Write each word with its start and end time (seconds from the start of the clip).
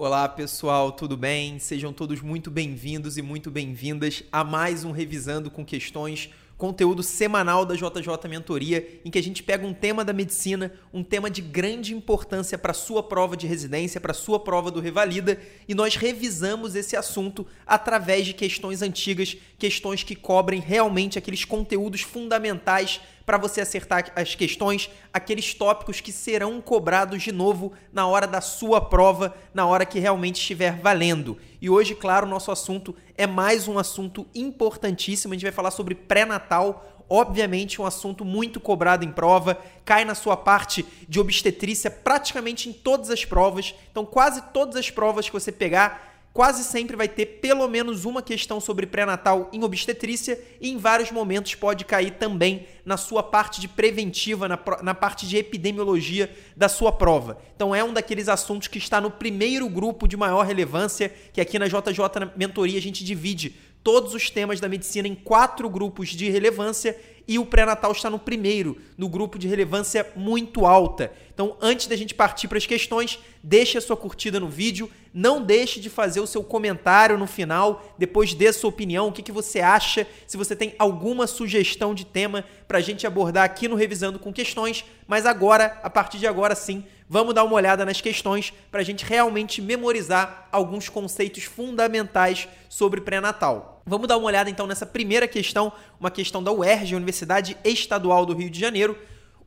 Olá 0.00 0.28
pessoal, 0.28 0.92
tudo 0.92 1.16
bem? 1.16 1.58
Sejam 1.58 1.92
todos 1.92 2.20
muito 2.20 2.52
bem-vindos 2.52 3.18
e 3.18 3.20
muito 3.20 3.50
bem-vindas 3.50 4.22
a 4.30 4.44
mais 4.44 4.84
um 4.84 4.92
Revisando 4.92 5.50
com 5.50 5.64
Questões 5.64 6.30
conteúdo 6.58 7.04
semanal 7.04 7.64
da 7.64 7.76
JJ 7.76 8.28
Mentoria, 8.28 9.00
em 9.04 9.10
que 9.10 9.18
a 9.18 9.22
gente 9.22 9.44
pega 9.44 9.64
um 9.64 9.72
tema 9.72 10.04
da 10.04 10.12
medicina, 10.12 10.72
um 10.92 11.04
tema 11.04 11.30
de 11.30 11.40
grande 11.40 11.94
importância 11.94 12.58
para 12.58 12.74
sua 12.74 13.00
prova 13.00 13.36
de 13.36 13.46
residência, 13.46 14.00
para 14.00 14.12
sua 14.12 14.40
prova 14.40 14.68
do 14.68 14.80
Revalida, 14.80 15.40
e 15.68 15.74
nós 15.74 15.94
revisamos 15.94 16.74
esse 16.74 16.96
assunto 16.96 17.46
através 17.64 18.26
de 18.26 18.34
questões 18.34 18.82
antigas, 18.82 19.36
questões 19.56 20.02
que 20.02 20.16
cobrem 20.16 20.60
realmente 20.60 21.16
aqueles 21.16 21.44
conteúdos 21.44 22.00
fundamentais 22.00 23.00
para 23.24 23.36
você 23.36 23.60
acertar 23.60 24.10
as 24.16 24.34
questões, 24.34 24.88
aqueles 25.12 25.52
tópicos 25.52 26.00
que 26.00 26.10
serão 26.10 26.62
cobrados 26.62 27.22
de 27.22 27.30
novo 27.30 27.74
na 27.92 28.06
hora 28.06 28.26
da 28.26 28.40
sua 28.40 28.80
prova, 28.80 29.36
na 29.52 29.66
hora 29.66 29.84
que 29.84 29.98
realmente 29.98 30.40
estiver 30.40 30.80
valendo. 30.80 31.36
E 31.60 31.68
hoje, 31.68 31.94
claro, 31.94 32.26
nosso 32.26 32.50
assunto 32.50 32.96
é 33.18 33.26
mais 33.26 33.66
um 33.66 33.78
assunto 33.78 34.26
importantíssimo. 34.32 35.34
A 35.34 35.36
gente 35.36 35.42
vai 35.42 35.52
falar 35.52 35.72
sobre 35.72 35.94
pré-natal, 35.94 37.04
obviamente 37.10 37.82
um 37.82 37.84
assunto 37.84 38.24
muito 38.24 38.60
cobrado 38.60 39.04
em 39.04 39.10
prova, 39.10 39.58
cai 39.84 40.04
na 40.04 40.14
sua 40.14 40.36
parte 40.36 40.86
de 41.08 41.18
obstetrícia 41.18 41.90
praticamente 41.90 42.68
em 42.68 42.72
todas 42.72 43.10
as 43.10 43.24
provas. 43.24 43.74
Então, 43.90 44.06
quase 44.06 44.40
todas 44.52 44.76
as 44.76 44.88
provas 44.88 45.26
que 45.26 45.32
você 45.32 45.50
pegar, 45.50 46.17
quase 46.38 46.62
sempre 46.62 46.96
vai 46.96 47.08
ter 47.08 47.26
pelo 47.26 47.66
menos 47.66 48.04
uma 48.04 48.22
questão 48.22 48.60
sobre 48.60 48.86
pré-natal 48.86 49.50
em 49.52 49.64
obstetrícia 49.64 50.40
e 50.60 50.70
em 50.70 50.78
vários 50.78 51.10
momentos 51.10 51.56
pode 51.56 51.84
cair 51.84 52.12
também 52.12 52.64
na 52.84 52.96
sua 52.96 53.24
parte 53.24 53.60
de 53.60 53.66
preventiva, 53.66 54.46
na, 54.46 54.56
na 54.80 54.94
parte 54.94 55.26
de 55.26 55.36
epidemiologia 55.36 56.32
da 56.56 56.68
sua 56.68 56.92
prova. 56.92 57.38
Então 57.56 57.74
é 57.74 57.82
um 57.82 57.92
daqueles 57.92 58.28
assuntos 58.28 58.68
que 58.68 58.78
está 58.78 59.00
no 59.00 59.10
primeiro 59.10 59.68
grupo 59.68 60.06
de 60.06 60.16
maior 60.16 60.46
relevância, 60.46 61.12
que 61.32 61.40
aqui 61.40 61.58
na 61.58 61.66
JJ 61.66 62.30
Mentoria 62.36 62.78
a 62.78 62.82
gente 62.82 63.02
divide 63.02 63.56
todos 63.82 64.14
os 64.14 64.30
temas 64.30 64.60
da 64.60 64.68
medicina 64.68 65.08
em 65.08 65.16
quatro 65.16 65.68
grupos 65.68 66.10
de 66.10 66.30
relevância 66.30 66.96
e 67.28 67.38
o 67.38 67.44
pré-natal 67.44 67.92
está 67.92 68.08
no 68.08 68.18
primeiro, 68.18 68.78
no 68.96 69.06
grupo 69.06 69.38
de 69.38 69.46
relevância 69.46 70.10
muito 70.16 70.64
alta. 70.64 71.12
Então, 71.32 71.56
antes 71.60 71.86
da 71.86 71.94
gente 71.94 72.14
partir 72.14 72.48
para 72.48 72.56
as 72.56 72.64
questões, 72.64 73.18
deixe 73.42 73.76
a 73.76 73.80
sua 73.82 73.98
curtida 73.98 74.40
no 74.40 74.48
vídeo, 74.48 74.90
não 75.12 75.42
deixe 75.42 75.78
de 75.78 75.90
fazer 75.90 76.20
o 76.20 76.26
seu 76.26 76.42
comentário 76.42 77.18
no 77.18 77.26
final, 77.26 77.94
depois 77.98 78.32
dê 78.32 78.50
sua 78.50 78.70
opinião, 78.70 79.08
o 79.08 79.12
que, 79.12 79.22
que 79.22 79.30
você 79.30 79.60
acha, 79.60 80.06
se 80.26 80.38
você 80.38 80.56
tem 80.56 80.74
alguma 80.78 81.26
sugestão 81.26 81.94
de 81.94 82.06
tema 82.06 82.44
para 82.66 82.78
a 82.78 82.80
gente 82.80 83.06
abordar 83.06 83.44
aqui 83.44 83.68
no 83.68 83.76
Revisando 83.76 84.18
com 84.18 84.32
Questões, 84.32 84.84
mas 85.06 85.26
agora, 85.26 85.78
a 85.82 85.90
partir 85.90 86.18
de 86.18 86.26
agora 86.26 86.54
sim, 86.54 86.82
vamos 87.08 87.34
dar 87.34 87.44
uma 87.44 87.54
olhada 87.54 87.84
nas 87.84 88.00
questões 88.00 88.52
para 88.70 88.80
a 88.80 88.84
gente 88.84 89.04
realmente 89.04 89.60
memorizar 89.60 90.48
alguns 90.50 90.88
conceitos 90.88 91.44
fundamentais 91.44 92.48
sobre 92.68 93.02
pré-natal. 93.02 93.77
Vamos 93.88 94.06
dar 94.06 94.18
uma 94.18 94.26
olhada 94.26 94.50
então 94.50 94.66
nessa 94.66 94.84
primeira 94.84 95.26
questão, 95.26 95.72
uma 95.98 96.10
questão 96.10 96.42
da 96.42 96.52
UERJ, 96.52 96.94
Universidade 96.94 97.56
Estadual 97.64 98.26
do 98.26 98.34
Rio 98.34 98.50
de 98.50 98.60
Janeiro. 98.60 98.98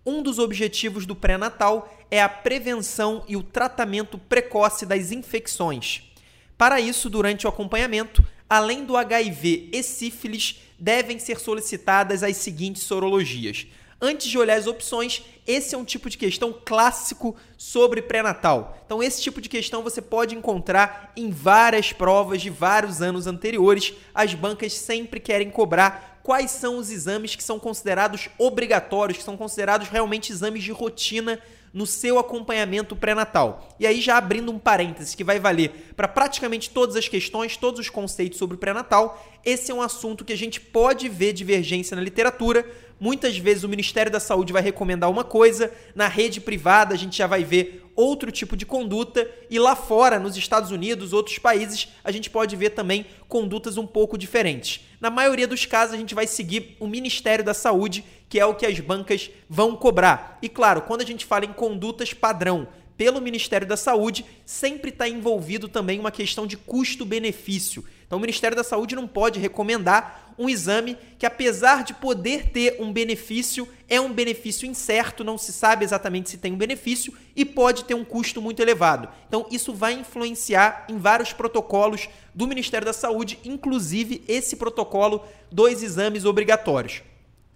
Um 0.03 0.23
dos 0.23 0.39
objetivos 0.39 1.05
do 1.05 1.15
pré-natal 1.15 1.87
é 2.09 2.19
a 2.19 2.27
prevenção 2.27 3.23
e 3.27 3.37
o 3.37 3.43
tratamento 3.43 4.17
precoce 4.17 4.83
das 4.83 5.11
infecções. 5.11 6.11
Para 6.57 6.81
isso, 6.81 7.07
durante 7.07 7.45
o 7.45 7.49
acompanhamento, 7.49 8.25
além 8.49 8.83
do 8.83 8.97
HIV 8.97 9.69
e 9.71 9.83
sífilis, 9.83 10.59
devem 10.79 11.19
ser 11.19 11.39
solicitadas 11.39 12.23
as 12.23 12.35
seguintes 12.37 12.81
sorologias: 12.81 13.67
antes 14.01 14.27
de 14.27 14.37
olhar 14.37 14.57
as 14.57 14.67
opções, 14.67 15.21
esse 15.45 15.75
é 15.75 15.77
um 15.77 15.85
tipo 15.85 16.09
de 16.09 16.17
questão 16.17 16.53
clássico 16.65 17.35
sobre 17.57 18.01
pré-natal. 18.01 18.77
Então, 18.85 19.03
esse 19.03 19.21
tipo 19.21 19.39
de 19.39 19.47
questão 19.47 19.83
você 19.83 20.01
pode 20.01 20.35
encontrar 20.35 21.11
em 21.15 21.29
várias 21.29 21.93
provas 21.93 22.41
de 22.41 22.49
vários 22.49 23.01
anos 23.01 23.27
anteriores. 23.27 23.93
As 24.13 24.33
bancas 24.33 24.73
sempre 24.73 25.19
querem 25.19 25.51
cobrar 25.51 26.19
quais 26.23 26.51
são 26.51 26.77
os 26.77 26.89
exames 26.89 27.35
que 27.35 27.43
são 27.43 27.59
considerados 27.59 28.29
obrigatórios, 28.37 29.17
que 29.17 29.23
são 29.23 29.37
considerados 29.37 29.87
realmente 29.87 30.31
exames 30.31 30.63
de 30.63 30.71
rotina 30.71 31.39
no 31.73 31.85
seu 31.85 32.19
acompanhamento 32.19 32.95
pré-natal. 32.95 33.69
E 33.79 33.87
aí, 33.87 34.01
já 34.01 34.17
abrindo 34.17 34.51
um 34.51 34.59
parênteses 34.59 35.15
que 35.15 35.23
vai 35.23 35.39
valer 35.39 35.93
para 35.95 36.07
praticamente 36.07 36.69
todas 36.69 36.95
as 36.95 37.07
questões, 37.07 37.55
todos 37.55 37.79
os 37.79 37.89
conceitos 37.89 38.37
sobre 38.37 38.57
pré-natal, 38.57 39.25
esse 39.45 39.71
é 39.71 39.73
um 39.73 39.81
assunto 39.81 40.25
que 40.25 40.33
a 40.33 40.37
gente 40.37 40.59
pode 40.59 41.07
ver 41.07 41.33
divergência 41.33 41.95
na 41.95 42.01
literatura. 42.01 42.69
Muitas 43.01 43.35
vezes 43.35 43.63
o 43.63 43.67
Ministério 43.67 44.11
da 44.11 44.19
Saúde 44.19 44.53
vai 44.53 44.61
recomendar 44.61 45.09
uma 45.09 45.23
coisa, 45.23 45.73
na 45.95 46.07
rede 46.07 46.39
privada 46.39 46.93
a 46.93 46.97
gente 46.97 47.17
já 47.17 47.25
vai 47.25 47.43
ver 47.43 47.83
outro 47.95 48.31
tipo 48.31 48.55
de 48.55 48.63
conduta, 48.63 49.27
e 49.49 49.57
lá 49.57 49.75
fora, 49.75 50.19
nos 50.19 50.37
Estados 50.37 50.69
Unidos, 50.69 51.11
outros 51.11 51.39
países, 51.39 51.87
a 52.03 52.11
gente 52.11 52.29
pode 52.29 52.55
ver 52.55 52.69
também 52.69 53.07
condutas 53.27 53.75
um 53.75 53.87
pouco 53.87 54.19
diferentes. 54.19 54.81
Na 54.99 55.09
maioria 55.09 55.47
dos 55.47 55.65
casos, 55.65 55.95
a 55.95 55.97
gente 55.97 56.13
vai 56.13 56.27
seguir 56.27 56.77
o 56.79 56.85
Ministério 56.85 57.43
da 57.43 57.55
Saúde, 57.55 58.05
que 58.29 58.39
é 58.39 58.45
o 58.45 58.53
que 58.53 58.67
as 58.67 58.79
bancas 58.79 59.31
vão 59.49 59.75
cobrar. 59.75 60.37
E 60.39 60.47
claro, 60.47 60.83
quando 60.83 61.01
a 61.01 61.05
gente 61.05 61.25
fala 61.25 61.45
em 61.45 61.53
condutas 61.53 62.13
padrão 62.13 62.67
pelo 62.95 63.19
Ministério 63.19 63.65
da 63.65 63.75
Saúde, 63.75 64.23
sempre 64.45 64.91
está 64.91 65.09
envolvido 65.09 65.67
também 65.67 65.99
uma 65.99 66.11
questão 66.11 66.45
de 66.45 66.55
custo-benefício. 66.55 67.83
Então, 68.11 68.17
o 68.17 68.21
Ministério 68.21 68.57
da 68.57 68.63
Saúde 68.63 68.93
não 68.93 69.07
pode 69.07 69.39
recomendar 69.39 70.33
um 70.37 70.49
exame 70.49 70.97
que, 71.17 71.25
apesar 71.25 71.81
de 71.81 71.93
poder 71.93 72.49
ter 72.49 72.75
um 72.77 72.91
benefício, 72.91 73.65
é 73.87 74.01
um 74.01 74.11
benefício 74.11 74.67
incerto, 74.67 75.23
não 75.23 75.37
se 75.37 75.53
sabe 75.53 75.85
exatamente 75.85 76.29
se 76.29 76.37
tem 76.37 76.51
um 76.51 76.57
benefício 76.57 77.13
e 77.33 77.45
pode 77.45 77.85
ter 77.85 77.93
um 77.93 78.03
custo 78.03 78.41
muito 78.41 78.61
elevado. 78.61 79.07
Então, 79.29 79.47
isso 79.49 79.73
vai 79.73 79.93
influenciar 79.93 80.87
em 80.89 80.97
vários 80.97 81.31
protocolos 81.31 82.09
do 82.35 82.45
Ministério 82.45 82.83
da 82.83 82.91
Saúde, 82.91 83.39
inclusive 83.45 84.25
esse 84.27 84.57
protocolo 84.57 85.23
dos 85.49 85.81
exames 85.81 86.25
obrigatórios. 86.25 87.01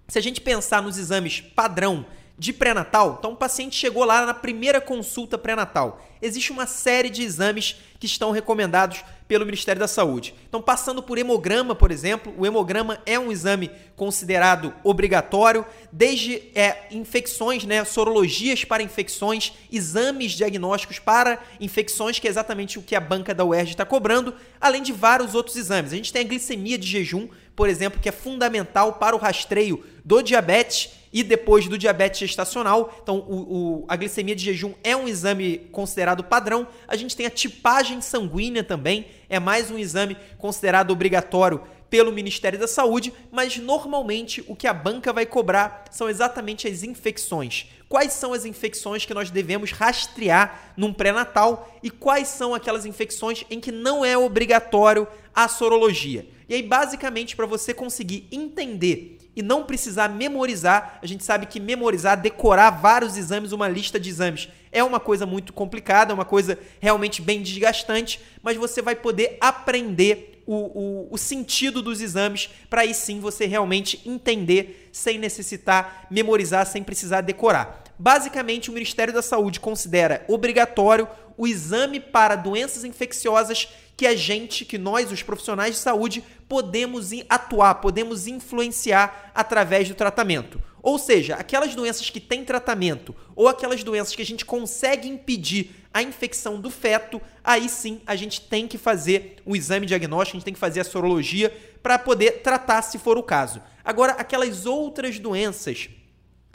Se 0.07 0.17
a 0.17 0.21
gente 0.21 0.39
pensar 0.39 0.81
nos 0.81 0.97
exames 0.97 1.41
padrão 1.41 2.05
de 2.38 2.51
pré-natal, 2.51 3.16
então 3.18 3.31
o 3.31 3.35
paciente 3.35 3.78
chegou 3.78 4.03
lá 4.03 4.25
na 4.25 4.34
primeira 4.34 4.81
consulta 4.81 5.38
pré-natal. 5.38 6.01
Existe 6.22 6.51
uma 6.51 6.66
série 6.66 7.09
de 7.09 7.23
exames 7.23 7.78
que 8.00 8.06
estão 8.06 8.31
recomendados 8.31 9.03
pelo 9.28 9.46
Ministério 9.46 9.79
da 9.79 9.88
Saúde. 9.88 10.35
Então, 10.47 10.62
passando 10.62 11.01
por 11.01 11.18
hemograma, 11.18 11.74
por 11.74 11.91
exemplo, 11.91 12.34
o 12.38 12.45
hemograma 12.45 13.00
é 13.06 13.18
um 13.18 13.31
exame 13.31 13.72
considerado 13.95 14.74
obrigatório, 14.84 15.66
desde 15.91 16.44
é, 16.53 16.88
infecções, 16.91 17.63
né, 17.63 17.84
sorologias 17.85 18.63
para 18.66 18.84
infecções, 18.84 19.53
exames 19.72 20.34
diagnósticos 20.34 21.00
para 21.00 21.40
infecções, 21.59 22.19
que 22.19 22.28
é 22.28 22.29
exatamente 22.29 22.78
o 22.78 22.81
que 22.81 22.95
a 22.95 23.00
banca 23.00 23.34
da 23.34 23.45
UERJ 23.45 23.72
está 23.72 23.85
cobrando, 23.85 24.34
além 24.59 24.84
de 24.84 24.91
vários 24.91 25.34
outros 25.34 25.56
exames. 25.56 25.94
A 25.94 25.95
gente 25.95 26.13
tem 26.13 26.24
a 26.24 26.28
glicemia 26.28 26.78
de 26.78 26.88
jejum, 26.88 27.28
por 27.56 27.69
exemplo, 27.69 28.00
que 28.00 28.09
é 28.09 28.12
fundamental 28.12 28.94
para 28.94 29.16
o 29.16 29.19
rastreio 29.19 29.84
do 30.03 30.22
diabetes 30.22 30.90
e 31.15 31.23
depois 31.23 31.65
do 31.69 31.77
diabetes 31.77 32.19
gestacional. 32.19 32.93
Então, 33.01 33.19
o, 33.19 33.35
o, 33.35 33.85
a 33.87 33.95
glicemia 33.95 34.35
de 34.35 34.43
jejum 34.43 34.73
é 34.83 34.97
um 34.97 35.07
exame 35.07 35.59
considerado 35.71 36.25
padrão. 36.25 36.67
A 36.85 36.97
gente 36.97 37.15
tem 37.15 37.25
a 37.25 37.29
tipagem 37.29 38.01
sanguínea 38.01 38.65
também, 38.65 39.07
é 39.29 39.39
mais 39.39 39.71
um 39.71 39.77
exame 39.77 40.17
considerado 40.37 40.91
obrigatório 40.91 41.61
pelo 41.89 42.11
Ministério 42.11 42.59
da 42.59 42.67
Saúde, 42.67 43.13
mas 43.31 43.55
normalmente 43.55 44.43
o 44.45 44.57
que 44.57 44.67
a 44.67 44.73
banca 44.73 45.13
vai 45.13 45.25
cobrar 45.25 45.85
são 45.89 46.09
exatamente 46.09 46.67
as 46.67 46.83
infecções. 46.83 47.67
Quais 47.87 48.11
são 48.11 48.33
as 48.33 48.43
infecções 48.43 49.05
que 49.05 49.13
nós 49.13 49.31
devemos 49.31 49.71
rastrear 49.71 50.73
num 50.75 50.91
pré-natal 50.91 51.73
e 51.81 51.89
quais 51.89 52.27
são 52.27 52.53
aquelas 52.53 52.85
infecções 52.85 53.45
em 53.49 53.61
que 53.61 53.71
não 53.71 54.03
é 54.03 54.17
obrigatório 54.17 55.07
a 55.33 55.47
sorologia. 55.47 56.27
E 56.47 56.53
aí, 56.53 56.63
basicamente, 56.63 57.35
para 57.35 57.45
você 57.45 57.73
conseguir 57.73 58.28
entender 58.31 59.17
e 59.35 59.41
não 59.41 59.66
precisar 59.66 60.07
memorizar. 60.07 61.00
A 61.01 61.06
gente 61.06 61.23
sabe 61.23 61.45
que 61.45 61.59
memorizar, 61.59 62.19
decorar 62.19 62.69
vários 62.69 63.17
exames, 63.17 63.51
uma 63.51 63.67
lista 63.67 64.00
de 64.00 64.09
exames, 64.09 64.47
é 64.72 64.83
uma 64.83 65.00
coisa 65.00 65.25
muito 65.25 65.51
complicada, 65.51 66.11
é 66.11 66.13
uma 66.13 66.25
coisa 66.25 66.57
realmente 66.79 67.22
bem 67.22 67.41
desgastante, 67.41 68.19
mas 68.41 68.57
você 68.57 68.81
vai 68.81 68.95
poder 68.95 69.38
aprender 69.42 70.42
o, 70.45 70.56
o, 70.56 71.07
o 71.12 71.18
sentido 71.18 71.81
dos 71.81 72.01
exames 72.01 72.50
para 72.69 72.81
aí 72.81 72.94
sim 72.94 73.19
você 73.19 73.45
realmente 73.45 74.01
entender 74.06 74.89
sem 74.92 75.18
necessitar 75.18 76.07
memorizar, 76.09 76.65
sem 76.65 76.83
precisar 76.83 77.21
decorar. 77.21 77.83
Basicamente, 77.97 78.69
o 78.69 78.74
Ministério 78.74 79.13
da 79.13 79.21
Saúde 79.21 79.59
considera 79.59 80.24
obrigatório 80.27 81.07
o 81.38 81.47
exame 81.47 82.00
para 82.00 82.36
doenças 82.36 82.83
infecciosas 82.83 83.69
que 83.97 84.06
a 84.06 84.15
gente, 84.15 84.65
que 84.65 84.77
nós, 84.77 85.12
os 85.12 85.24
profissionais 85.24 85.75
de 85.75 85.81
saúde, 85.81 86.24
podemos 86.47 87.12
atuar, 87.30 87.75
podemos 87.75 88.27
influenciar 88.27 89.31
através 89.33 89.88
do 89.88 89.95
tratamento. 89.95 90.62
Ou 90.81 91.00
seja, 91.00 91.36
aquelas 91.36 91.74
doenças 91.74 92.09
que 92.09 92.19
têm 92.19 92.45
tratamento 92.45 93.15
ou 93.36 93.47
aquelas 93.47 93.83
doenças 93.83 94.15
que 94.15 94.21
a 94.21 94.25
gente 94.25 94.45
consegue 94.45 95.07
impedir 95.07 95.71
a 95.92 96.03
infecção 96.03 96.59
do 96.59 96.69
feto, 96.69 97.21
aí 97.44 97.68
sim 97.69 98.01
a 98.06 98.15
gente 98.15 98.42
tem 98.42 98.68
que 98.68 98.77
fazer 98.77 99.38
o 99.45 99.56
exame 99.56 99.88
diagnóstico, 99.88 100.36
a 100.36 100.39
gente 100.39 100.45
tem 100.45 100.53
que 100.53 100.59
fazer 100.59 100.81
a 100.81 100.86
sorologia 100.86 101.51
para 101.81 101.97
poder 101.97 102.42
tratar 102.44 102.81
se 102.81 103.00
for 103.00 103.18
o 103.18 103.24
caso. 103.24 103.62
Agora, 103.83 104.12
aquelas 104.13 104.65
outras 104.65 105.18
doenças 105.18 105.89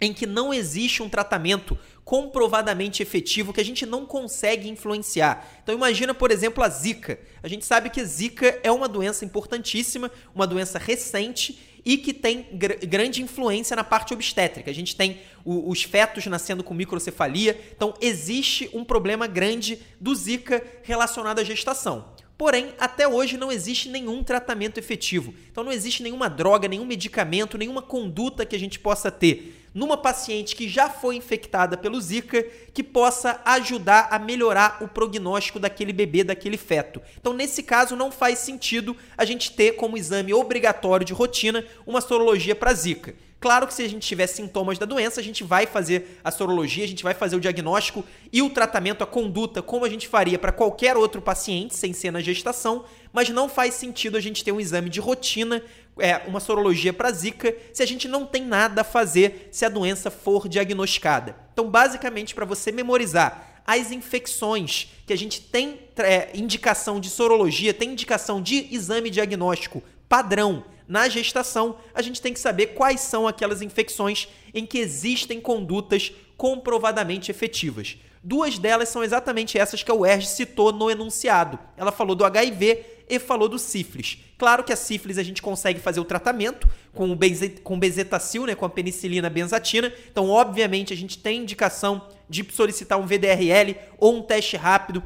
em 0.00 0.14
que 0.14 0.26
não 0.26 0.52
existe 0.54 1.02
um 1.02 1.08
tratamento 1.08 1.76
comprovadamente 2.10 3.04
efetivo 3.04 3.52
que 3.52 3.60
a 3.60 3.64
gente 3.64 3.86
não 3.86 4.04
consegue 4.04 4.68
influenciar. 4.68 5.48
Então 5.62 5.72
imagina, 5.72 6.12
por 6.12 6.32
exemplo, 6.32 6.64
a 6.64 6.68
Zika. 6.68 7.20
A 7.40 7.46
gente 7.46 7.64
sabe 7.64 7.88
que 7.88 8.00
a 8.00 8.04
Zika 8.04 8.58
é 8.64 8.72
uma 8.72 8.88
doença 8.88 9.24
importantíssima, 9.24 10.10
uma 10.34 10.44
doença 10.44 10.76
recente 10.76 11.56
e 11.84 11.96
que 11.96 12.12
tem 12.12 12.48
gr 12.52 12.84
grande 12.84 13.22
influência 13.22 13.76
na 13.76 13.84
parte 13.84 14.12
obstétrica. 14.12 14.68
A 14.68 14.74
gente 14.74 14.96
tem 14.96 15.20
o, 15.44 15.70
os 15.70 15.84
fetos 15.84 16.26
nascendo 16.26 16.64
com 16.64 16.74
microcefalia, 16.74 17.56
então 17.76 17.94
existe 18.00 18.68
um 18.72 18.84
problema 18.84 19.28
grande 19.28 19.78
do 20.00 20.12
Zika 20.12 20.64
relacionado 20.82 21.38
à 21.38 21.44
gestação. 21.44 22.12
Porém, 22.36 22.72
até 22.80 23.06
hoje 23.06 23.36
não 23.36 23.52
existe 23.52 23.88
nenhum 23.88 24.24
tratamento 24.24 24.78
efetivo. 24.78 25.32
Então 25.52 25.62
não 25.62 25.70
existe 25.70 26.02
nenhuma 26.02 26.28
droga, 26.28 26.66
nenhum 26.66 26.86
medicamento, 26.86 27.56
nenhuma 27.56 27.82
conduta 27.82 28.44
que 28.44 28.56
a 28.56 28.58
gente 28.58 28.80
possa 28.80 29.12
ter 29.12 29.59
numa 29.74 29.96
paciente 29.96 30.56
que 30.56 30.68
já 30.68 30.88
foi 30.88 31.16
infectada 31.16 31.76
pelo 31.76 32.00
Zika 32.00 32.42
que 32.72 32.82
possa 32.82 33.40
ajudar 33.44 34.08
a 34.10 34.18
melhorar 34.18 34.78
o 34.80 34.88
prognóstico 34.88 35.58
daquele 35.58 35.92
bebê, 35.92 36.24
daquele 36.24 36.56
feto. 36.56 37.00
Então, 37.18 37.32
nesse 37.32 37.62
caso, 37.62 37.96
não 37.96 38.10
faz 38.10 38.38
sentido 38.38 38.96
a 39.16 39.24
gente 39.24 39.52
ter 39.52 39.72
como 39.72 39.96
exame 39.96 40.34
obrigatório 40.34 41.04
de 41.06 41.12
rotina 41.12 41.64
uma 41.86 42.00
sorologia 42.00 42.54
para 42.54 42.74
Zika. 42.74 43.14
Claro 43.40 43.66
que 43.66 43.72
se 43.72 43.82
a 43.82 43.88
gente 43.88 44.06
tiver 44.06 44.26
sintomas 44.26 44.78
da 44.78 44.84
doença, 44.84 45.18
a 45.18 45.24
gente 45.24 45.42
vai 45.42 45.64
fazer 45.64 46.20
a 46.22 46.30
sorologia, 46.30 46.84
a 46.84 46.86
gente 46.86 47.02
vai 47.02 47.14
fazer 47.14 47.36
o 47.36 47.40
diagnóstico 47.40 48.04
e 48.30 48.42
o 48.42 48.50
tratamento, 48.50 49.02
a 49.02 49.06
conduta, 49.06 49.62
como 49.62 49.86
a 49.86 49.88
gente 49.88 50.06
faria 50.06 50.38
para 50.38 50.52
qualquer 50.52 50.94
outro 50.94 51.22
paciente, 51.22 51.74
sem 51.74 51.94
ser 51.94 52.10
na 52.10 52.20
gestação, 52.20 52.84
mas 53.10 53.30
não 53.30 53.48
faz 53.48 53.74
sentido 53.74 54.18
a 54.18 54.20
gente 54.20 54.44
ter 54.44 54.52
um 54.52 54.60
exame 54.60 54.90
de 54.90 55.00
rotina, 55.00 55.62
é, 56.00 56.22
uma 56.26 56.40
sorologia 56.40 56.92
para 56.92 57.12
Zika, 57.12 57.54
se 57.72 57.82
a 57.82 57.86
gente 57.86 58.08
não 58.08 58.26
tem 58.26 58.44
nada 58.44 58.80
a 58.80 58.84
fazer 58.84 59.48
se 59.50 59.64
a 59.64 59.68
doença 59.68 60.10
for 60.10 60.48
diagnosticada. 60.48 61.36
Então, 61.52 61.68
basicamente, 61.70 62.34
para 62.34 62.44
você 62.44 62.72
memorizar 62.72 63.62
as 63.66 63.92
infecções 63.92 64.88
que 65.06 65.12
a 65.12 65.16
gente 65.16 65.40
tem 65.40 65.78
é, 65.98 66.30
indicação 66.34 66.98
de 66.98 67.08
sorologia, 67.08 67.72
tem 67.72 67.92
indicação 67.92 68.42
de 68.42 68.66
exame 68.74 69.10
diagnóstico 69.10 69.82
padrão 70.08 70.64
na 70.88 71.08
gestação, 71.08 71.78
a 71.94 72.02
gente 72.02 72.20
tem 72.20 72.32
que 72.32 72.40
saber 72.40 72.68
quais 72.68 73.00
são 73.00 73.28
aquelas 73.28 73.62
infecções 73.62 74.26
em 74.52 74.66
que 74.66 74.78
existem 74.78 75.40
condutas 75.40 76.12
comprovadamente 76.36 77.30
efetivas. 77.30 77.96
Duas 78.22 78.58
delas 78.58 78.88
são 78.90 79.02
exatamente 79.02 79.58
essas 79.58 79.82
que 79.82 79.90
a 79.90 79.94
UERJ 79.94 80.26
citou 80.26 80.72
no 80.72 80.90
enunciado. 80.90 81.58
Ela 81.76 81.90
falou 81.90 82.14
do 82.14 82.24
HIV 82.24 82.84
e 83.08 83.18
falou 83.18 83.48
do 83.48 83.58
sífilis. 83.58 84.18
Claro 84.36 84.62
que 84.62 84.72
a 84.72 84.76
sífilis 84.76 85.18
a 85.18 85.22
gente 85.22 85.42
consegue 85.42 85.80
fazer 85.80 86.00
o 86.00 86.04
tratamento 86.04 86.68
com 86.94 87.10
o 87.10 87.16
benze, 87.16 87.48
com 87.48 87.78
bezetacil, 87.78 88.46
né, 88.46 88.54
com 88.54 88.64
a 88.64 88.70
penicilina 88.70 89.28
benzatina. 89.28 89.92
Então, 90.10 90.28
obviamente, 90.28 90.92
a 90.92 90.96
gente 90.96 91.18
tem 91.18 91.42
indicação 91.42 92.08
de 92.28 92.46
solicitar 92.52 92.98
um 92.98 93.06
VDRL 93.06 93.76
ou 93.98 94.16
um 94.16 94.22
teste 94.22 94.56
rápido 94.56 95.02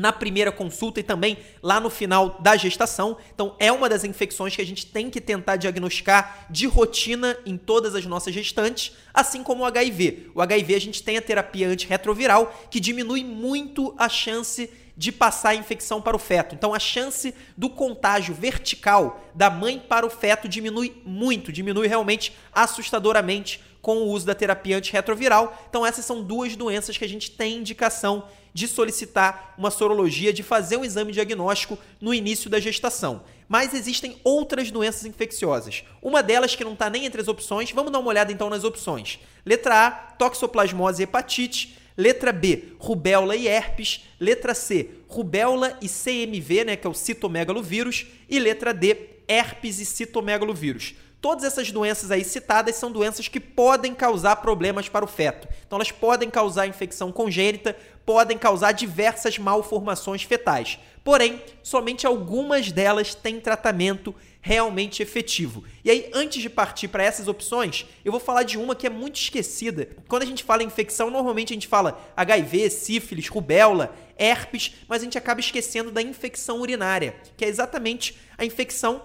na 0.00 0.12
primeira 0.12 0.50
consulta 0.50 0.98
e 0.98 1.02
também 1.02 1.36
lá 1.62 1.78
no 1.78 1.90
final 1.90 2.38
da 2.40 2.56
gestação. 2.56 3.18
Então, 3.34 3.54
é 3.58 3.70
uma 3.70 3.86
das 3.86 4.02
infecções 4.02 4.56
que 4.56 4.62
a 4.62 4.66
gente 4.66 4.86
tem 4.86 5.10
que 5.10 5.20
tentar 5.20 5.56
diagnosticar 5.56 6.46
de 6.48 6.66
rotina 6.66 7.36
em 7.44 7.58
todas 7.58 7.94
as 7.94 8.06
nossas 8.06 8.32
gestantes, 8.32 8.96
assim 9.12 9.42
como 9.42 9.62
o 9.62 9.66
HIV. 9.66 10.30
O 10.34 10.40
HIV, 10.40 10.74
a 10.74 10.80
gente 10.80 11.02
tem 11.02 11.18
a 11.18 11.22
terapia 11.22 11.68
antirretroviral, 11.68 12.52
que 12.70 12.80
diminui 12.80 13.22
muito 13.22 13.94
a 13.98 14.08
chance 14.08 14.70
de 14.96 15.12
passar 15.12 15.50
a 15.50 15.54
infecção 15.54 16.00
para 16.00 16.16
o 16.16 16.18
feto. 16.18 16.54
Então, 16.54 16.74
a 16.74 16.78
chance 16.78 17.34
do 17.56 17.68
contágio 17.68 18.34
vertical 18.34 19.20
da 19.34 19.50
mãe 19.50 19.78
para 19.78 20.06
o 20.06 20.10
feto 20.10 20.48
diminui 20.48 21.00
muito, 21.04 21.52
diminui 21.52 21.86
realmente 21.86 22.34
assustadoramente 22.52 23.60
com 23.82 23.98
o 23.98 24.08
uso 24.08 24.26
da 24.26 24.34
terapia 24.34 24.76
antirretroviral. 24.76 25.58
Então, 25.68 25.86
essas 25.86 26.04
são 26.04 26.22
duas 26.22 26.54
doenças 26.56 26.96
que 26.96 27.04
a 27.04 27.08
gente 27.08 27.30
tem 27.30 27.58
indicação 27.58 28.24
de 28.52 28.66
solicitar 28.66 29.54
uma 29.56 29.70
sorologia, 29.70 30.32
de 30.32 30.42
fazer 30.42 30.76
um 30.76 30.84
exame 30.84 31.12
diagnóstico 31.12 31.78
no 32.00 32.12
início 32.12 32.50
da 32.50 32.60
gestação. 32.60 33.22
Mas 33.48 33.74
existem 33.74 34.16
outras 34.22 34.70
doenças 34.70 35.04
infecciosas. 35.04 35.84
Uma 36.00 36.22
delas 36.22 36.54
que 36.54 36.64
não 36.64 36.74
está 36.74 36.88
nem 36.88 37.04
entre 37.04 37.20
as 37.20 37.28
opções, 37.28 37.72
vamos 37.72 37.92
dar 37.92 37.98
uma 37.98 38.08
olhada 38.08 38.32
então 38.32 38.48
nas 38.48 38.64
opções. 38.64 39.18
Letra 39.44 39.86
A, 39.86 39.90
toxoplasmose 39.90 41.02
e 41.02 41.04
hepatite. 41.04 41.76
Letra 41.96 42.32
B, 42.32 42.74
rubéola 42.78 43.34
e 43.34 43.48
herpes. 43.48 44.04
Letra 44.18 44.54
C, 44.54 44.90
rubéola 45.08 45.76
e 45.82 45.88
CMV, 45.88 46.64
né, 46.64 46.76
que 46.76 46.86
é 46.86 46.90
o 46.90 46.94
citomegalovírus. 46.94 48.06
E 48.28 48.38
letra 48.38 48.72
D, 48.72 48.96
herpes 49.26 49.80
e 49.80 49.84
citomegalovírus. 49.84 50.94
Todas 51.20 51.44
essas 51.44 51.70
doenças 51.70 52.10
aí 52.10 52.24
citadas 52.24 52.76
são 52.76 52.90
doenças 52.90 53.28
que 53.28 53.38
podem 53.38 53.94
causar 53.94 54.36
problemas 54.36 54.88
para 54.88 55.04
o 55.04 55.08
feto. 55.08 55.46
Então, 55.66 55.76
elas 55.76 55.92
podem 55.92 56.30
causar 56.30 56.66
infecção 56.66 57.12
congênita, 57.12 57.76
podem 58.04 58.38
causar 58.38 58.72
diversas 58.72 59.38
malformações 59.38 60.22
fetais. 60.22 60.78
Porém, 61.02 61.42
somente 61.62 62.06
algumas 62.06 62.70
delas 62.70 63.14
têm 63.14 63.40
tratamento 63.40 64.14
realmente 64.42 65.02
efetivo. 65.02 65.64
E 65.84 65.90
aí, 65.90 66.10
antes 66.14 66.40
de 66.40 66.48
partir 66.48 66.88
para 66.88 67.04
essas 67.04 67.28
opções, 67.28 67.86
eu 68.04 68.10
vou 68.10 68.20
falar 68.20 68.42
de 68.42 68.58
uma 68.58 68.74
que 68.74 68.86
é 68.86 68.90
muito 68.90 69.20
esquecida. 69.20 69.88
Quando 70.08 70.22
a 70.22 70.26
gente 70.26 70.44
fala 70.44 70.62
em 70.62 70.66
infecção, 70.66 71.10
normalmente 71.10 71.52
a 71.52 71.54
gente 71.54 71.68
fala 71.68 72.00
HIV, 72.16 72.70
sífilis, 72.70 73.28
rubéola, 73.28 73.94
herpes, 74.18 74.74
mas 74.88 75.02
a 75.02 75.04
gente 75.04 75.18
acaba 75.18 75.40
esquecendo 75.40 75.90
da 75.90 76.02
infecção 76.02 76.60
urinária, 76.60 77.14
que 77.36 77.44
é 77.44 77.48
exatamente 77.48 78.16
a 78.36 78.44
infecção 78.44 79.02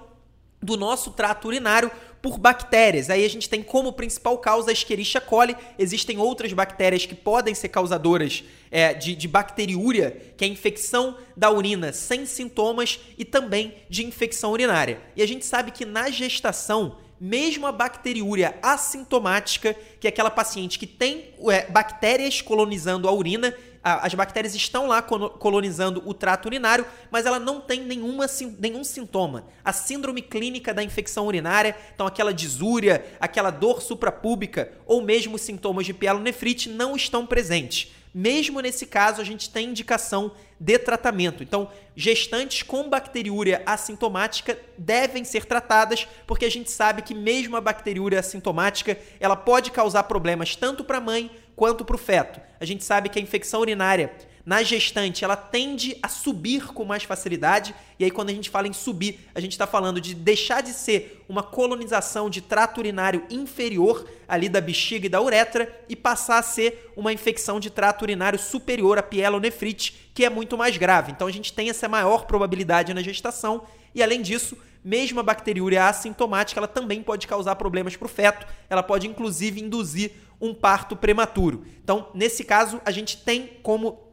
do 0.61 0.77
nosso 0.77 1.11
trato 1.11 1.47
urinário 1.47 1.91
por 2.25 2.39
bactérias. 2.39 3.11
Aí 3.11 3.23
a 3.23 3.29
gente 3.29 3.47
tem 3.47 3.61
como 3.61 3.93
principal 3.93 4.35
causa 4.39 4.71
a 4.71 4.73
Escherichia 4.73 5.21
coli. 5.21 5.55
Existem 5.77 6.17
outras 6.17 6.51
bactérias 6.53 7.05
que 7.05 7.13
podem 7.13 7.53
ser 7.53 7.69
causadoras 7.69 8.43
é, 8.71 8.95
de, 8.95 9.15
de 9.15 9.27
bacteriúria, 9.27 10.19
que 10.35 10.43
é 10.43 10.47
a 10.47 10.51
infecção 10.51 11.15
da 11.37 11.51
urina 11.51 11.93
sem 11.93 12.25
sintomas 12.25 12.99
e 13.15 13.23
também 13.23 13.75
de 13.87 14.03
infecção 14.03 14.51
urinária. 14.51 14.99
E 15.15 15.21
a 15.21 15.27
gente 15.27 15.45
sabe 15.45 15.69
que 15.69 15.85
na 15.85 16.09
gestação, 16.09 16.97
mesmo 17.21 17.67
a 17.67 17.71
bacteriúria 17.71 18.57
assintomática, 18.59 19.75
que 19.99 20.07
é 20.07 20.09
aquela 20.09 20.31
paciente 20.31 20.79
que 20.79 20.87
tem 20.87 21.25
é, 21.47 21.67
bactérias 21.69 22.41
colonizando 22.41 23.07
a 23.07 23.11
urina, 23.11 23.55
as 23.85 24.15
bactérias 24.15 24.55
estão 24.55 24.87
lá 24.87 24.99
colonizando 25.03 26.01
o 26.07 26.13
trato 26.13 26.47
urinário, 26.47 26.83
mas 27.11 27.27
ela 27.27 27.37
não 27.37 27.61
tem 27.61 27.81
nenhuma, 27.81 28.25
nenhum 28.57 28.83
sintoma. 28.83 29.45
A 29.63 29.71
síndrome 29.71 30.23
clínica 30.23 30.73
da 30.73 30.83
infecção 30.83 31.27
urinária, 31.27 31.77
então 31.93 32.07
aquela 32.07 32.33
disúria, 32.33 33.05
aquela 33.19 33.51
dor 33.51 33.83
suprapúbica 33.83 34.71
ou 34.87 35.03
mesmo 35.03 35.37
sintomas 35.37 35.85
de 35.85 35.93
pielonefrite 35.93 36.67
não 36.67 36.95
estão 36.95 37.27
presentes. 37.27 37.93
Mesmo 38.11 38.59
nesse 38.59 38.87
caso, 38.87 39.21
a 39.21 39.23
gente 39.25 39.51
tem 39.51 39.69
indicação 39.69 40.31
de 40.59 40.79
tratamento. 40.79 41.43
Então, 41.43 41.69
gestantes 41.95 42.63
com 42.63 42.89
bacteriúria 42.89 43.61
assintomática 43.65 44.57
devem 44.77 45.23
ser 45.25 45.45
tratadas, 45.45 46.07
porque 46.25 46.45
a 46.45 46.49
gente 46.49 46.71
sabe 46.71 47.01
que 47.01 47.13
mesmo 47.13 47.55
a 47.57 47.61
bacteriúria 47.61 48.19
assintomática, 48.19 48.97
ela 49.19 49.35
pode 49.35 49.69
causar 49.69 50.03
problemas 50.03 50.55
tanto 50.55 50.83
para 50.83 50.97
a 50.97 51.01
mãe 51.01 51.29
quanto 51.55 51.85
para 51.85 51.95
o 51.95 51.99
feto. 51.99 52.39
A 52.59 52.65
gente 52.65 52.83
sabe 52.83 53.09
que 53.09 53.19
a 53.19 53.21
infecção 53.21 53.61
urinária 53.61 54.11
na 54.45 54.61
gestante 54.61 55.25
ela 55.25 55.35
tende 55.35 55.97
a 56.03 56.07
subir 56.07 56.67
com 56.67 56.85
mais 56.85 57.03
facilidade. 57.03 57.73
E 57.97 58.03
aí, 58.03 58.11
quando 58.11 58.29
a 58.29 58.33
gente 58.33 58.49
fala 58.49 58.67
em 58.67 58.73
subir, 58.73 59.19
a 59.33 59.39
gente 59.39 59.53
está 59.53 59.65
falando 59.65 59.99
de 59.99 60.13
deixar 60.13 60.61
de 60.61 60.71
ser 60.71 61.25
uma 61.27 61.41
colonização 61.41 62.29
de 62.29 62.41
trato 62.41 62.77
urinário 62.77 63.23
inferior 63.29 64.07
ali 64.27 64.47
da 64.47 64.61
bexiga 64.61 65.07
e 65.07 65.09
da 65.09 65.19
uretra 65.19 65.83
e 65.89 65.95
passar 65.95 66.37
a 66.37 66.43
ser 66.43 66.91
uma 66.95 67.11
infecção 67.11 67.59
de 67.59 67.71
trato 67.71 68.03
urinário 68.03 68.37
superior, 68.37 68.99
a 68.99 69.03
pielonefrite, 69.03 70.11
que 70.13 70.23
é 70.23 70.29
muito 70.29 70.55
mais 70.55 70.77
grave. 70.77 71.11
Então, 71.11 71.27
a 71.27 71.31
gente 71.31 71.51
tem 71.51 71.69
essa 71.69 71.89
maior 71.89 72.25
probabilidade 72.25 72.93
na 72.93 73.01
gestação. 73.01 73.63
E 73.95 74.03
além 74.03 74.21
disso, 74.21 74.55
mesmo 74.83 75.19
a 75.19 75.23
bacteriúria 75.23 75.87
assintomática, 75.87 76.59
ela 76.59 76.67
também 76.67 77.01
pode 77.01 77.25
causar 77.25 77.55
problemas 77.55 77.95
para 77.95 78.05
o 78.05 78.09
feto. 78.09 78.45
Ela 78.69 78.83
pode, 78.83 79.07
inclusive, 79.07 79.59
induzir 79.59 80.11
um 80.39 80.53
parto 80.53 80.95
prematuro. 80.95 81.65
Então, 81.83 82.09
nesse 82.13 82.43
caso, 82.43 82.81
a 82.85 82.91
gente 82.91 83.17
tem 83.17 83.59
como 83.61 84.05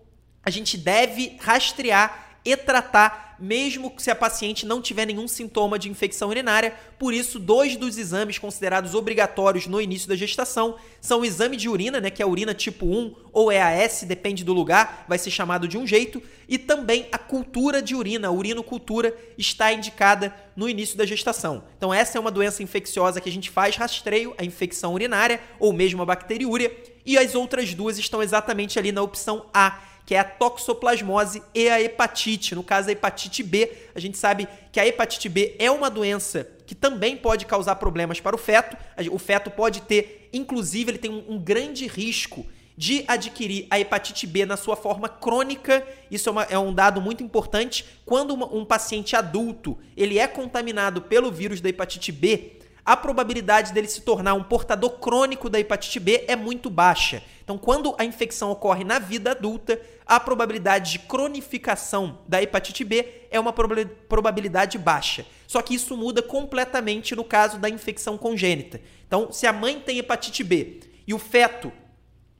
a 0.44 0.50
gente 0.50 0.76
deve 0.76 1.36
rastrear 1.40 2.31
e 2.44 2.56
tratar 2.56 3.32
mesmo 3.42 3.92
se 3.98 4.08
a 4.08 4.14
paciente 4.14 4.64
não 4.64 4.80
tiver 4.80 5.04
nenhum 5.04 5.26
sintoma 5.26 5.76
de 5.76 5.90
infecção 5.90 6.28
urinária. 6.28 6.74
Por 6.96 7.12
isso, 7.12 7.40
dois 7.40 7.76
dos 7.76 7.98
exames 7.98 8.38
considerados 8.38 8.94
obrigatórios 8.94 9.66
no 9.66 9.80
início 9.80 10.08
da 10.08 10.14
gestação 10.14 10.76
são 11.00 11.20
o 11.20 11.24
exame 11.24 11.56
de 11.56 11.68
urina, 11.68 12.00
né, 12.00 12.08
que 12.08 12.22
é 12.22 12.24
a 12.24 12.28
urina 12.28 12.54
tipo 12.54 12.86
1 12.86 13.14
ou 13.32 13.50
EAS, 13.50 14.04
depende 14.04 14.44
do 14.44 14.52
lugar, 14.52 15.04
vai 15.08 15.18
ser 15.18 15.30
chamado 15.30 15.66
de 15.66 15.76
um 15.76 15.84
jeito, 15.84 16.22
e 16.48 16.56
também 16.56 17.08
a 17.10 17.18
cultura 17.18 17.82
de 17.82 17.96
urina, 17.96 18.28
a 18.28 18.30
urinocultura 18.30 19.16
está 19.36 19.72
indicada 19.72 20.32
no 20.54 20.68
início 20.68 20.96
da 20.96 21.04
gestação. 21.04 21.64
Então 21.76 21.92
essa 21.92 22.16
é 22.16 22.20
uma 22.20 22.30
doença 22.30 22.62
infecciosa 22.62 23.20
que 23.20 23.28
a 23.28 23.32
gente 23.32 23.50
faz 23.50 23.74
rastreio, 23.74 24.34
a 24.38 24.44
infecção 24.44 24.94
urinária 24.94 25.40
ou 25.58 25.72
mesmo 25.72 26.00
a 26.02 26.06
bacteriúria, 26.06 26.72
e 27.04 27.18
as 27.18 27.34
outras 27.34 27.74
duas 27.74 27.98
estão 27.98 28.22
exatamente 28.22 28.78
ali 28.78 28.92
na 28.92 29.02
opção 29.02 29.46
A 29.52 29.80
que 30.04 30.14
é 30.14 30.18
a 30.18 30.24
toxoplasmose 30.24 31.42
e 31.54 31.68
a 31.68 31.80
hepatite. 31.80 32.54
No 32.54 32.62
caso, 32.62 32.88
a 32.88 32.92
hepatite 32.92 33.42
B, 33.42 33.70
a 33.94 34.00
gente 34.00 34.18
sabe 34.18 34.48
que 34.70 34.80
a 34.80 34.86
hepatite 34.86 35.28
B 35.28 35.54
é 35.58 35.70
uma 35.70 35.88
doença 35.88 36.48
que 36.66 36.74
também 36.74 37.16
pode 37.16 37.46
causar 37.46 37.76
problemas 37.76 38.20
para 38.20 38.34
o 38.34 38.38
feto. 38.38 38.76
O 39.10 39.18
feto 39.18 39.50
pode 39.50 39.82
ter, 39.82 40.28
inclusive, 40.32 40.92
ele 40.92 40.98
tem 40.98 41.10
um, 41.10 41.38
grande 41.38 41.86
risco 41.86 42.46
de 42.76 43.04
adquirir 43.06 43.66
a 43.70 43.78
hepatite 43.78 44.26
B 44.26 44.46
na 44.46 44.56
sua 44.56 44.74
forma 44.74 45.08
crônica. 45.08 45.86
Isso 46.10 46.28
é, 46.28 46.32
uma, 46.32 46.42
é 46.44 46.58
um 46.58 46.72
dado 46.72 47.00
muito 47.00 47.22
importante. 47.22 47.84
Quando 48.04 48.32
uma, 48.32 48.46
um 48.46 48.64
paciente 48.64 49.14
adulto 49.14 49.78
ele 49.96 50.18
é 50.18 50.26
contaminado 50.26 51.02
pelo 51.02 51.30
vírus 51.30 51.60
da 51.60 51.68
hepatite 51.68 52.10
B, 52.10 52.61
a 52.84 52.96
probabilidade 52.96 53.72
dele 53.72 53.86
se 53.86 54.00
tornar 54.00 54.34
um 54.34 54.42
portador 54.42 54.98
crônico 54.98 55.48
da 55.48 55.60
hepatite 55.60 56.00
B 56.00 56.24
é 56.26 56.34
muito 56.34 56.68
baixa. 56.68 57.22
Então, 57.44 57.56
quando 57.56 57.94
a 57.96 58.04
infecção 58.04 58.50
ocorre 58.50 58.82
na 58.82 58.98
vida 58.98 59.32
adulta, 59.32 59.80
a 60.06 60.18
probabilidade 60.18 60.92
de 60.92 60.98
cronificação 61.00 62.18
da 62.26 62.42
hepatite 62.42 62.84
B 62.84 63.06
é 63.30 63.38
uma 63.38 63.52
probabilidade 63.52 64.78
baixa. 64.78 65.24
Só 65.46 65.62
que 65.62 65.74
isso 65.74 65.96
muda 65.96 66.22
completamente 66.22 67.14
no 67.14 67.24
caso 67.24 67.58
da 67.58 67.68
infecção 67.68 68.18
congênita. 68.18 68.80
Então, 69.06 69.30
se 69.30 69.46
a 69.46 69.52
mãe 69.52 69.78
tem 69.78 69.98
hepatite 69.98 70.42
B 70.42 70.80
e 71.06 71.14
o 71.14 71.18
feto 71.18 71.72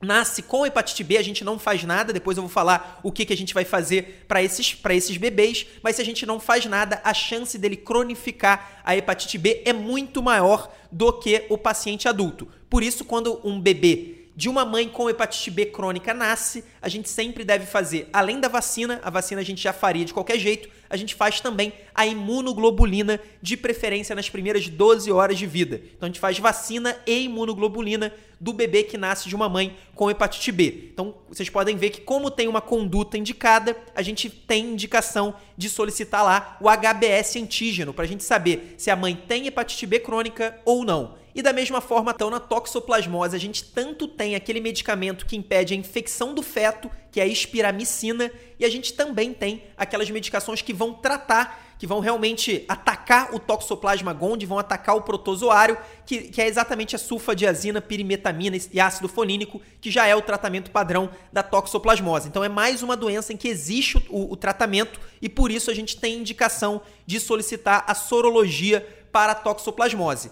nasce 0.02 0.42
com 0.42 0.66
hepatite 0.66 1.04
B, 1.04 1.16
a 1.16 1.22
gente 1.22 1.44
não 1.44 1.58
faz 1.58 1.84
nada. 1.84 2.12
Depois 2.12 2.36
eu 2.36 2.42
vou 2.42 2.50
falar 2.50 3.00
o 3.02 3.12
que, 3.12 3.24
que 3.24 3.32
a 3.32 3.36
gente 3.36 3.54
vai 3.54 3.64
fazer 3.64 4.24
para 4.26 4.42
esses, 4.42 4.76
esses 4.90 5.16
bebês. 5.16 5.66
Mas 5.82 5.96
se 5.96 6.02
a 6.02 6.04
gente 6.04 6.26
não 6.26 6.40
faz 6.40 6.66
nada, 6.66 7.00
a 7.04 7.14
chance 7.14 7.56
dele 7.56 7.76
cronificar 7.76 8.82
a 8.84 8.96
hepatite 8.96 9.38
B 9.38 9.62
é 9.64 9.72
muito 9.72 10.22
maior 10.22 10.70
do 10.90 11.12
que 11.12 11.46
o 11.48 11.56
paciente 11.56 12.08
adulto. 12.08 12.48
Por 12.68 12.82
isso, 12.82 13.04
quando 13.04 13.40
um 13.44 13.60
bebê 13.60 14.21
de 14.34 14.48
uma 14.48 14.64
mãe 14.64 14.88
com 14.88 15.10
hepatite 15.10 15.50
B 15.50 15.66
crônica 15.66 16.14
nasce, 16.14 16.64
a 16.80 16.88
gente 16.88 17.08
sempre 17.08 17.44
deve 17.44 17.66
fazer, 17.66 18.08
além 18.12 18.40
da 18.40 18.48
vacina, 18.48 19.00
a 19.02 19.10
vacina 19.10 19.40
a 19.40 19.44
gente 19.44 19.62
já 19.62 19.72
faria 19.72 20.04
de 20.04 20.14
qualquer 20.14 20.38
jeito, 20.38 20.68
a 20.88 20.96
gente 20.96 21.14
faz 21.14 21.40
também 21.40 21.72
a 21.94 22.06
imunoglobulina, 22.06 23.20
de 23.40 23.56
preferência 23.56 24.14
nas 24.14 24.28
primeiras 24.28 24.68
12 24.68 25.10
horas 25.10 25.38
de 25.38 25.46
vida. 25.46 25.80
Então 25.96 26.06
a 26.06 26.06
gente 26.06 26.20
faz 26.20 26.38
vacina 26.38 26.96
e 27.06 27.24
imunoglobulina 27.24 28.12
do 28.40 28.52
bebê 28.52 28.82
que 28.82 28.98
nasce 28.98 29.28
de 29.28 29.36
uma 29.36 29.48
mãe 29.48 29.76
com 29.94 30.10
hepatite 30.10 30.50
B. 30.50 30.90
Então 30.92 31.14
vocês 31.28 31.48
podem 31.48 31.76
ver 31.76 31.90
que, 31.90 32.00
como 32.00 32.30
tem 32.30 32.48
uma 32.48 32.60
conduta 32.60 33.16
indicada, 33.16 33.76
a 33.94 34.02
gente 34.02 34.28
tem 34.28 34.66
indicação 34.66 35.34
de 35.56 35.68
solicitar 35.68 36.24
lá 36.24 36.56
o 36.60 36.68
HBS 36.68 37.36
antígeno, 37.36 37.94
para 37.94 38.04
a 38.04 38.08
gente 38.08 38.24
saber 38.24 38.74
se 38.76 38.90
a 38.90 38.96
mãe 38.96 39.14
tem 39.14 39.46
hepatite 39.46 39.86
B 39.86 40.00
crônica 40.00 40.58
ou 40.64 40.84
não. 40.84 41.21
E 41.34 41.40
da 41.40 41.52
mesma 41.52 41.80
forma, 41.80 42.12
então, 42.14 42.28
na 42.28 42.38
toxoplasmose, 42.38 43.34
a 43.34 43.40
gente 43.40 43.64
tanto 43.64 44.06
tem 44.06 44.34
aquele 44.34 44.60
medicamento 44.60 45.24
que 45.24 45.36
impede 45.36 45.72
a 45.72 45.76
infecção 45.76 46.34
do 46.34 46.42
feto, 46.42 46.90
que 47.10 47.20
é 47.20 47.22
a 47.22 47.26
espiramicina, 47.26 48.30
e 48.58 48.64
a 48.64 48.68
gente 48.68 48.92
também 48.92 49.32
tem 49.32 49.62
aquelas 49.76 50.10
medicações 50.10 50.60
que 50.60 50.74
vão 50.74 50.92
tratar, 50.92 51.72
que 51.78 51.86
vão 51.86 52.00
realmente 52.00 52.64
atacar 52.68 53.34
o 53.34 53.38
toxoplasma 53.38 54.12
gondii, 54.12 54.46
vão 54.46 54.58
atacar 54.58 54.94
o 54.94 55.02
protozoário, 55.02 55.76
que, 56.06 56.28
que 56.28 56.40
é 56.40 56.46
exatamente 56.46 56.94
a 56.94 56.98
sulfadiazina, 56.98 57.80
pirimetamina 57.80 58.56
e 58.70 58.78
ácido 58.78 59.08
folínico, 59.08 59.60
que 59.80 59.90
já 59.90 60.06
é 60.06 60.14
o 60.14 60.22
tratamento 60.22 60.70
padrão 60.70 61.10
da 61.32 61.42
toxoplasmose. 61.42 62.28
Então 62.28 62.44
é 62.44 62.48
mais 62.48 62.82
uma 62.82 62.96
doença 62.96 63.32
em 63.32 63.36
que 63.36 63.48
existe 63.48 63.96
o, 64.08 64.32
o 64.32 64.36
tratamento 64.36 65.00
e 65.20 65.28
por 65.28 65.50
isso 65.50 65.70
a 65.70 65.74
gente 65.74 65.96
tem 65.96 66.18
indicação 66.18 66.82
de 67.04 67.18
solicitar 67.18 67.84
a 67.88 67.94
sorologia 67.94 68.86
para 69.12 69.32
a 69.32 69.34
toxoplasmose. 69.36 70.30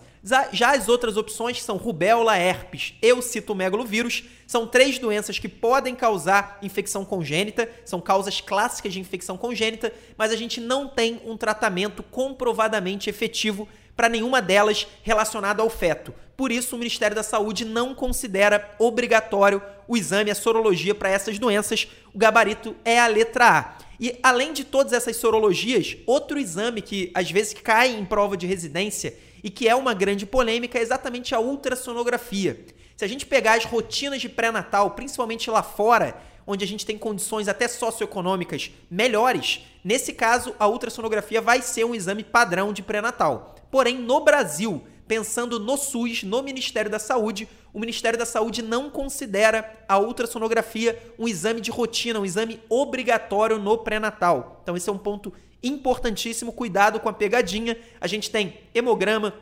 Já 0.52 0.72
as 0.72 0.88
outras 0.88 1.16
opções 1.16 1.62
são 1.62 1.76
rubéola, 1.76 2.36
herpes 2.36 2.94
e 3.00 3.12
o 3.12 3.22
citomegalovírus. 3.22 4.24
São 4.46 4.66
três 4.66 4.98
doenças 4.98 5.38
que 5.38 5.48
podem 5.48 5.94
causar 5.94 6.58
infecção 6.62 7.04
congênita, 7.04 7.70
são 7.84 8.00
causas 8.00 8.40
clássicas 8.40 8.92
de 8.92 9.00
infecção 9.00 9.38
congênita, 9.38 9.92
mas 10.18 10.32
a 10.32 10.36
gente 10.36 10.60
não 10.60 10.88
tem 10.88 11.22
um 11.24 11.36
tratamento 11.36 12.02
comprovadamente 12.02 13.08
efetivo 13.08 13.68
para 13.96 14.08
nenhuma 14.08 14.42
delas 14.42 14.86
relacionada 15.02 15.62
ao 15.62 15.70
feto. 15.70 16.14
Por 16.36 16.50
isso, 16.50 16.74
o 16.74 16.78
Ministério 16.78 17.14
da 17.14 17.22
Saúde 17.22 17.64
não 17.64 17.94
considera 17.94 18.74
obrigatório 18.78 19.62
o 19.86 19.96
exame, 19.96 20.30
a 20.30 20.34
sorologia 20.34 20.94
para 20.94 21.10
essas 21.10 21.38
doenças. 21.38 21.86
O 22.14 22.18
gabarito 22.18 22.74
é 22.84 22.98
a 22.98 23.06
letra 23.06 23.58
A. 23.58 23.89
E 24.00 24.18
além 24.22 24.54
de 24.54 24.64
todas 24.64 24.94
essas 24.94 25.16
sorologias, 25.16 25.98
outro 26.06 26.38
exame 26.38 26.80
que 26.80 27.10
às 27.12 27.30
vezes 27.30 27.52
cai 27.52 27.94
em 27.94 28.04
prova 28.04 28.34
de 28.34 28.46
residência 28.46 29.14
e 29.44 29.50
que 29.50 29.68
é 29.68 29.74
uma 29.74 29.92
grande 29.92 30.24
polêmica 30.24 30.78
é 30.78 30.82
exatamente 30.82 31.34
a 31.34 31.40
ultrassonografia. 31.40 32.64
Se 32.96 33.04
a 33.04 33.08
gente 33.08 33.26
pegar 33.26 33.58
as 33.58 33.66
rotinas 33.66 34.20
de 34.20 34.28
pré-natal, 34.28 34.92
principalmente 34.92 35.50
lá 35.50 35.62
fora, 35.62 36.18
onde 36.46 36.64
a 36.64 36.66
gente 36.66 36.86
tem 36.86 36.96
condições 36.96 37.46
até 37.46 37.68
socioeconômicas 37.68 38.70
melhores, 38.90 39.60
nesse 39.84 40.14
caso 40.14 40.54
a 40.58 40.66
ultrassonografia 40.66 41.42
vai 41.42 41.60
ser 41.60 41.84
um 41.84 41.94
exame 41.94 42.24
padrão 42.24 42.72
de 42.72 42.82
pré-natal. 42.82 43.54
Porém, 43.70 43.98
no 43.98 44.20
Brasil, 44.20 44.82
pensando 45.06 45.60
no 45.60 45.76
SUS, 45.76 46.22
no 46.22 46.42
Ministério 46.42 46.90
da 46.90 46.98
Saúde, 46.98 47.46
o 47.72 47.78
Ministério 47.78 48.18
da 48.18 48.26
Saúde 48.26 48.62
não 48.62 48.90
considera 48.90 49.84
a 49.88 49.98
ultrassonografia 49.98 50.98
um 51.18 51.28
exame 51.28 51.60
de 51.60 51.70
rotina, 51.70 52.20
um 52.20 52.24
exame 52.24 52.60
obrigatório 52.68 53.58
no 53.58 53.78
pré-natal. 53.78 54.60
Então 54.62 54.76
esse 54.76 54.88
é 54.88 54.92
um 54.92 54.98
ponto 54.98 55.32
importantíssimo, 55.62 56.52
cuidado 56.52 56.98
com 57.00 57.08
a 57.08 57.12
pegadinha. 57.12 57.76
A 58.00 58.06
gente 58.06 58.30
tem 58.30 58.58
hemograma, 58.74 59.34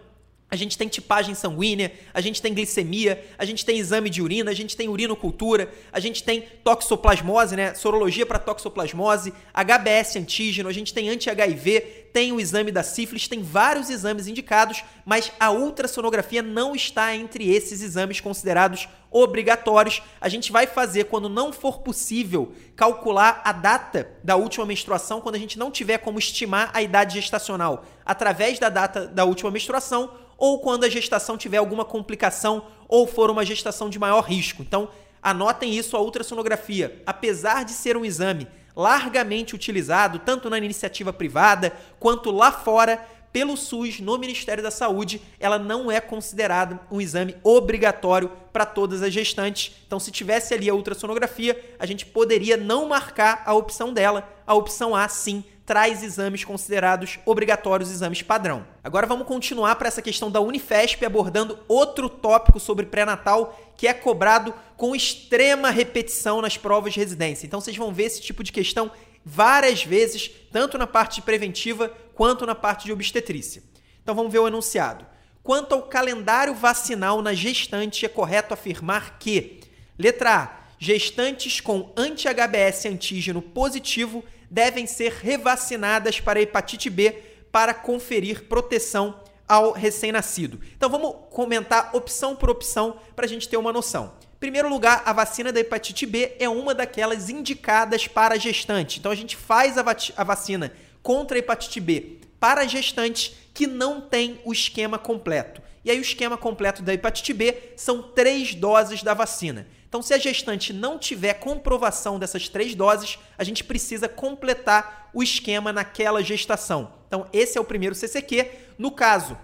a 0.51 0.57
gente 0.57 0.79
tem 0.79 0.89
tipagem 0.89 1.35
sanguínea, 1.35 1.93
a 2.15 2.23
gente 2.23 2.41
tem 2.41 2.55
glicemia, 2.55 3.23
a 3.37 3.45
gente 3.45 3.67
tem 3.67 3.79
exame 3.79 4.09
de 4.09 4.23
urina, 4.23 4.51
a 4.51 4.55
gente 4.55 4.75
tem 4.75 4.89
urinocultura, 4.89 5.71
a 5.93 6.01
gente 6.01 6.25
tem 6.25 6.41
toxoplasmose, 6.65 7.55
né? 7.55 7.75
Sorologia 7.75 8.25
para 8.25 8.39
toxoplasmose, 8.39 9.35
HBS 9.53 10.17
antígeno, 10.17 10.69
a 10.69 10.73
gente 10.73 10.95
tem 10.95 11.11
anti-HIV, 11.11 11.81
tem 12.15 12.33
o 12.33 12.41
exame 12.41 12.73
da 12.73 12.83
sífilis, 12.83 13.29
tem 13.29 13.43
vários 13.43 13.91
exames 13.91 14.27
indicados, 14.27 14.83
mas 15.05 15.31
a 15.39 15.51
ultrassonografia 15.51 16.41
não 16.41 16.75
está 16.75 17.15
entre 17.15 17.51
esses 17.51 17.83
exames 17.83 18.19
considerados 18.19 18.89
obrigatórios. 19.11 20.03
A 20.19 20.31
gente 20.31 20.51
vai 20.51 20.67
fazer 20.67 21.05
quando 21.05 21.29
não 21.29 21.53
for 21.53 21.81
possível 21.81 22.53
calcular 22.75 23.43
a 23.45 23.53
data 23.53 24.11
da 24.25 24.37
última 24.37 24.65
menstruação, 24.65 25.21
quando 25.21 25.35
a 25.35 25.39
gente 25.39 25.59
não 25.59 25.71
tiver 25.71 25.99
como 25.99 26.19
estimar 26.19 26.71
a 26.73 26.81
idade 26.81 27.21
gestacional 27.21 27.85
através 28.07 28.59
da 28.59 28.71
data 28.71 29.07
da 29.07 29.27
última 29.27 29.51
menstruação 29.51 30.11
ou 30.39 30.61
quando 30.61 30.85
a 30.85 30.89
gestação 30.89 31.37
tiver 31.37 31.59
alguma 31.59 31.85
complicação 31.85 32.65
ou 32.89 33.07
for 33.07 33.29
uma 33.29 33.45
gestação 33.45 33.91
de 33.91 33.99
maior 33.99 34.23
risco. 34.23 34.63
Então, 34.63 34.89
anotem 35.21 35.75
isso, 35.75 35.97
a 35.97 36.01
ultrassonografia, 36.01 37.03
apesar 37.05 37.65
de 37.65 37.73
ser 37.73 37.97
um 37.97 38.05
exame 38.05 38.47
largamente 38.75 39.57
utilizado 39.57 40.21
tanto 40.21 40.49
na 40.49 40.57
iniciativa 40.57 41.13
privada 41.13 41.73
quanto 41.99 42.31
lá 42.31 42.53
fora 42.53 43.05
pelo 43.33 43.57
SUS 43.57 44.01
no 44.01 44.17
Ministério 44.17 44.63
da 44.63 44.71
Saúde, 44.71 45.21
ela 45.39 45.59
não 45.59 45.91
é 45.91 46.01
considerada 46.01 46.81
um 46.91 47.01
exame 47.01 47.37
obrigatório 47.43 48.31
para 48.53 48.65
todas 48.65 49.03
as 49.03 49.13
gestantes. 49.13 49.77
Então, 49.87 50.01
se 50.01 50.11
tivesse 50.11 50.55
ali 50.55 50.71
a 50.71 50.75
ultrassonografia, 50.75 51.77
a 51.79 51.85
gente 51.85 52.07
poderia 52.07 52.57
não 52.57 52.89
marcar 52.89 53.43
a 53.45 53.53
opção 53.53 53.93
dela. 53.93 54.29
A 54.47 54.55
opção 54.55 54.95
A, 54.97 55.07
sim, 55.09 55.45
traz 55.69 56.03
exames 56.03 56.45
considerados 56.45 57.19
obrigatórios, 57.27 57.91
exames 57.91 58.23
padrão. 58.23 58.67
Agora 58.83 59.07
vamos 59.07 59.27
continuar 59.27 59.77
para 59.77 59.87
essa 59.87 60.01
questão 60.01 60.31
da 60.31 60.41
Unifesp, 60.41 61.05
abordando 61.05 61.59
outro 61.69 62.09
tópico 62.09 62.59
sobre 62.59 62.87
pré-natal 62.87 63.55
que 63.77 63.87
é 63.87 63.93
cobrado 63.93 64.55
com 64.79 64.97
extrema 64.97 65.69
repetição 65.69 66.41
nas 66.41 66.57
provas 66.57 66.95
de 66.95 67.01
residência. 67.01 67.47
Então 67.47 67.61
vocês 67.61 67.77
vão 67.77 67.93
ver 67.93 68.05
esse 68.05 68.23
tipo 68.23 68.43
de 68.43 68.51
questão 68.51 68.91
várias 69.23 69.85
vezes, 69.85 70.31
tanto 70.51 70.79
na 70.79 70.87
parte 70.87 71.21
preventiva 71.21 71.93
quanto 72.15 72.47
na 72.47 72.55
parte 72.55 72.87
de 72.87 72.93
obstetrícia. 72.93 73.63
Então 74.03 74.15
vamos 74.15 74.33
ver 74.33 74.39
o 74.39 74.49
enunciado. 74.49 75.05
Quanto 75.43 75.75
ao 75.75 75.83
calendário 75.83 76.55
vacinal 76.55 77.21
na 77.21 77.35
gestante, 77.35 78.07
é 78.07 78.09
correto 78.09 78.55
afirmar 78.55 79.19
que, 79.19 79.61
letra 79.99 80.35
A, 80.35 80.51
gestantes 80.79 81.61
com 81.61 81.93
anti-HBS 81.95 82.87
antígeno 82.87 83.43
positivo 83.43 84.25
devem 84.51 84.87
ser 84.87 85.13
revacinadas 85.13 86.21
para 86.21 86.41
hepatite 86.41 86.89
B 86.91 87.13
para 87.51 87.75
conferir 87.75 88.45
proteção 88.45 89.21
ao 89.49 89.73
recém-nascido. 89.73 90.61
Então 90.77 90.91
vamos 90.91 91.15
comentar 91.31 91.95
opção 91.95 92.37
por 92.37 92.51
opção 92.51 92.99
para 93.17 93.25
a 93.25 93.29
gente 93.29 93.49
ter 93.49 93.57
uma 93.57 93.73
noção. 93.73 94.13
Em 94.37 94.39
primeiro 94.39 94.69
lugar, 94.69 95.03
a 95.05 95.13
vacina 95.13 95.51
da 95.51 95.59
hepatite 95.59 96.07
B 96.07 96.37
é 96.39 96.49
uma 96.49 96.75
daquelas 96.75 97.29
indicadas 97.29 98.07
para 98.07 98.39
gestante. 98.39 98.99
Então 98.99 99.11
a 99.11 99.15
gente 99.15 99.37
faz 99.37 99.77
a, 99.79 99.85
a 100.17 100.25
vacina 100.25 100.73
contra 101.03 101.37
a 101.37 101.41
hepatite 101.41 101.81
B 101.81 102.19
para 102.39 102.67
gestantes 102.67 103.35
que 103.53 103.67
não 103.67 104.01
tem 104.01 104.41
o 104.45 104.53
esquema 104.53 104.99
completo. 104.99 105.61
E 105.85 105.91
aí 105.91 105.99
o 105.99 106.03
esquema 106.03 106.37
completo 106.37 106.83
da 106.83 106.95
hepatite 106.95 107.33
B 107.33 107.73
são 107.75 108.03
três 108.03 108.55
doses 108.55 109.03
da 109.03 109.15
vacina. 109.15 109.67
Então, 109.89 110.03
se 110.03 110.13
a 110.13 110.19
gestante 110.19 110.73
não 110.73 110.99
tiver 110.99 111.35
comprovação 111.35 112.19
dessas 112.19 112.49
três 112.49 112.75
doses, 112.75 113.19
a 113.39 113.45
gente 113.45 113.65
precisa 113.65 114.07
completar 114.09 115.09
o 115.15 115.23
esquema 115.23 115.73
naquela 115.73 116.23
gestação. 116.23 116.93
Então, 117.07 117.27
esse 117.33 117.57
é 117.57 117.61
o 117.61 117.65
primeiro 117.65 117.95
CCQ. 117.95 118.51
No 118.77 118.91
caso, 118.91 119.37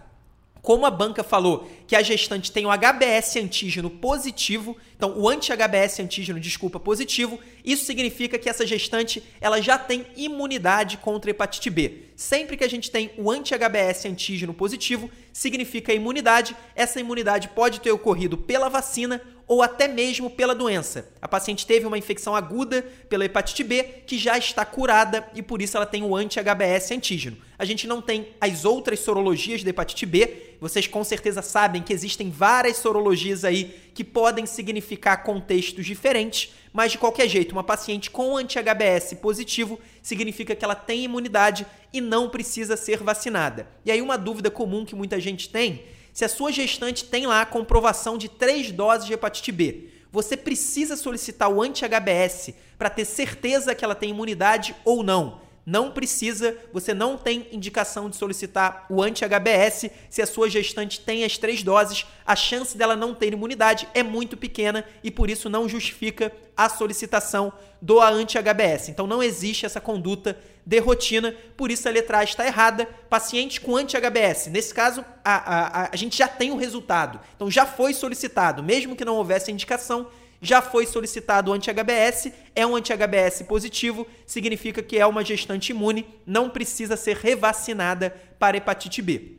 como 0.65 0.87
a 0.87 0.91
banca 0.91 1.23
falou 1.23 1.71
que 1.87 1.95
a 1.95 2.03
gestante 2.03 2.51
tem 2.51 2.65
o 2.65 2.71
HBS 2.71 3.37
antígeno 3.37 3.91
positivo, 3.91 4.75
então 4.97 5.13
o 5.15 5.29
anti-HBS 5.29 6.01
antígeno, 6.01 6.41
desculpa, 6.41 6.81
positivo, 6.81 7.39
isso 7.63 7.85
significa 7.85 8.39
que 8.39 8.49
essa 8.49 8.67
gestante 8.67 9.23
ela 9.43 9.61
já 9.61 9.77
tem 9.77 10.07
imunidade 10.17 10.97
contra 10.97 11.31
hepatite 11.31 11.69
B. 11.69 12.05
Sempre 12.17 12.57
que 12.57 12.65
a 12.65 12.69
gente 12.69 12.91
tem 12.91 13.11
o 13.19 13.31
anti-HBS 13.31 14.07
antígeno 14.07 14.55
positivo, 14.55 15.11
significa 15.35 15.93
imunidade. 15.93 16.57
Essa 16.75 16.99
imunidade 16.99 17.49
pode 17.49 17.81
ter 17.81 17.93
ocorrido 17.93 18.39
pela 18.39 18.71
vacina 18.71 19.21
ou 19.47 19.63
até 19.63 19.87
mesmo 19.87 20.31
pela 20.31 20.55
doença. 20.55 21.09
A 21.21 21.29
paciente 21.29 21.67
teve 21.67 21.87
uma 21.87 21.99
infecção 21.99 22.35
aguda 22.35 22.83
pela 23.09 23.25
hepatite 23.25 23.63
B 23.63 23.83
que 24.07 24.19
já 24.19 24.39
está 24.39 24.65
curada 24.65 25.27
e 25.35 25.43
por 25.43 25.61
isso 25.61 25.77
ela 25.77 25.87
tem 25.87 26.03
o 26.03 26.17
anti-HBS 26.17 26.93
antígeno. 26.93 27.37
A 27.59 27.65
gente 27.65 27.87
não 27.87 28.03
tem 28.03 28.29
as 28.41 28.65
outras 28.65 29.01
sorologias 29.01 29.63
da 29.63 29.71
hepatite 29.71 30.07
B. 30.07 30.57
Vocês 30.61 30.87
com 30.87 31.05
certeza 31.05 31.43
sabem 31.43 31.83
que 31.83 31.93
existem 31.93 32.31
várias 32.31 32.79
sorologias 32.79 33.45
aí 33.45 33.75
que 33.95 34.03
podem 34.03 34.47
significar 34.47 35.23
contextos 35.23 35.87
diferentes, 35.87 36.53
mas 36.73 36.93
de 36.93 36.99
qualquer 36.99 37.29
jeito, 37.29 37.53
uma 37.53 37.63
paciente 37.63 38.11
com 38.11 38.37
anti-HBS 38.37 39.15
positivo 39.21 39.79
significa 40.03 40.57
que 40.57 40.65
ela 40.65 40.75
tem 40.75 41.05
imunidade 41.05 41.67
e 41.93 42.01
não 42.01 42.29
precisa 42.29 42.77
ser 42.77 42.99
vacinada. 42.99 43.69
E 43.85 43.91
aí 43.91 44.03
uma 44.03 44.19
dúvida 44.19 44.51
comum 44.51 44.85
que 44.85 44.97
muita 44.97 45.21
gente 45.21 45.49
tem 45.49 45.85
se 46.15 46.25
a 46.25 46.29
sua 46.29 46.53
gestante 46.53 47.05
tem 47.05 47.27
lá 47.27 47.41
a 47.41 47.47
comprovação 47.47 48.17
de 48.17 48.29
três 48.29 48.71
doses 48.71 49.05
de 49.05 49.13
hepatite 49.13 49.51
B, 49.51 49.89
você 50.13 50.37
precisa 50.37 50.97
solicitar 50.97 51.51
o 51.51 51.61
anti-HBS 51.61 52.55
para 52.79 52.89
ter 52.89 53.05
certeza 53.05 53.75
que 53.75 53.85
ela 53.85 53.97
tem 53.97 54.11
imunidade 54.11 54.77
ou 54.85 55.03
não. 55.03 55.43
Não 55.67 55.91
precisa, 55.91 56.57
você 56.73 56.95
não 56.95 57.17
tem 57.17 57.49
indicação 57.51 58.09
de 58.09 58.15
solicitar 58.15 58.87
o 58.89 59.03
anti-HBS 59.03 59.91
se 60.09 60.23
a 60.23 60.27
sua 60.27 60.49
gestante 60.49 61.01
tem 61.01 61.25
as 61.25 61.37
três 61.37 61.65
doses. 61.65 62.07
A 62.25 62.37
chance 62.37 62.77
dela 62.77 62.95
não 62.95 63.13
ter 63.13 63.33
imunidade 63.33 63.89
é 63.93 64.05
muito 64.05 64.37
pequena 64.37 64.85
e 65.03 65.11
por 65.11 65.29
isso 65.29 65.51
não 65.51 65.69
justifica 65.69 66.31
a 66.57 66.69
solicitação 66.69 67.53
do 67.83 68.01
anti-HBS. 68.01 68.91
Então 68.91 69.07
não 69.07 69.21
existe 69.21 69.67
essa 69.67 69.81
conduta 69.81 70.39
de 70.67 70.79
rotina, 70.79 71.35
por 71.57 71.71
isso 71.71 71.89
a 71.89 71.91
letra 71.91 72.19
A 72.19 72.25
está 72.25 72.47
errada. 72.47 72.87
Paciente 73.09 73.61
com 73.61 73.77
anti-HBS, 73.77 74.49
nesse 74.49 74.73
caso 74.73 75.05
a, 75.25 75.85
a, 75.85 75.91
a 75.93 75.97
gente 75.97 76.17
já 76.17 76.27
tem 76.27 76.51
o 76.51 76.57
resultado, 76.57 77.21
então 77.37 77.51
já 77.51 77.67
foi 77.67 77.95
solicitado, 77.95 78.63
mesmo 78.63 78.97
que 78.97 79.05
não 79.05 79.17
houvesse 79.17 79.53
indicação 79.53 80.09
já 80.45 80.61
foi 80.61 80.87
solicitado 80.87 81.51
o 81.51 81.55
anti-HBS, 81.55 82.31
é 82.55 82.67
um 82.67 82.77
anti-HBS 82.77 83.43
positivo, 83.49 84.07
significa 84.27 84.83
que 84.83 84.99
é 84.99 85.07
uma 85.07 85.25
gestante 85.25 85.71
imune, 85.71 86.07
não 86.27 86.51
precisa 86.51 86.99
ser 86.99 87.17
revacinada 87.17 88.11
para 88.39 88.59
hepatite 88.59 89.01
B. 89.01 89.39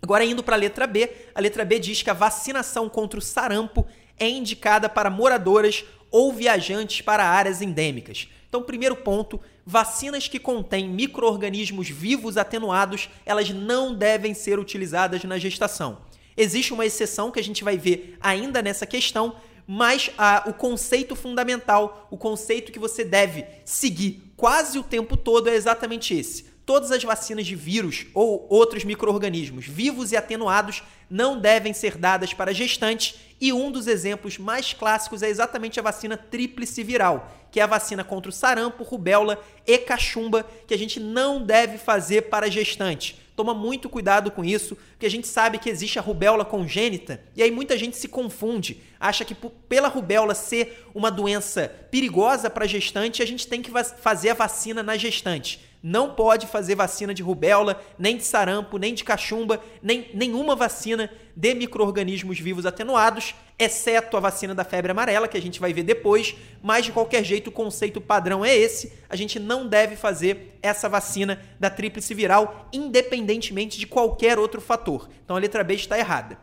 Agora, 0.00 0.24
indo 0.24 0.42
para 0.42 0.56
a 0.56 0.58
letra 0.58 0.86
B, 0.86 1.10
a 1.34 1.40
letra 1.40 1.66
B 1.66 1.78
diz 1.78 2.02
que 2.02 2.08
a 2.08 2.14
vacinação 2.14 2.88
contra 2.88 3.18
o 3.18 3.22
sarampo 3.22 3.86
é 4.18 4.26
indicada 4.26 4.88
para 4.88 5.10
moradoras 5.10 5.84
ou 6.10 6.32
viajantes 6.32 7.02
para 7.02 7.24
áreas 7.24 7.60
endêmicas. 7.60 8.28
Então, 8.48 8.62
primeiro 8.62 8.96
ponto, 8.96 9.38
vacinas 9.70 10.26
que 10.26 10.38
contêm 10.38 10.88
micro-organismos 10.88 11.90
vivos 11.90 12.38
atenuados, 12.38 13.10
elas 13.26 13.50
não 13.50 13.94
devem 13.94 14.32
ser 14.32 14.58
utilizadas 14.58 15.22
na 15.24 15.36
gestação. 15.36 15.98
Existe 16.34 16.72
uma 16.72 16.86
exceção 16.86 17.30
que 17.30 17.38
a 17.38 17.44
gente 17.44 17.62
vai 17.62 17.76
ver 17.76 18.16
ainda 18.18 18.62
nessa 18.62 18.86
questão, 18.86 19.36
mas 19.66 20.10
ah, 20.16 20.44
o 20.46 20.54
conceito 20.54 21.14
fundamental, 21.14 22.08
o 22.10 22.16
conceito 22.16 22.72
que 22.72 22.78
você 22.78 23.04
deve 23.04 23.44
seguir 23.62 24.32
quase 24.38 24.78
o 24.78 24.82
tempo 24.82 25.18
todo 25.18 25.50
é 25.50 25.54
exatamente 25.54 26.14
esse. 26.14 26.46
Todas 26.68 26.90
as 26.90 27.02
vacinas 27.02 27.46
de 27.46 27.54
vírus 27.54 28.04
ou 28.12 28.46
outros 28.50 28.84
micro-organismos 28.84 29.66
vivos 29.66 30.12
e 30.12 30.18
atenuados 30.18 30.82
não 31.08 31.40
devem 31.40 31.72
ser 31.72 31.96
dadas 31.96 32.34
para 32.34 32.52
gestantes, 32.52 33.14
e 33.40 33.54
um 33.54 33.72
dos 33.72 33.86
exemplos 33.86 34.36
mais 34.36 34.74
clássicos 34.74 35.22
é 35.22 35.30
exatamente 35.30 35.80
a 35.80 35.82
vacina 35.82 36.14
tríplice 36.14 36.84
viral, 36.84 37.32
que 37.50 37.58
é 37.58 37.62
a 37.62 37.66
vacina 37.66 38.04
contra 38.04 38.28
o 38.28 38.32
sarampo, 38.34 38.84
rubéola 38.84 39.42
e 39.66 39.78
cachumba, 39.78 40.44
que 40.66 40.74
a 40.74 40.76
gente 40.76 41.00
não 41.00 41.42
deve 41.42 41.78
fazer 41.78 42.28
para 42.28 42.50
gestante. 42.50 43.18
Toma 43.34 43.54
muito 43.54 43.88
cuidado 43.88 44.30
com 44.30 44.44
isso, 44.44 44.76
porque 44.90 45.06
a 45.06 45.10
gente 45.10 45.26
sabe 45.26 45.56
que 45.56 45.70
existe 45.70 45.98
a 45.98 46.02
rubéola 46.02 46.44
congênita 46.44 47.22
e 47.34 47.42
aí 47.42 47.50
muita 47.50 47.78
gente 47.78 47.96
se 47.96 48.08
confunde, 48.08 48.82
acha 49.00 49.24
que 49.24 49.34
pela 49.34 49.88
rubéola 49.88 50.34
ser 50.34 50.86
uma 50.94 51.10
doença 51.10 51.66
perigosa 51.90 52.50
para 52.50 52.66
gestante, 52.66 53.22
a 53.22 53.26
gente 53.26 53.46
tem 53.46 53.62
que 53.62 53.70
fazer 54.02 54.28
a 54.28 54.34
vacina 54.34 54.82
na 54.82 54.98
gestante 54.98 55.66
não 55.82 56.14
pode 56.14 56.46
fazer 56.46 56.74
vacina 56.74 57.14
de 57.14 57.22
rubéola, 57.22 57.80
nem 57.98 58.16
de 58.16 58.24
sarampo, 58.24 58.78
nem 58.78 58.94
de 58.94 59.04
cachumba, 59.04 59.62
nem 59.82 60.10
nenhuma 60.12 60.56
vacina 60.56 61.10
de 61.36 61.54
micro-organismos 61.54 62.38
vivos 62.40 62.66
atenuados, 62.66 63.34
exceto 63.58 64.16
a 64.16 64.20
vacina 64.20 64.54
da 64.54 64.64
febre 64.64 64.90
amarela, 64.90 65.28
que 65.28 65.36
a 65.36 65.42
gente 65.42 65.60
vai 65.60 65.72
ver 65.72 65.84
depois, 65.84 66.34
mas 66.62 66.84
de 66.84 66.92
qualquer 66.92 67.24
jeito 67.24 67.48
o 67.48 67.52
conceito 67.52 68.00
padrão 68.00 68.44
é 68.44 68.56
esse, 68.56 68.92
a 69.08 69.16
gente 69.16 69.38
não 69.38 69.66
deve 69.66 69.96
fazer 69.96 70.58
essa 70.62 70.88
vacina 70.88 71.40
da 71.60 71.70
tríplice 71.70 72.14
viral, 72.14 72.68
independentemente 72.72 73.78
de 73.78 73.86
qualquer 73.86 74.38
outro 74.38 74.60
fator. 74.60 75.08
Então 75.24 75.36
a 75.36 75.40
letra 75.40 75.62
B 75.62 75.74
está 75.74 75.98
errada. 75.98 76.38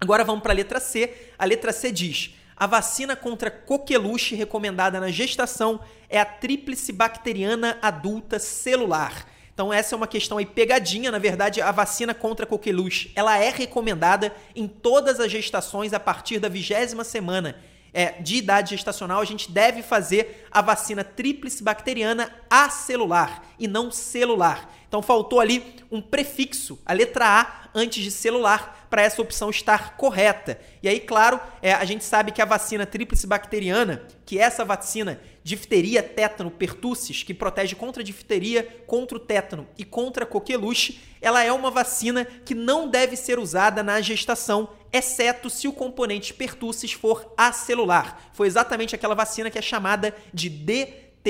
Agora 0.00 0.24
vamos 0.24 0.42
para 0.42 0.52
a 0.52 0.56
letra 0.56 0.80
C. 0.80 1.12
A 1.38 1.44
letra 1.44 1.72
C 1.72 1.92
diz: 1.92 2.34
a 2.60 2.66
vacina 2.66 3.16
contra 3.16 3.50
coqueluche 3.50 4.34
recomendada 4.34 5.00
na 5.00 5.10
gestação 5.10 5.80
é 6.10 6.20
a 6.20 6.26
tríplice 6.26 6.92
bacteriana 6.92 7.78
adulta 7.80 8.38
celular. 8.38 9.26
Então 9.54 9.72
essa 9.72 9.94
é 9.94 9.96
uma 9.96 10.06
questão 10.06 10.36
aí 10.36 10.44
pegadinha, 10.44 11.10
na 11.10 11.18
verdade 11.18 11.62
a 11.62 11.72
vacina 11.72 12.12
contra 12.12 12.44
coqueluche, 12.44 13.12
ela 13.16 13.38
é 13.38 13.48
recomendada 13.48 14.36
em 14.54 14.68
todas 14.68 15.20
as 15.20 15.32
gestações 15.32 15.94
a 15.94 15.98
partir 15.98 16.38
da 16.38 16.50
vigésima 16.50 17.02
semana 17.02 17.56
é, 17.94 18.12
de 18.20 18.36
idade 18.36 18.70
gestacional, 18.70 19.20
a 19.20 19.24
gente 19.24 19.50
deve 19.50 19.82
fazer 19.82 20.46
a 20.50 20.60
vacina 20.60 21.02
tríplice 21.02 21.62
bacteriana 21.62 22.30
acelular 22.48 23.42
e 23.58 23.66
não 23.66 23.90
celular. 23.90 24.70
Então 24.90 25.00
faltou 25.00 25.38
ali 25.38 25.64
um 25.88 26.02
prefixo, 26.02 26.76
a 26.84 26.92
letra 26.92 27.24
A, 27.24 27.70
antes 27.72 28.02
de 28.02 28.10
celular, 28.10 28.88
para 28.90 29.02
essa 29.02 29.22
opção 29.22 29.48
estar 29.48 29.96
correta. 29.96 30.60
E 30.82 30.88
aí, 30.88 30.98
claro, 30.98 31.38
é, 31.62 31.72
a 31.72 31.84
gente 31.84 32.02
sabe 32.02 32.32
que 32.32 32.42
a 32.42 32.44
vacina 32.44 32.84
tríplice 32.84 33.24
bacteriana, 33.24 34.02
que 34.26 34.36
é 34.36 34.42
essa 34.42 34.64
vacina 34.64 35.20
difteria, 35.44 36.02
tétano, 36.02 36.50
pertussis, 36.50 37.22
que 37.22 37.32
protege 37.32 37.76
contra 37.76 38.02
a 38.02 38.04
difteria, 38.04 38.64
contra 38.84 39.16
o 39.16 39.20
tétano 39.20 39.64
e 39.78 39.84
contra 39.84 40.24
a 40.24 40.26
coqueluche, 40.26 41.00
ela 41.20 41.40
é 41.44 41.52
uma 41.52 41.70
vacina 41.70 42.24
que 42.24 42.52
não 42.52 42.88
deve 42.88 43.14
ser 43.14 43.38
usada 43.38 43.84
na 43.84 44.00
gestação, 44.00 44.70
exceto 44.92 45.48
se 45.48 45.68
o 45.68 45.72
componente 45.72 46.34
pertussis 46.34 46.90
for 46.90 47.32
acelular. 47.36 48.18
Foi 48.32 48.48
exatamente 48.48 48.92
aquela 48.92 49.14
vacina 49.14 49.50
que 49.50 49.58
é 49.58 49.62
chamada 49.62 50.12
de 50.34 50.50
DTPA, 50.50 51.28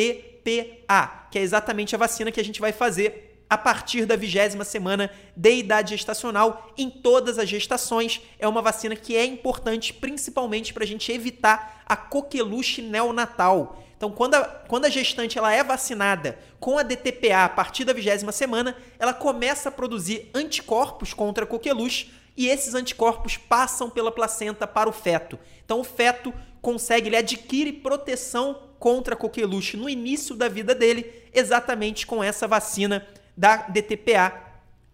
que 1.31 1.39
é 1.39 1.43
exatamente 1.43 1.95
a 1.95 1.99
vacina 1.99 2.33
que 2.33 2.41
a 2.41 2.45
gente 2.45 2.59
vai 2.59 2.73
fazer 2.73 3.30
a 3.51 3.59
partir 3.59 4.07
da 4.07 4.15
vigésima 4.15 4.65
semana 4.65 5.11
de 5.37 5.53
idade 5.57 5.97
gestacional 5.97 6.73
em 6.79 6.89
todas 6.89 7.37
as 7.37 7.49
gestações. 7.49 8.21
É 8.39 8.47
uma 8.47 8.63
vacina 8.63 8.95
que 8.95 9.17
é 9.17 9.25
importante 9.25 9.93
principalmente 9.93 10.73
para 10.73 10.85
a 10.85 10.87
gente 10.87 11.11
evitar 11.11 11.83
a 11.85 11.97
coqueluche 11.97 12.81
neonatal. 12.81 13.83
Então, 13.97 14.13
quando 14.13 14.37
a, 14.37 14.45
quando 14.45 14.85
a 14.85 14.89
gestante 14.89 15.37
ela 15.37 15.53
é 15.53 15.65
vacinada 15.65 16.39
com 16.61 16.79
a 16.79 16.85
DTPA 16.85 17.45
a 17.45 17.49
partir 17.49 17.85
da 17.85 17.93
vigésima 17.93 18.31
semana, 18.31 18.77
ela 18.99 19.13
começa 19.13 19.69
a 19.69 19.73
produzir 19.73 20.31
anticorpos 20.33 21.13
contra 21.13 21.43
a 21.43 21.47
coqueluche 21.47 22.13
e 22.37 22.47
esses 22.47 22.75
anticorpos 22.75 23.37
passam 23.37 23.91
pela 23.91 24.13
placenta 24.13 24.65
para 24.65 24.89
o 24.89 24.93
feto. 24.93 25.39
Então, 25.65 25.81
o 25.81 25.85
feto 25.85 26.33
consegue, 26.63 27.09
ele 27.09 27.17
adquire 27.17 27.73
proteção 27.73 28.63
contra 28.79 29.15
a 29.15 29.17
coqueluche 29.17 29.77
no 29.77 29.89
início 29.89 30.37
da 30.37 30.49
vida 30.49 30.75
dele, 30.75 31.13
exatamente 31.35 32.07
com 32.07 32.25
essa 32.25 32.47
vacina 32.47 33.07
da 33.37 33.57
DTPA 33.57 34.51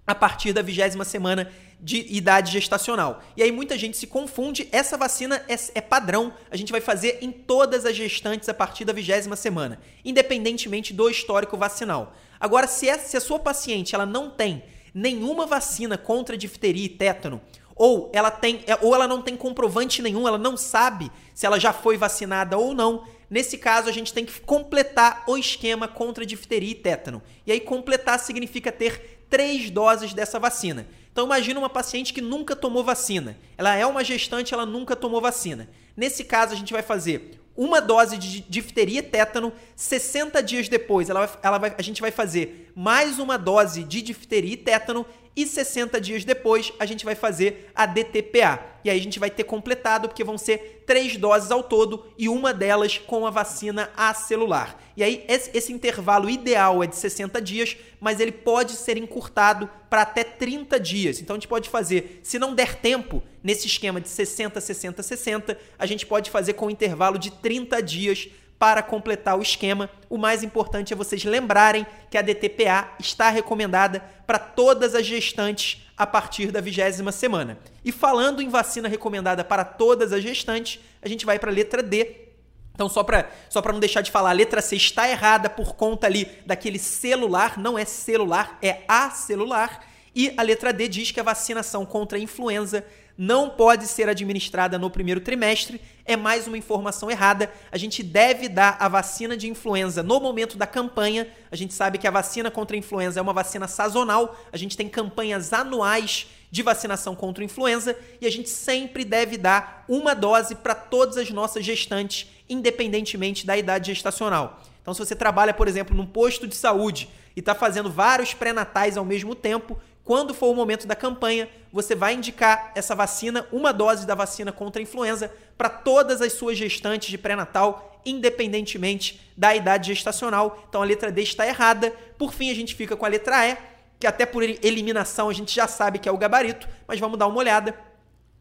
a 0.07 0.15
partir 0.15 0.53
da 0.53 0.63
vigésima 0.63 1.05
semana 1.05 1.51
de 1.81 2.07
idade 2.09 2.53
gestacional. 2.53 3.23
E 3.37 3.43
aí 3.43 3.53
muita 3.53 3.77
gente 3.77 3.97
se 3.97 4.07
confunde, 4.07 4.69
essa 4.73 4.97
vacina 4.97 5.43
é, 5.49 5.55
é, 5.75 5.81
padrão, 5.81 6.33
a 6.51 6.57
gente 6.57 6.73
vai 6.73 6.81
fazer 6.81 7.19
em 7.21 7.31
todas 7.31 7.85
as 7.85 7.95
gestantes 7.95 8.49
a 8.49 8.55
partir 8.55 8.85
da 8.85 8.93
vigésima 8.93 9.37
semana, 9.37 9.79
independentemente 10.05 10.95
do 10.95 11.11
histórico 11.11 11.57
vacinal. 11.57 12.15
Agora, 12.41 12.67
se, 12.67 12.89
é, 12.89 12.99
se 12.99 13.17
a 13.17 13.21
sua 13.21 13.39
paciente 13.39 13.95
ela 13.95 14.07
não 14.07 14.31
tem 14.31 14.63
nenhuma 14.95 15.47
vacina 15.47 15.99
contra 15.99 16.37
difteria 16.37 16.87
e 16.87 16.89
tétano, 16.89 17.41
ou 17.75 18.11
ela 18.15 18.31
tem, 18.31 18.65
é, 18.67 18.79
ou 18.81 18.95
ela 18.95 19.07
não 19.07 19.21
tem 19.21 19.37
comprovante 19.37 20.01
nenhum, 20.01 20.27
ela 20.27 20.39
não 20.39 20.57
sabe 20.57 21.13
se 21.35 21.45
ela 21.45 21.61
já 21.61 21.75
foi 21.75 21.99
vacinada 21.99 22.57
ou 22.57 22.73
não, 22.73 23.05
Nesse 23.29 23.59
caso, 23.59 23.89
a 23.89 23.93
gente 23.93 24.13
tem 24.13 24.25
que 24.25 24.41
completar 24.41 25.25
o 25.27 25.37
esquema 25.37 25.89
contra 25.89 26.25
difteria 26.25 26.71
e 26.71 26.75
tétano. 26.75 27.23
E 27.47 27.53
aí, 27.53 27.61
completar 27.61 28.19
significa 28.19 28.71
ter 28.71 29.25
três 29.29 29.71
doses 29.71 30.15
dessa 30.15 30.39
vacina. 30.39 30.87
Então, 31.13 31.25
imagina 31.27 31.59
uma 31.59 31.71
paciente 31.71 32.13
que 32.13 32.21
nunca 32.21 32.55
tomou 32.55 32.85
vacina. 32.85 33.37
Ela 33.57 33.75
é 33.75 33.87
uma 33.87 34.05
gestante, 34.05 34.55
ela 34.55 34.67
nunca 34.67 34.95
tomou 34.95 35.21
vacina. 35.21 35.69
Nesse 35.97 36.25
caso, 36.25 36.53
a 36.53 36.57
gente 36.57 36.73
vai 36.73 36.83
fazer 36.83 37.41
uma 37.57 37.81
dose 37.81 38.19
de 38.19 38.41
difteria 38.43 39.01
e 39.01 39.03
tétano. 39.03 39.53
60 39.75 40.43
dias 40.43 40.69
depois, 40.69 41.09
ela 41.09 41.27
vai, 41.27 41.39
ela 41.43 41.59
vai, 41.59 41.75
a 41.77 41.83
gente 41.83 42.01
vai 42.01 42.11
fazer 42.11 42.71
mais 42.75 43.19
uma 43.19 43.39
dose 43.39 43.83
de 43.83 44.03
difteria 44.03 44.53
e 44.53 44.57
tétano. 44.57 45.07
E 45.37 45.47
60 45.47 46.01
dias 46.01 46.25
depois 46.25 46.73
a 46.79 46.87
gente 46.87 47.05
vai 47.05 47.15
fazer 47.15 47.71
a 47.75 47.85
DTPA. 47.85 48.59
E 48.83 48.89
aí 48.89 48.99
a 48.99 49.03
gente 49.03 49.19
vai 49.19 49.29
ter 49.29 49.45
completado, 49.45 50.09
porque 50.09 50.25
vão 50.25 50.39
ser 50.39 50.83
três 50.87 51.17
doses 51.17 51.51
ao 51.51 51.63
todo 51.63 52.07
e 52.17 52.29
uma 52.29 52.55
delas 52.55 52.97
com 52.99 53.27
a 53.27 53.31
vacina 53.31 53.91
acelular. 53.97 54.79
E 54.97 55.03
aí 55.03 55.25
esse 55.29 55.73
intervalo 55.73 56.31
ideal 56.31 56.83
é 56.83 56.87
de 56.87 56.97
60 56.97 57.43
dias, 57.43 57.77
mas 58.01 58.19
ele 58.19 58.33
pode 58.33 58.73
ser 58.73 58.97
encurtado 58.97 59.69
para 59.91 60.03
até 60.03 60.25
30 60.25 60.81
dias. 60.81 61.21
Então 61.21 61.35
a 61.35 61.39
gente 61.39 61.49
pode 61.49 61.69
fazer, 61.69 62.21
se 62.23 62.39
não 62.39 62.55
der 62.55 62.77
tempo, 62.77 63.23
nesse 63.43 63.67
esquema 63.67 64.01
de 64.01 64.09
60, 64.09 64.61
60, 64.61 65.03
60, 65.03 65.59
a 65.79 65.87
gente 65.87 66.07
pode 66.07 66.31
fazer 66.31 66.55
com 66.55 66.67
um 66.67 66.71
intervalo 66.71 67.19
de 67.19 67.31
30 67.31 67.83
dias 67.83 68.29
para 68.59 68.83
completar 68.83 69.39
o 69.39 69.43
esquema. 69.43 69.91
O 70.09 70.17
mais 70.17 70.43
importante 70.43 70.93
é 70.93 70.97
vocês 70.97 71.25
lembrarem 71.25 71.87
que 72.11 72.17
a 72.17 72.23
DTPA 72.23 72.89
está 72.99 73.29
recomendada 73.29 74.01
para 74.27 74.39
todas 74.39 74.95
as 74.95 75.07
gestantes 75.07 75.83
a 75.97 76.07
partir 76.07 76.51
da 76.51 76.61
vigésima 76.61 77.11
semana. 77.11 77.59
E 77.85 77.91
falando 77.91 78.43
em 78.43 78.49
vacina 78.49 78.89
recomendada 78.89 79.43
para 79.45 79.65
todas 79.65 80.13
as 80.13 80.23
gestantes, 80.23 80.81
a 81.01 81.09
gente 81.09 81.25
vai 81.25 81.39
para 81.39 81.51
a 81.51 81.55
letra 81.55 81.83
D. 81.83 82.27
Então, 82.75 82.89
só 82.89 83.03
para 83.03 83.31
só 83.49 83.63
não 83.63 83.81
deixar 83.81 84.03
de 84.03 84.11
falar, 84.11 84.31
a 84.31 84.35
letra 84.35 84.61
C 84.61 84.77
está 84.77 85.09
errada 85.09 85.49
por 85.49 85.75
conta 85.75 86.07
ali 86.07 86.29
daquele 86.45 86.79
celular, 86.79 87.59
não 87.59 87.79
é 87.79 87.87
celular, 87.87 88.59
é 88.61 88.83
acelular. 88.87 89.81
E 90.15 90.33
a 90.37 90.43
letra 90.43 90.73
D 90.73 90.87
diz 90.87 91.11
que 91.11 91.21
a 91.21 91.23
vacinação 91.23 91.87
contra 91.87 92.19
a 92.19 92.21
influenza 92.21 92.85
não 93.17 93.49
pode 93.49 93.87
ser 93.87 94.09
administrada 94.09 94.79
no 94.79 94.91
primeiro 94.91 95.21
trimestre. 95.21 95.81
É 96.05 96.17
mais 96.17 96.47
uma 96.47 96.59
informação 96.59 97.11
errada. 97.11 97.51
A 97.73 97.79
gente 97.79 98.03
deve 98.03 98.49
dar 98.49 98.77
a 98.79 98.89
vacina 98.89 99.37
de 99.37 99.49
influenza 99.49 100.03
no 100.03 100.21
momento 100.21 100.57
da 100.59 100.67
campanha. 100.67 101.27
A 101.51 101.57
gente 101.57 101.73
sabe 101.73 101.99
que 101.99 102.07
a 102.07 102.11
vacina 102.11 102.51
contra 102.51 102.77
a 102.77 102.79
influenza 102.79 103.19
é 103.19 103.23
uma 103.23 103.33
vacina 103.33 103.67
sazonal. 103.67 104.39
A 104.53 104.57
gente 104.57 104.77
tem 104.77 104.89
campanhas 104.89 105.53
anuais 105.53 106.27
de 106.51 106.63
vacinação 106.63 107.15
contra 107.15 107.43
a 107.43 107.47
influenza 107.47 107.97
e 108.21 108.27
a 108.27 108.31
gente 108.31 108.49
sempre 108.49 109.05
deve 109.05 109.37
dar 109.37 109.85
uma 109.89 110.15
dose 110.15 110.55
para 110.55 110.75
todas 110.75 111.17
as 111.17 111.31
nossas 111.31 111.65
gestantes, 111.65 112.31
independentemente 112.49 113.47
da 113.47 113.57
idade 113.57 113.93
gestacional. 113.93 114.61
Então, 114.81 114.95
se 114.95 115.01
você 115.01 115.17
trabalha, 115.17 115.53
por 115.53 115.67
exemplo, 115.67 115.97
num 115.97 116.07
posto 116.07 116.47
de 116.47 116.55
saúde 116.55 117.09
e 117.35 117.41
está 117.41 117.55
fazendo 117.55 117.91
vários 117.91 118.33
pré-natais 118.33 118.97
ao 118.97 119.05
mesmo 119.05 119.35
tempo, 119.35 119.77
quando 120.07 120.33
for 120.33 120.53
o 120.53 120.55
momento 120.55 120.87
da 120.87 120.95
campanha, 120.95 121.49
você 121.73 121.97
vai 121.97 122.15
indicar 122.15 122.71
essa 122.77 122.95
vacina, 122.95 123.45
uma 123.51 123.73
dose 123.73 124.07
da 124.07 124.15
vacina 124.15 124.53
contra 124.53 124.81
a 124.81 124.85
influenza, 124.85 125.33
para 125.59 125.69
todas 125.69 126.23
as 126.23 126.33
suas 126.33 126.57
gestantes 126.57 127.09
de 127.09 127.19
pré-natal, 127.19 128.01
independentemente 128.07 129.21
da 129.37 129.53
idade 129.57 129.93
gestacional. 129.93 130.65
Então 130.69 130.81
a 130.81 130.85
letra 130.85 131.11
D 131.11 131.23
está 131.23 131.45
errada. 131.45 131.93
Por 132.17 132.33
fim, 132.33 132.53
a 132.53 132.55
gente 132.55 132.77
fica 132.77 132.97
com 132.97 133.05
a 133.05 133.09
letra 133.09 133.49
E, 133.49 133.59
que 133.99 134.07
até 134.07 134.25
por 134.25 134.45
eliminação 134.45 135.29
a 135.29 135.33
gente 135.33 135.53
já 135.53 135.67
sabe 135.67 135.99
que 135.99 136.09
é 136.09 136.13
o 136.13 136.17
gabarito, 136.17 136.69
mas 136.87 137.01
vamos 137.01 137.19
dar 137.19 137.27
uma 137.27 137.39
olhada. 137.39 137.77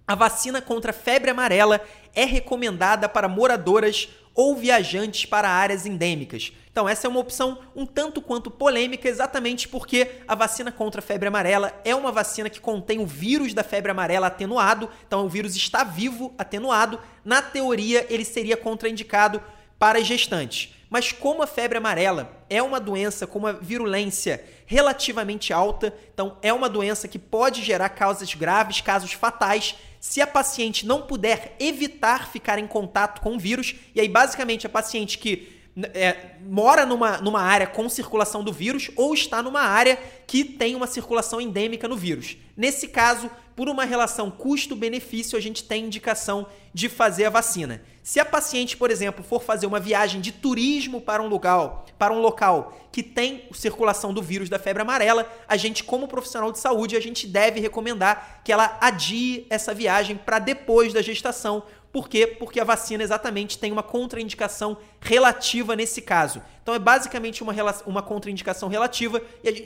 A 0.08 0.14
vacina 0.14 0.62
contra 0.62 0.94
febre 0.94 1.32
amarela 1.32 1.82
é 2.14 2.26
recomendada 2.26 3.10
para 3.10 3.28
moradoras 3.28 4.08
ou 4.36 4.56
viajantes 4.56 5.26
para 5.26 5.50
áreas 5.50 5.88
endêmicas. 5.88 6.54
Então, 6.76 6.90
essa 6.90 7.08
é 7.08 7.10
uma 7.10 7.22
opção 7.22 7.60
um 7.74 7.86
tanto 7.86 8.22
quanto 8.22 8.52
polêmica, 8.52 9.08
exatamente 9.08 9.66
porque 9.66 10.20
a 10.28 10.36
vacina 10.36 10.74
contra 10.74 11.00
a 11.00 11.02
febre 11.02 11.30
amarela 11.30 11.72
é 11.86 11.96
uma 11.96 12.12
vacina 12.12 12.50
que 12.50 12.60
contém 12.60 13.00
o 13.00 13.06
vírus 13.06 13.54
da 13.54 13.64
febre 13.64 13.92
amarela 13.92 14.28
atenuado, 14.28 14.90
então 15.08 15.26
o 15.26 15.30
vírus 15.30 15.56
está 15.56 15.86
vivo, 15.86 16.36
atenuado. 16.38 17.00
Na 17.24 17.42
teoria, 17.42 18.06
ele 18.10 18.26
seria 18.26 18.58
contraindicado 18.58 19.42
para 19.80 20.04
gestantes. 20.04 20.76
Mas 20.90 21.14
como 21.14 21.42
a 21.42 21.48
febre 21.48 21.78
amarela 21.78 22.44
é 22.50 22.62
uma 22.62 22.78
doença 22.78 23.26
com 23.26 23.40
uma 23.40 23.54
virulência 23.54 24.44
relativamente 24.66 25.54
alta, 25.54 25.94
então 26.14 26.38
é 26.42 26.52
uma 26.52 26.68
doença 26.68 27.08
que 27.08 27.18
pode 27.18 27.64
gerar 27.64 27.88
causas 27.88 28.34
graves, 28.34 28.82
casos 28.82 29.14
fatais, 29.14 29.76
se 30.02 30.22
a 30.22 30.28
paciente 30.28 30.86
não 30.86 31.04
puder 31.04 31.56
evitar 31.58 32.30
ficar 32.30 32.60
em 32.60 32.68
contato 32.68 33.22
com 33.22 33.36
o 33.38 33.40
vírus, 33.40 33.76
e 33.96 34.02
aí 34.02 34.10
basicamente 34.10 34.68
a 34.68 34.70
paciente 34.70 35.18
que 35.18 35.55
é, 35.94 36.36
mora 36.42 36.86
numa, 36.86 37.18
numa 37.18 37.42
área 37.42 37.68
com 37.68 37.90
circulação 37.90 38.44
do 38.44 38.54
vírus 38.54 38.90
ou 38.96 39.14
está 39.14 39.42
numa 39.42 39.62
área 39.62 40.00
que 40.26 40.46
tem 40.46 40.76
uma 40.76 40.88
circulação 40.88 41.42
endêmica 41.42 41.88
no 41.88 41.98
vírus. 41.98 42.38
Nesse 42.56 42.88
caso, 42.88 43.30
por 43.56 43.70
uma 43.70 43.86
relação 43.86 44.30
custo-benefício, 44.30 45.38
a 45.38 45.42
gente 45.42 45.64
tem 45.64 45.86
indicação 45.86 46.48
de 46.74 46.90
fazer 46.90 47.26
a 47.26 47.30
vacina. 47.30 47.82
Se 48.04 48.20
a 48.20 48.26
paciente, 48.26 48.78
por 48.78 48.92
exemplo, 48.92 49.24
for 49.24 49.42
fazer 49.42 49.66
uma 49.66 49.80
viagem 49.80 50.22
de 50.22 50.32
turismo 50.32 51.02
para 51.02 51.24
um 51.24 51.28
local, 51.28 51.86
para 51.98 52.14
um 52.14 52.20
local 52.20 52.78
que 52.92 53.02
tem 53.02 53.48
circulação 53.54 54.14
do 54.14 54.22
vírus 54.22 54.50
da 54.50 54.60
febre 54.60 54.82
amarela, 54.82 55.30
a 55.48 55.58
gente, 55.58 55.84
como 55.84 56.08
profissional 56.08 56.52
de 56.52 56.60
saúde, 56.60 56.96
a 56.96 57.00
gente 57.00 57.28
deve 57.28 57.60
recomendar 57.60 58.42
que 58.44 58.52
ela 58.52 58.78
adie 58.80 59.46
essa 59.50 59.74
viagem 59.74 60.18
para 60.18 60.40
depois 60.40 60.94
da 60.94 61.02
gestação, 61.02 61.64
por 61.96 62.10
quê? 62.10 62.28
Porque 62.28 62.60
a 62.60 62.66
vacina 62.66 63.02
exatamente 63.04 63.58
tem 63.58 63.72
uma 63.72 63.82
contraindicação 63.82 64.76
relativa 65.00 65.78
nesse 65.78 66.02
caso. 66.02 66.42
Então 66.62 66.76
é 66.76 66.80
basicamente 66.80 67.42
uma, 67.42 67.54
uma 67.86 68.02
contraindicação 68.02 68.68
relativa 68.68 69.22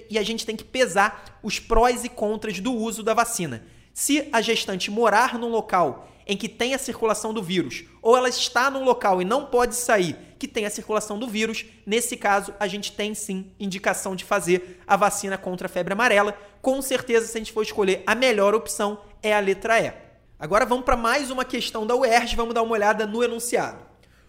e 0.07 0.15
a 0.15 0.21
gente 0.21 0.45
tem 0.45 0.55
que 0.55 0.63
pesar 0.63 1.39
os 1.41 1.59
prós 1.59 2.03
e 2.05 2.09
contras 2.09 2.59
do 2.59 2.71
uso 2.71 3.01
da 3.01 3.15
vacina. 3.15 3.65
Se 3.95 4.29
a 4.31 4.41
gestante 4.41 4.91
morar 4.91 5.39
num 5.39 5.49
local 5.49 6.07
em 6.27 6.37
que 6.37 6.47
tem 6.47 6.75
a 6.75 6.77
circulação 6.77 7.33
do 7.33 7.41
vírus, 7.41 7.85
ou 7.99 8.15
ela 8.15 8.29
está 8.29 8.69
num 8.69 8.83
local 8.83 9.19
e 9.19 9.25
não 9.25 9.47
pode 9.47 9.75
sair 9.75 10.15
que 10.37 10.47
tem 10.47 10.67
a 10.67 10.69
circulação 10.69 11.17
do 11.17 11.27
vírus, 11.27 11.65
nesse 11.83 12.15
caso 12.15 12.53
a 12.59 12.67
gente 12.67 12.91
tem 12.91 13.15
sim 13.15 13.51
indicação 13.59 14.15
de 14.15 14.23
fazer 14.23 14.79
a 14.85 14.95
vacina 14.95 15.35
contra 15.35 15.65
a 15.65 15.69
febre 15.69 15.93
amarela. 15.93 16.37
Com 16.61 16.79
certeza, 16.79 17.25
se 17.25 17.35
a 17.35 17.39
gente 17.39 17.51
for 17.51 17.63
escolher 17.63 18.03
a 18.05 18.13
melhor 18.13 18.53
opção, 18.53 19.01
é 19.23 19.33
a 19.33 19.39
letra 19.39 19.81
E. 19.81 20.08
Agora 20.39 20.65
vamos 20.65 20.85
para 20.85 20.95
mais 20.95 21.29
uma 21.29 21.43
questão 21.43 21.85
da 21.85 21.93
UERJ, 21.93 22.33
vamos 22.37 22.53
dar 22.53 22.61
uma 22.61 22.71
olhada 22.71 23.05
no 23.05 23.21
enunciado. 23.21 23.83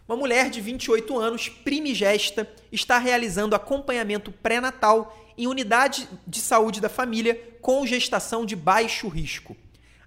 Uma 0.08 0.16
mulher 0.16 0.50
de 0.50 0.60
28 0.60 1.16
anos, 1.16 1.48
primigesta, 1.48 2.50
está 2.72 2.98
realizando 2.98 3.54
acompanhamento 3.54 4.32
pré-natal 4.32 5.16
em 5.38 5.46
unidade 5.46 6.08
de 6.26 6.40
saúde 6.40 6.80
da 6.80 6.88
família 6.88 7.40
com 7.62 7.86
gestação 7.86 8.44
de 8.44 8.56
baixo 8.56 9.06
risco. 9.06 9.56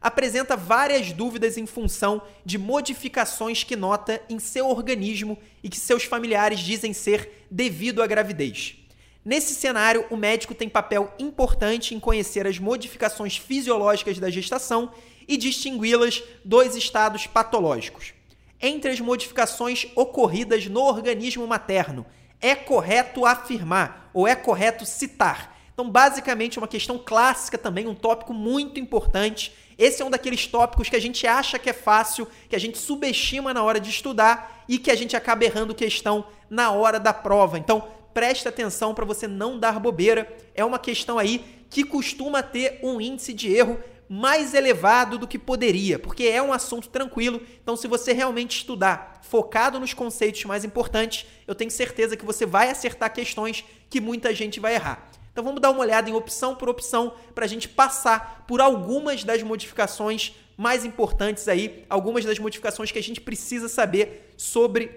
Apresenta 0.01 0.57
várias 0.57 1.13
dúvidas 1.13 1.57
em 1.57 1.65
função 1.65 2.21
de 2.45 2.57
modificações 2.57 3.63
que 3.63 3.77
nota 3.77 4.21
em 4.29 4.39
seu 4.39 4.67
organismo 4.67 5.39
e 5.63 5.69
que 5.69 5.79
seus 5.79 6.03
familiares 6.03 6.59
dizem 6.59 6.91
ser 6.91 7.47
devido 7.49 8.03
à 8.03 8.07
gravidez. 8.07 8.75
Nesse 9.23 9.55
cenário, 9.55 10.05
o 10.09 10.17
médico 10.17 10.53
tem 10.53 10.67
papel 10.67 11.13
importante 11.17 11.95
em 11.95 11.99
conhecer 11.99 12.45
as 12.45 12.59
modificações 12.59 13.37
fisiológicas 13.37 14.19
da 14.19 14.29
gestação 14.29 14.91
e 15.27 15.37
distingui-las 15.37 16.23
dos 16.43 16.75
estados 16.75 17.27
patológicos. 17.27 18.13
Entre 18.61 18.91
as 18.91 18.99
modificações 18.99 19.87
ocorridas 19.95 20.67
no 20.67 20.81
organismo 20.81 21.45
materno, 21.45 22.05
é 22.39 22.55
correto 22.55 23.25
afirmar 23.25 24.09
ou 24.13 24.27
é 24.27 24.35
correto 24.35 24.85
citar. 24.85 25.53
Então, 25.73 25.89
basicamente, 25.89 26.59
uma 26.59 26.67
questão 26.67 26.97
clássica 26.97 27.57
também, 27.57 27.87
um 27.87 27.95
tópico 27.95 28.33
muito 28.33 28.79
importante. 28.79 29.53
Esse 29.77 30.01
é 30.01 30.05
um 30.05 30.09
daqueles 30.09 30.45
tópicos 30.45 30.87
que 30.87 30.95
a 30.95 31.01
gente 31.01 31.25
acha 31.25 31.57
que 31.57 31.69
é 31.69 31.73
fácil, 31.73 32.27
que 32.47 32.55
a 32.55 32.59
gente 32.59 32.77
subestima 32.77 33.53
na 33.53 33.63
hora 33.63 33.79
de 33.79 33.89
estudar 33.89 34.63
e 34.69 34.77
que 34.77 34.91
a 34.91 34.95
gente 34.95 35.15
acaba 35.15 35.43
errando 35.43 35.73
questão 35.73 36.25
na 36.49 36.71
hora 36.71 36.99
da 36.99 37.11
prova. 37.11 37.57
Então, 37.57 37.87
preste 38.13 38.47
atenção 38.47 38.93
para 38.93 39.03
você 39.03 39.27
não 39.27 39.57
dar 39.57 39.79
bobeira. 39.79 40.31
É 40.53 40.63
uma 40.63 40.77
questão 40.77 41.17
aí 41.17 41.43
que 41.69 41.83
costuma 41.83 42.43
ter 42.43 42.79
um 42.83 43.01
índice 43.01 43.33
de 43.33 43.51
erro 43.51 43.79
mais 44.09 44.53
elevado 44.53 45.17
do 45.17 45.27
que 45.27 45.39
poderia, 45.39 45.97
porque 45.97 46.23
é 46.25 46.41
um 46.41 46.53
assunto 46.53 46.89
tranquilo. 46.89 47.41
Então, 47.61 47.75
se 47.75 47.87
você 47.87 48.13
realmente 48.13 48.57
estudar 48.57 49.21
focado 49.23 49.79
nos 49.79 49.93
conceitos 49.93 50.43
mais 50.45 50.63
importantes, 50.63 51.25
eu 51.47 51.55
tenho 51.55 51.71
certeza 51.71 52.15
que 52.15 52.25
você 52.25 52.45
vai 52.45 52.69
acertar 52.69 53.13
questões 53.13 53.63
que 53.89 54.01
muita 54.01 54.33
gente 54.33 54.59
vai 54.59 54.75
errar. 54.75 55.09
Então, 55.31 55.43
vamos 55.43 55.61
dar 55.61 55.71
uma 55.71 55.79
olhada 55.79 56.09
em 56.09 56.13
opção 56.13 56.55
por 56.55 56.69
opção 56.69 57.15
para 57.33 57.45
a 57.45 57.47
gente 57.47 57.67
passar 57.67 58.45
por 58.47 58.61
algumas 58.61 59.23
das 59.23 59.41
modificações 59.41 60.33
mais 60.55 60.85
importantes 60.85 61.47
aí, 61.47 61.83
algumas 61.89 62.23
das 62.23 62.37
modificações 62.37 62.91
que 62.91 62.99
a 62.99 63.03
gente 63.03 63.19
precisa 63.19 63.67
saber 63.67 64.33
sobre 64.37 64.91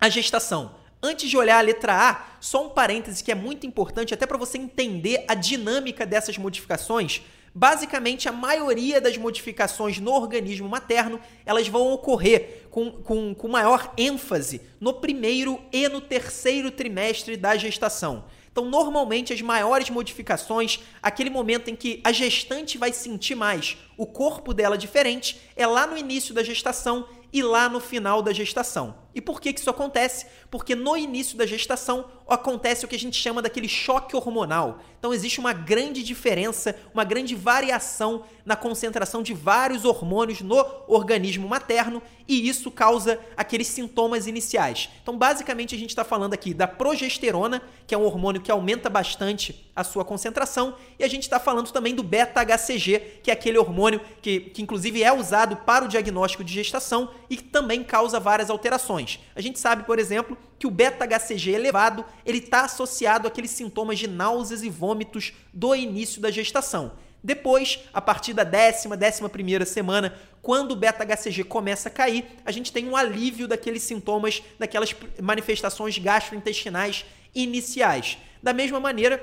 a 0.00 0.08
gestação. 0.08 0.74
Antes 1.00 1.30
de 1.30 1.36
olhar 1.36 1.58
a 1.58 1.60
letra 1.60 1.94
A, 1.94 2.26
só 2.40 2.66
um 2.66 2.70
parêntese 2.70 3.22
que 3.22 3.30
é 3.30 3.34
muito 3.34 3.66
importante 3.66 4.12
até 4.12 4.26
para 4.26 4.36
você 4.36 4.58
entender 4.58 5.24
a 5.28 5.34
dinâmica 5.34 6.04
dessas 6.04 6.36
modificações. 6.36 7.22
Basicamente, 7.58 8.28
a 8.28 8.32
maioria 8.32 9.00
das 9.00 9.16
modificações 9.16 9.98
no 9.98 10.12
organismo 10.12 10.68
materno 10.68 11.20
elas 11.44 11.66
vão 11.66 11.92
ocorrer 11.92 12.68
com, 12.70 12.88
com, 12.92 13.34
com 13.34 13.48
maior 13.48 13.92
ênfase 13.96 14.60
no 14.78 14.92
primeiro 14.92 15.60
e 15.72 15.88
no 15.88 16.00
terceiro 16.00 16.70
trimestre 16.70 17.36
da 17.36 17.56
gestação. 17.56 18.26
Então, 18.52 18.64
normalmente, 18.64 19.32
as 19.32 19.42
maiores 19.42 19.90
modificações, 19.90 20.78
aquele 21.02 21.30
momento 21.30 21.68
em 21.68 21.74
que 21.74 22.00
a 22.04 22.12
gestante 22.12 22.78
vai 22.78 22.92
sentir 22.92 23.34
mais 23.34 23.76
o 23.96 24.06
corpo 24.06 24.54
dela 24.54 24.78
diferente, 24.78 25.40
é 25.56 25.66
lá 25.66 25.84
no 25.84 25.98
início 25.98 26.32
da 26.32 26.44
gestação 26.44 27.08
e 27.32 27.42
lá 27.42 27.68
no 27.68 27.80
final 27.80 28.22
da 28.22 28.32
gestação. 28.32 28.94
E 29.18 29.20
por 29.20 29.40
que, 29.40 29.52
que 29.52 29.58
isso 29.58 29.68
acontece? 29.68 30.26
Porque 30.48 30.76
no 30.76 30.96
início 30.96 31.36
da 31.36 31.44
gestação 31.44 32.04
acontece 32.28 32.84
o 32.84 32.88
que 32.88 32.94
a 32.94 32.98
gente 32.98 33.16
chama 33.16 33.42
daquele 33.42 33.68
choque 33.68 34.14
hormonal. 34.14 34.78
Então 34.96 35.12
existe 35.12 35.40
uma 35.40 35.52
grande 35.52 36.04
diferença, 36.04 36.76
uma 36.94 37.02
grande 37.02 37.34
variação 37.34 38.24
na 38.46 38.54
concentração 38.54 39.20
de 39.20 39.34
vários 39.34 39.84
hormônios 39.84 40.40
no 40.40 40.64
organismo 40.86 41.48
materno 41.48 42.00
e 42.28 42.46
isso 42.46 42.70
causa 42.70 43.18
aqueles 43.34 43.66
sintomas 43.66 44.26
iniciais. 44.26 44.90
Então, 45.02 45.16
basicamente, 45.16 45.74
a 45.74 45.78
gente 45.78 45.88
está 45.88 46.04
falando 46.04 46.34
aqui 46.34 46.52
da 46.52 46.68
progesterona, 46.68 47.62
que 47.86 47.94
é 47.94 47.98
um 47.98 48.04
hormônio 48.04 48.42
que 48.42 48.50
aumenta 48.50 48.90
bastante 48.90 49.66
a 49.74 49.82
sua 49.82 50.04
concentração, 50.04 50.74
e 50.98 51.04
a 51.04 51.08
gente 51.08 51.22
está 51.22 51.40
falando 51.40 51.72
também 51.72 51.94
do 51.94 52.02
beta-HCG, 52.02 53.20
que 53.22 53.30
é 53.30 53.32
aquele 53.32 53.56
hormônio 53.56 54.00
que, 54.20 54.40
que, 54.40 54.60
inclusive, 54.60 55.02
é 55.02 55.10
usado 55.10 55.56
para 55.56 55.86
o 55.86 55.88
diagnóstico 55.88 56.44
de 56.44 56.52
gestação 56.52 57.10
e 57.30 57.36
que 57.36 57.44
também 57.44 57.82
causa 57.82 58.20
várias 58.20 58.50
alterações. 58.50 59.07
A 59.34 59.40
gente 59.40 59.58
sabe, 59.58 59.84
por 59.84 59.98
exemplo, 59.98 60.36
que 60.58 60.66
o 60.66 60.70
beta-HCG 60.70 61.52
elevado 61.52 62.04
ele 62.26 62.38
está 62.38 62.62
associado 62.62 63.28
àqueles 63.28 63.50
sintomas 63.50 63.98
de 63.98 64.08
náuseas 64.08 64.62
e 64.62 64.68
vômitos 64.68 65.32
do 65.52 65.74
início 65.74 66.20
da 66.20 66.30
gestação. 66.30 66.92
Depois, 67.22 67.80
a 67.92 68.00
partir 68.00 68.32
da 68.32 68.44
décima, 68.44 68.96
décima 68.96 69.28
primeira 69.28 69.64
semana, 69.64 70.14
quando 70.40 70.72
o 70.72 70.76
beta-HCG 70.76 71.44
começa 71.44 71.88
a 71.88 71.92
cair, 71.92 72.24
a 72.44 72.52
gente 72.52 72.72
tem 72.72 72.88
um 72.88 72.96
alívio 72.96 73.48
daqueles 73.48 73.82
sintomas, 73.82 74.42
daquelas 74.58 74.94
manifestações 75.20 75.98
gastrointestinais 75.98 77.04
iniciais. 77.34 78.18
Da 78.42 78.52
mesma 78.52 78.78
maneira, 78.78 79.22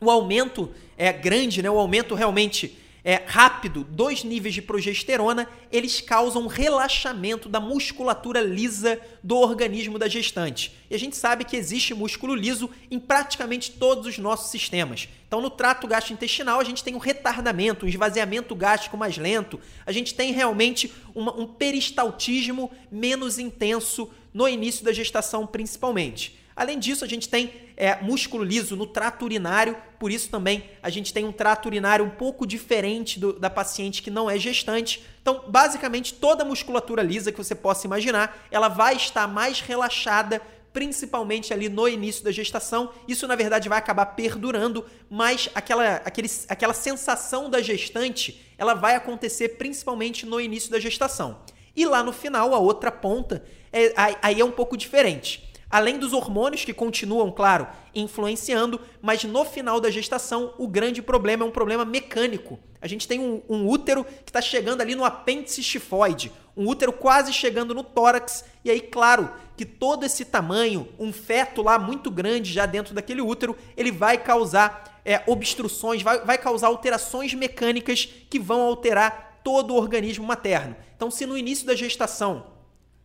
o 0.00 0.10
aumento 0.10 0.72
é 0.96 1.12
grande, 1.12 1.62
né? 1.62 1.70
O 1.70 1.78
aumento 1.78 2.14
realmente 2.14 2.78
é, 3.04 3.22
rápido 3.26 3.84
dos 3.84 4.24
níveis 4.24 4.54
de 4.54 4.62
progesterona, 4.62 5.46
eles 5.70 6.00
causam 6.00 6.46
relaxamento 6.46 7.50
da 7.50 7.60
musculatura 7.60 8.40
lisa 8.40 8.98
do 9.22 9.36
organismo 9.36 9.98
da 9.98 10.08
gestante. 10.08 10.72
E 10.90 10.94
a 10.94 10.98
gente 10.98 11.14
sabe 11.14 11.44
que 11.44 11.56
existe 11.56 11.92
músculo 11.92 12.34
liso 12.34 12.70
em 12.90 12.98
praticamente 12.98 13.72
todos 13.72 14.06
os 14.06 14.16
nossos 14.16 14.50
sistemas. 14.50 15.06
Então, 15.28 15.42
no 15.42 15.50
trato 15.50 15.86
gastrointestinal, 15.86 16.58
a 16.58 16.64
gente 16.64 16.82
tem 16.82 16.94
um 16.94 16.98
retardamento, 16.98 17.84
um 17.84 17.88
esvaziamento 17.88 18.54
gástrico 18.54 18.96
mais 18.96 19.18
lento, 19.18 19.60
a 19.84 19.92
gente 19.92 20.14
tem 20.14 20.32
realmente 20.32 20.90
uma, 21.14 21.34
um 21.38 21.46
peristaltismo 21.46 22.70
menos 22.90 23.38
intenso 23.38 24.10
no 24.32 24.48
início 24.48 24.84
da 24.84 24.92
gestação, 24.92 25.46
principalmente. 25.46 26.42
Além 26.56 26.78
disso, 26.78 27.04
a 27.04 27.08
gente 27.08 27.28
tem 27.28 27.52
é, 27.76 28.00
músculo 28.00 28.44
liso 28.44 28.76
no 28.76 28.86
trato 28.86 29.24
urinário, 29.24 29.76
por 29.98 30.12
isso 30.12 30.30
também 30.30 30.70
a 30.80 30.88
gente 30.88 31.12
tem 31.12 31.24
um 31.24 31.32
trato 31.32 31.66
urinário 31.66 32.04
um 32.04 32.10
pouco 32.10 32.46
diferente 32.46 33.18
do, 33.18 33.32
da 33.32 33.50
paciente 33.50 34.02
que 34.02 34.10
não 34.10 34.30
é 34.30 34.38
gestante. 34.38 35.02
Então, 35.20 35.44
basicamente, 35.48 36.14
toda 36.14 36.44
a 36.44 36.46
musculatura 36.46 37.02
lisa 37.02 37.32
que 37.32 37.38
você 37.38 37.54
possa 37.56 37.86
imaginar, 37.86 38.46
ela 38.52 38.68
vai 38.68 38.94
estar 38.94 39.26
mais 39.26 39.60
relaxada, 39.60 40.40
principalmente 40.72 41.52
ali 41.52 41.68
no 41.68 41.88
início 41.88 42.22
da 42.22 42.30
gestação. 42.30 42.92
Isso, 43.08 43.26
na 43.26 43.34
verdade, 43.34 43.68
vai 43.68 43.78
acabar 43.78 44.06
perdurando, 44.06 44.86
mas 45.10 45.48
aquela, 45.56 45.96
aquele, 46.04 46.30
aquela 46.48 46.74
sensação 46.74 47.50
da 47.50 47.60
gestante, 47.60 48.40
ela 48.56 48.74
vai 48.74 48.94
acontecer 48.94 49.50
principalmente 49.50 50.24
no 50.24 50.40
início 50.40 50.70
da 50.70 50.78
gestação. 50.78 51.40
E 51.74 51.84
lá 51.84 52.04
no 52.04 52.12
final, 52.12 52.54
a 52.54 52.58
outra 52.58 52.92
ponta, 52.92 53.44
é, 53.72 53.92
aí 54.22 54.40
é 54.40 54.44
um 54.44 54.52
pouco 54.52 54.76
diferente 54.76 55.52
além 55.74 55.98
dos 55.98 56.12
hormônios 56.12 56.64
que 56.64 56.72
continuam, 56.72 57.32
claro, 57.32 57.66
influenciando, 57.92 58.80
mas 59.02 59.24
no 59.24 59.44
final 59.44 59.80
da 59.80 59.90
gestação 59.90 60.54
o 60.56 60.68
grande 60.68 61.02
problema 61.02 61.42
é 61.42 61.48
um 61.48 61.50
problema 61.50 61.84
mecânico. 61.84 62.60
A 62.80 62.86
gente 62.86 63.08
tem 63.08 63.18
um, 63.18 63.42
um 63.48 63.68
útero 63.68 64.04
que 64.04 64.30
está 64.30 64.40
chegando 64.40 64.82
ali 64.82 64.94
no 64.94 65.04
apêndice 65.04 65.64
tifoide, 65.64 66.30
um 66.56 66.68
útero 66.68 66.92
quase 66.92 67.32
chegando 67.32 67.74
no 67.74 67.82
tórax, 67.82 68.44
e 68.64 68.70
aí, 68.70 68.80
claro, 68.80 69.28
que 69.56 69.64
todo 69.64 70.06
esse 70.06 70.24
tamanho, 70.24 70.88
um 70.96 71.12
feto 71.12 71.60
lá 71.60 71.76
muito 71.76 72.08
grande 72.08 72.52
já 72.52 72.66
dentro 72.66 72.94
daquele 72.94 73.20
útero, 73.20 73.58
ele 73.76 73.90
vai 73.90 74.16
causar 74.16 75.00
é, 75.04 75.24
obstruções, 75.26 76.02
vai, 76.02 76.20
vai 76.20 76.38
causar 76.38 76.68
alterações 76.68 77.34
mecânicas 77.34 78.08
que 78.30 78.38
vão 78.38 78.60
alterar 78.60 79.40
todo 79.42 79.74
o 79.74 79.76
organismo 79.76 80.24
materno. 80.24 80.76
Então, 80.94 81.10
se 81.10 81.26
no 81.26 81.36
início 81.36 81.66
da 81.66 81.74
gestação 81.74 82.53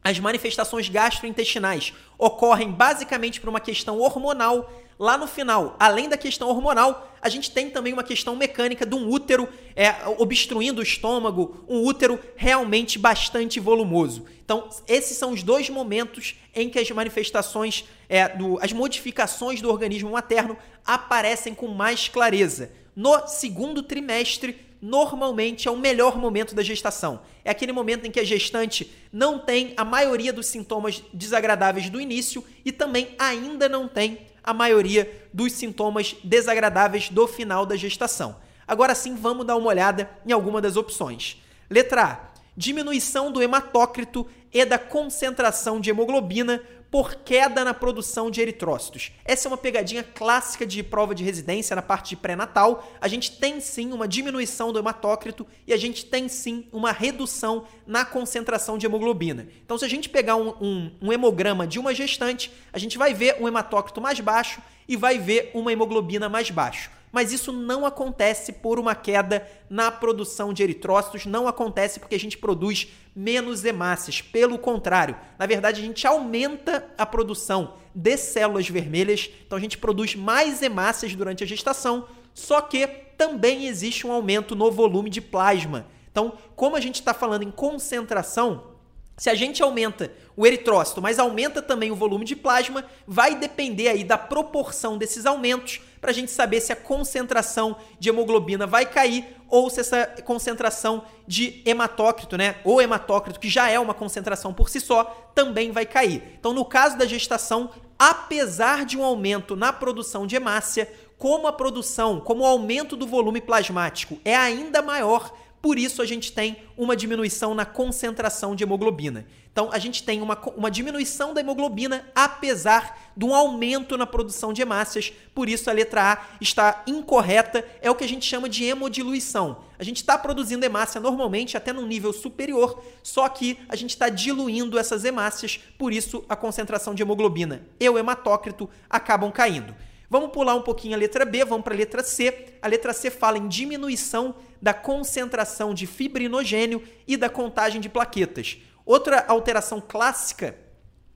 as 0.03 0.19
manifestações 0.19 0.87
gastrointestinais 0.87 1.93
ocorrem 2.17 2.71
basicamente 2.71 3.39
por 3.39 3.49
uma 3.49 3.59
questão 3.59 3.99
hormonal. 3.99 4.71
Lá 4.97 5.17
no 5.17 5.27
final, 5.27 5.77
além 5.79 6.09
da 6.09 6.17
questão 6.17 6.49
hormonal, 6.49 7.09
a 7.21 7.29
gente 7.29 7.51
tem 7.51 7.69
também 7.69 7.93
uma 7.93 8.03
questão 8.03 8.35
mecânica 8.35 8.85
de 8.85 8.95
um 8.95 9.09
útero 9.09 9.47
é, 9.75 9.93
obstruindo 10.17 10.81
o 10.81 10.83
estômago, 10.83 11.63
um 11.67 11.83
útero 11.85 12.19
realmente 12.35 12.99
bastante 12.99 13.59
volumoso. 13.59 14.25
Então, 14.43 14.67
esses 14.87 15.17
são 15.17 15.31
os 15.31 15.43
dois 15.43 15.69
momentos 15.69 16.35
em 16.55 16.69
que 16.69 16.79
as 16.79 16.89
manifestações, 16.91 17.85
é, 18.09 18.27
do, 18.29 18.57
as 18.61 18.73
modificações 18.73 19.61
do 19.61 19.69
organismo 19.69 20.11
materno 20.11 20.57
aparecem 20.85 21.53
com 21.53 21.67
mais 21.67 22.07
clareza. 22.07 22.71
No 22.95 23.27
segundo 23.27 23.83
trimestre, 23.83 24.68
normalmente 24.81 25.67
é 25.67 25.71
o 25.71 25.77
melhor 25.77 26.17
momento 26.17 26.55
da 26.55 26.63
gestação. 26.63 27.21
É 27.43 27.51
aquele 27.51 27.71
momento 27.71 28.05
em 28.05 28.11
que 28.11 28.19
a 28.19 28.23
gestante 28.23 28.91
não 29.11 29.39
tem 29.39 29.73
a 29.75 29.83
maioria 29.83 30.31
dos 30.31 30.45
sintomas 30.45 31.03
desagradáveis 31.13 31.89
do 31.89 31.99
início 31.99 32.43
e 32.63 32.71
também 32.71 33.15
ainda 33.17 33.67
não 33.67 33.87
tem 33.87 34.19
a 34.43 34.53
maioria 34.53 35.27
dos 35.33 35.53
sintomas 35.53 36.15
desagradáveis 36.23 37.09
do 37.09 37.27
final 37.27 37.65
da 37.65 37.75
gestação. 37.75 38.37
Agora 38.67 38.95
sim, 38.95 39.15
vamos 39.15 39.45
dar 39.45 39.55
uma 39.55 39.69
olhada 39.69 40.09
em 40.25 40.31
alguma 40.31 40.61
das 40.61 40.77
opções. 40.77 41.41
Letra 41.69 42.03
A: 42.03 42.19
diminuição 42.55 43.31
do 43.31 43.41
hematócrito 43.41 44.27
e 44.53 44.63
da 44.65 44.77
concentração 44.77 45.79
de 45.79 45.89
hemoglobina 45.89 46.61
por 46.91 47.15
queda 47.15 47.63
na 47.63 47.73
produção 47.73 48.31
de 48.31 48.41
eritrócitos. 48.41 49.11
Essa 49.23 49.47
é 49.47 49.49
uma 49.49 49.57
pegadinha 49.57 50.03
clássica 50.03 50.65
de 50.65 50.81
prova 50.81 51.13
de 51.13 51.23
residência 51.23 51.75
na 51.75 51.81
parte 51.81 52.09
de 52.09 52.15
pré-natal. 52.15 52.91
A 52.99 53.07
gente 53.07 53.37
tem 53.37 53.59
sim 53.59 53.93
uma 53.93 54.07
diminuição 54.07 54.73
do 54.73 54.79
hematócrito 54.79 55.45
e 55.67 55.73
a 55.73 55.77
gente 55.77 56.05
tem 56.05 56.27
sim 56.27 56.67
uma 56.71 56.91
redução 56.91 57.65
na 57.85 58.03
concentração 58.03 58.77
de 58.77 58.87
hemoglobina. 58.87 59.47
Então, 59.63 59.77
se 59.77 59.85
a 59.85 59.89
gente 59.89 60.09
pegar 60.09 60.35
um, 60.35 60.49
um, 60.59 60.91
um 61.01 61.13
hemograma 61.13 61.67
de 61.67 61.77
uma 61.77 61.93
gestante, 61.93 62.51
a 62.73 62.79
gente 62.79 62.97
vai 62.97 63.13
ver 63.13 63.37
um 63.39 63.47
hematócrito 63.47 64.01
mais 64.01 64.19
baixo 64.19 64.59
e 64.87 64.95
vai 64.95 65.19
ver 65.19 65.51
uma 65.53 65.71
hemoglobina 65.71 66.27
mais 66.27 66.49
baixo 66.49 66.89
mas 67.11 67.31
isso 67.31 67.51
não 67.51 67.85
acontece 67.85 68.53
por 68.53 68.79
uma 68.79 68.95
queda 68.95 69.47
na 69.69 69.91
produção 69.91 70.53
de 70.53 70.63
eritrócitos, 70.63 71.25
não 71.25 71.47
acontece 71.47 71.99
porque 71.99 72.15
a 72.15 72.19
gente 72.19 72.37
produz 72.37 72.87
menos 73.15 73.65
hemácias. 73.65 74.21
Pelo 74.21 74.57
contrário, 74.57 75.15
na 75.37 75.45
verdade, 75.45 75.81
a 75.81 75.83
gente 75.83 76.05
aumenta 76.05 76.87
a 76.97 77.05
produção 77.05 77.75
de 77.93 78.17
células 78.17 78.69
vermelhas, 78.69 79.29
então 79.45 79.57
a 79.57 79.61
gente 79.61 79.77
produz 79.77 80.15
mais 80.15 80.61
hemácias 80.61 81.15
durante 81.15 81.43
a 81.43 81.47
gestação, 81.47 82.07
só 82.33 82.61
que 82.61 82.87
também 83.17 83.67
existe 83.67 84.07
um 84.07 84.11
aumento 84.11 84.55
no 84.55 84.71
volume 84.71 85.09
de 85.09 85.21
plasma. 85.21 85.85
Então, 86.11 86.33
como 86.55 86.75
a 86.75 86.79
gente 86.79 86.95
está 86.95 87.13
falando 87.13 87.43
em 87.43 87.51
concentração, 87.51 88.78
se 89.19 89.29
a 89.29 89.35
gente 89.35 89.61
aumenta 89.61 90.11
o 90.35 90.47
eritrócito, 90.47 91.01
mas 91.01 91.19
aumenta 91.19 91.61
também 91.61 91.91
o 91.91 91.95
volume 91.95 92.23
de 92.23 92.35
plasma, 92.35 92.85
vai 93.05 93.35
depender 93.35 93.89
aí 93.89 94.03
da 94.03 94.17
proporção 94.17 94.97
desses 94.97 95.25
aumentos 95.25 95.81
para 95.99 96.11
a 96.11 96.13
gente 96.13 96.31
saber 96.31 96.61
se 96.61 96.71
a 96.71 96.75
concentração 96.77 97.75
de 97.99 98.07
hemoglobina 98.07 98.65
vai 98.65 98.85
cair 98.85 99.35
ou 99.49 99.69
se 99.69 99.81
essa 99.81 100.05
concentração 100.23 101.03
de 101.27 101.61
hematócrito, 101.65 102.37
né, 102.37 102.55
ou 102.63 102.81
hematócrito, 102.81 103.39
que 103.39 103.49
já 103.49 103.69
é 103.69 103.77
uma 103.77 103.93
concentração 103.93 104.53
por 104.53 104.69
si 104.69 104.79
só, 104.79 105.31
também 105.35 105.71
vai 105.71 105.85
cair. 105.85 106.23
Então, 106.39 106.53
no 106.53 106.63
caso 106.63 106.97
da 106.97 107.05
gestação, 107.05 107.71
apesar 107.97 108.85
de 108.85 108.97
um 108.97 109.03
aumento 109.03 109.55
na 109.55 109.73
produção 109.73 110.25
de 110.25 110.35
hemácia, 110.35 110.89
como 111.17 111.47
a 111.47 111.51
produção, 111.51 112.21
como 112.21 112.43
o 112.43 112.47
aumento 112.47 112.95
do 112.95 113.05
volume 113.05 113.41
plasmático 113.41 114.17
é 114.23 114.35
ainda 114.35 114.81
maior, 114.81 115.33
por 115.61 115.77
isso 115.77 116.01
a 116.01 116.05
gente 116.05 116.31
tem 116.31 116.57
uma 116.77 116.95
diminuição 116.95 117.53
na 117.53 117.65
concentração 117.65 118.55
de 118.55 118.63
hemoglobina. 118.63 119.25
Então 119.51 119.69
a 119.73 119.79
gente 119.79 120.03
tem 120.03 120.21
uma, 120.21 120.39
uma 120.55 120.71
diminuição 120.71 121.33
da 121.33 121.41
hemoglobina 121.41 122.05
apesar 122.15 123.11
de 123.17 123.25
um 123.25 123.35
aumento 123.35 123.97
na 123.97 124.05
produção 124.05 124.53
de 124.53 124.61
hemácias. 124.61 125.11
Por 125.35 125.49
isso 125.49 125.69
a 125.69 125.73
letra 125.73 126.13
A 126.13 126.17
está 126.39 126.81
incorreta. 126.87 127.67
É 127.81 127.91
o 127.91 127.95
que 127.95 128.05
a 128.05 128.07
gente 128.07 128.25
chama 128.25 128.47
de 128.47 128.63
hemodiluição. 128.63 129.63
A 129.77 129.83
gente 129.83 129.97
está 129.97 130.17
produzindo 130.17 130.65
hemácia 130.65 131.01
normalmente 131.01 131.57
até 131.57 131.73
num 131.73 131.85
nível 131.85 132.13
superior, 132.13 132.81
só 133.03 133.27
que 133.27 133.57
a 133.67 133.75
gente 133.75 133.91
está 133.91 134.07
diluindo 134.07 134.79
essas 134.79 135.03
hemácias. 135.03 135.59
Por 135.77 135.91
isso 135.91 136.23
a 136.29 136.37
concentração 136.37 136.95
de 136.95 137.01
hemoglobina 137.01 137.65
e 137.77 137.89
o 137.89 137.97
hematócrito 137.97 138.69
acabam 138.89 139.29
caindo. 139.29 139.75
Vamos 140.09 140.31
pular 140.31 140.55
um 140.55 140.61
pouquinho 140.63 140.95
a 140.95 140.97
letra 140.97 141.23
B, 141.23 141.45
vamos 141.45 141.63
para 141.63 141.75
a 141.75 141.77
letra 141.77 142.01
C. 142.01 142.55
A 142.61 142.67
letra 142.67 142.93
C 142.93 143.11
fala 143.11 143.37
em 143.37 143.47
diminuição 143.47 144.35
da 144.59 144.73
concentração 144.73 145.71
de 145.71 145.85
fibrinogênio 145.85 146.81
e 147.07 147.15
da 147.15 147.29
contagem 147.29 147.79
de 147.79 147.89
plaquetas. 147.89 148.57
Outra 148.83 149.23
alteração 149.27 149.79
clássica 149.79 150.57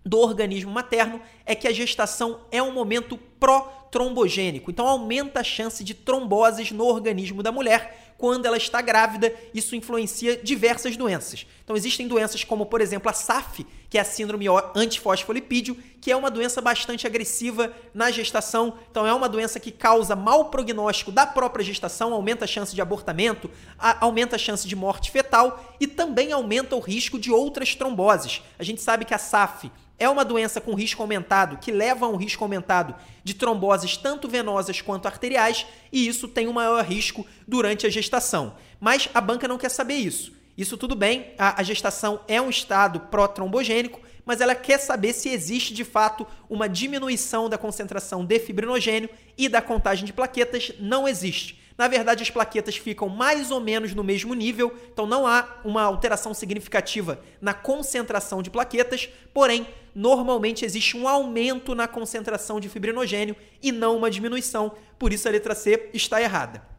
do 0.06 0.20
organismo 0.20 0.72
materno 0.72 1.20
é 1.44 1.56
que 1.56 1.68
a 1.68 1.74
gestação 1.74 2.46
é 2.52 2.62
um 2.62 2.72
momento 2.72 3.18
pró-trombogênico. 3.44 4.72
Então 4.72 4.88
aumenta 4.88 5.42
a 5.42 5.44
chance 5.44 5.84
de 5.84 5.94
tromboses 5.94 6.72
no 6.72 6.86
organismo 6.86 7.44
da 7.44 7.52
mulher 7.52 8.14
quando 8.18 8.46
ela 8.46 8.56
está 8.56 8.82
grávida, 8.82 9.34
isso 9.54 9.76
influencia 9.76 10.38
diversas 10.38 10.96
doenças. 10.96 11.46
Então 11.62 11.76
existem 11.76 12.08
doenças 12.08 12.42
como, 12.46 12.66
por 12.66 12.80
exemplo, 12.80 13.10
a 13.10 13.14
SAF, 13.14 13.66
que 13.90 13.98
é 13.98 14.02
a 14.02 14.06
síndrome 14.06 14.46
antifosfolipídio, 14.74 15.76
que 16.00 16.10
é 16.10 16.16
uma 16.16 16.32
doença 16.32 16.62
bastante 16.62 17.06
agressiva 17.06 17.74
na 17.94 18.12
gestação. 18.12 18.76
Então 18.90 19.06
é 19.06 19.14
uma 19.14 19.28
doença 19.28 19.60
que 19.60 19.72
causa 19.72 20.16
mau 20.16 20.46
prognóstico 20.46 21.12
da 21.12 21.28
própria 21.28 21.66
gestação, 21.66 22.14
aumenta 22.14 22.46
a 22.46 22.48
chance 22.48 22.74
de 22.74 22.82
abortamento, 22.82 23.52
a, 23.78 24.06
aumenta 24.06 24.38
a 24.38 24.40
chance 24.40 24.66
de 24.66 24.76
morte 24.76 25.12
fetal 25.12 25.76
e 25.82 25.86
também 25.86 26.32
aumenta 26.32 26.78
o 26.78 26.80
risco 26.80 27.20
de 27.20 27.30
outras 27.30 27.76
tromboses. 27.76 28.42
A 28.58 28.64
gente 28.64 28.82
sabe 28.82 29.04
que 29.04 29.14
a 29.14 29.18
SAF 29.18 29.70
é 30.00 30.10
uma 30.10 30.26
doença 30.26 30.60
com 30.60 30.74
risco 30.74 31.02
aumentado, 31.02 31.58
que 31.58 31.72
leva 31.72 32.06
a 32.06 32.10
um 32.10 32.16
risco 32.16 32.44
aumentado 32.44 32.96
de 33.24 33.34
tromboses 33.34 33.98
tanto 33.98 34.28
venosas 34.28 34.82
quanto 34.82 35.06
arteriais, 35.06 35.66
e 35.92 36.08
isso 36.08 36.28
tem 36.28 36.48
um 36.48 36.54
maior 36.54 36.84
risco 36.84 37.26
durante 37.48 37.86
a 37.86 37.90
gestação. 37.90 38.56
Mas 38.80 39.10
a 39.14 39.22
banca 39.22 39.48
não 39.48 39.58
quer 39.58 39.70
saber 39.70 39.96
isso. 39.96 40.34
Isso 40.58 40.78
tudo 40.78 40.96
bem, 40.96 41.34
a, 41.38 41.62
a 41.62 41.64
gestação 41.64 42.20
é 42.28 42.42
um 42.42 42.50
estado 42.50 43.00
pró-trombogênico, 43.00 44.00
mas 44.26 44.40
ela 44.40 44.56
quer 44.56 44.78
saber 44.78 45.14
se 45.14 45.30
existe 45.30 45.74
de 45.74 45.84
fato 45.84 46.26
uma 46.50 46.70
diminuição 46.70 47.50
da 47.50 47.58
concentração 47.58 48.24
de 48.24 48.40
fibrinogênio 48.40 49.10
e 49.38 49.50
da 49.50 49.62
contagem 49.62 50.06
de 50.06 50.14
plaquetas. 50.14 50.72
Não 50.80 51.08
existe. 51.08 51.63
Na 51.78 51.88
verdade, 51.88 52.22
as 52.22 52.30
plaquetas 52.30 52.78
ficam 52.78 53.10
mais 53.10 53.50
ou 53.50 53.60
menos 53.60 53.94
no 53.94 54.04
mesmo 54.04 54.34
nível, 54.34 54.74
então 54.92 55.06
não 55.06 55.26
há 55.26 55.60
uma 55.66 55.82
alteração 55.82 56.34
significativa 56.34 57.20
na 57.42 57.54
concentração 57.54 58.42
de 58.42 58.50
plaquetas, 58.50 59.10
porém, 59.34 59.66
normalmente 59.96 60.66
existe 60.66 60.96
um 60.96 61.08
aumento 61.08 61.74
na 61.74 61.88
concentração 61.88 62.60
de 62.60 62.70
fibrinogênio 62.70 63.36
e 63.62 63.72
não 63.72 63.98
uma 63.98 64.12
diminuição, 64.12 64.74
por 65.00 65.12
isso 65.12 65.28
a 65.28 65.32
letra 65.32 65.56
C 65.56 65.90
está 65.94 66.22
errada. 66.22 66.74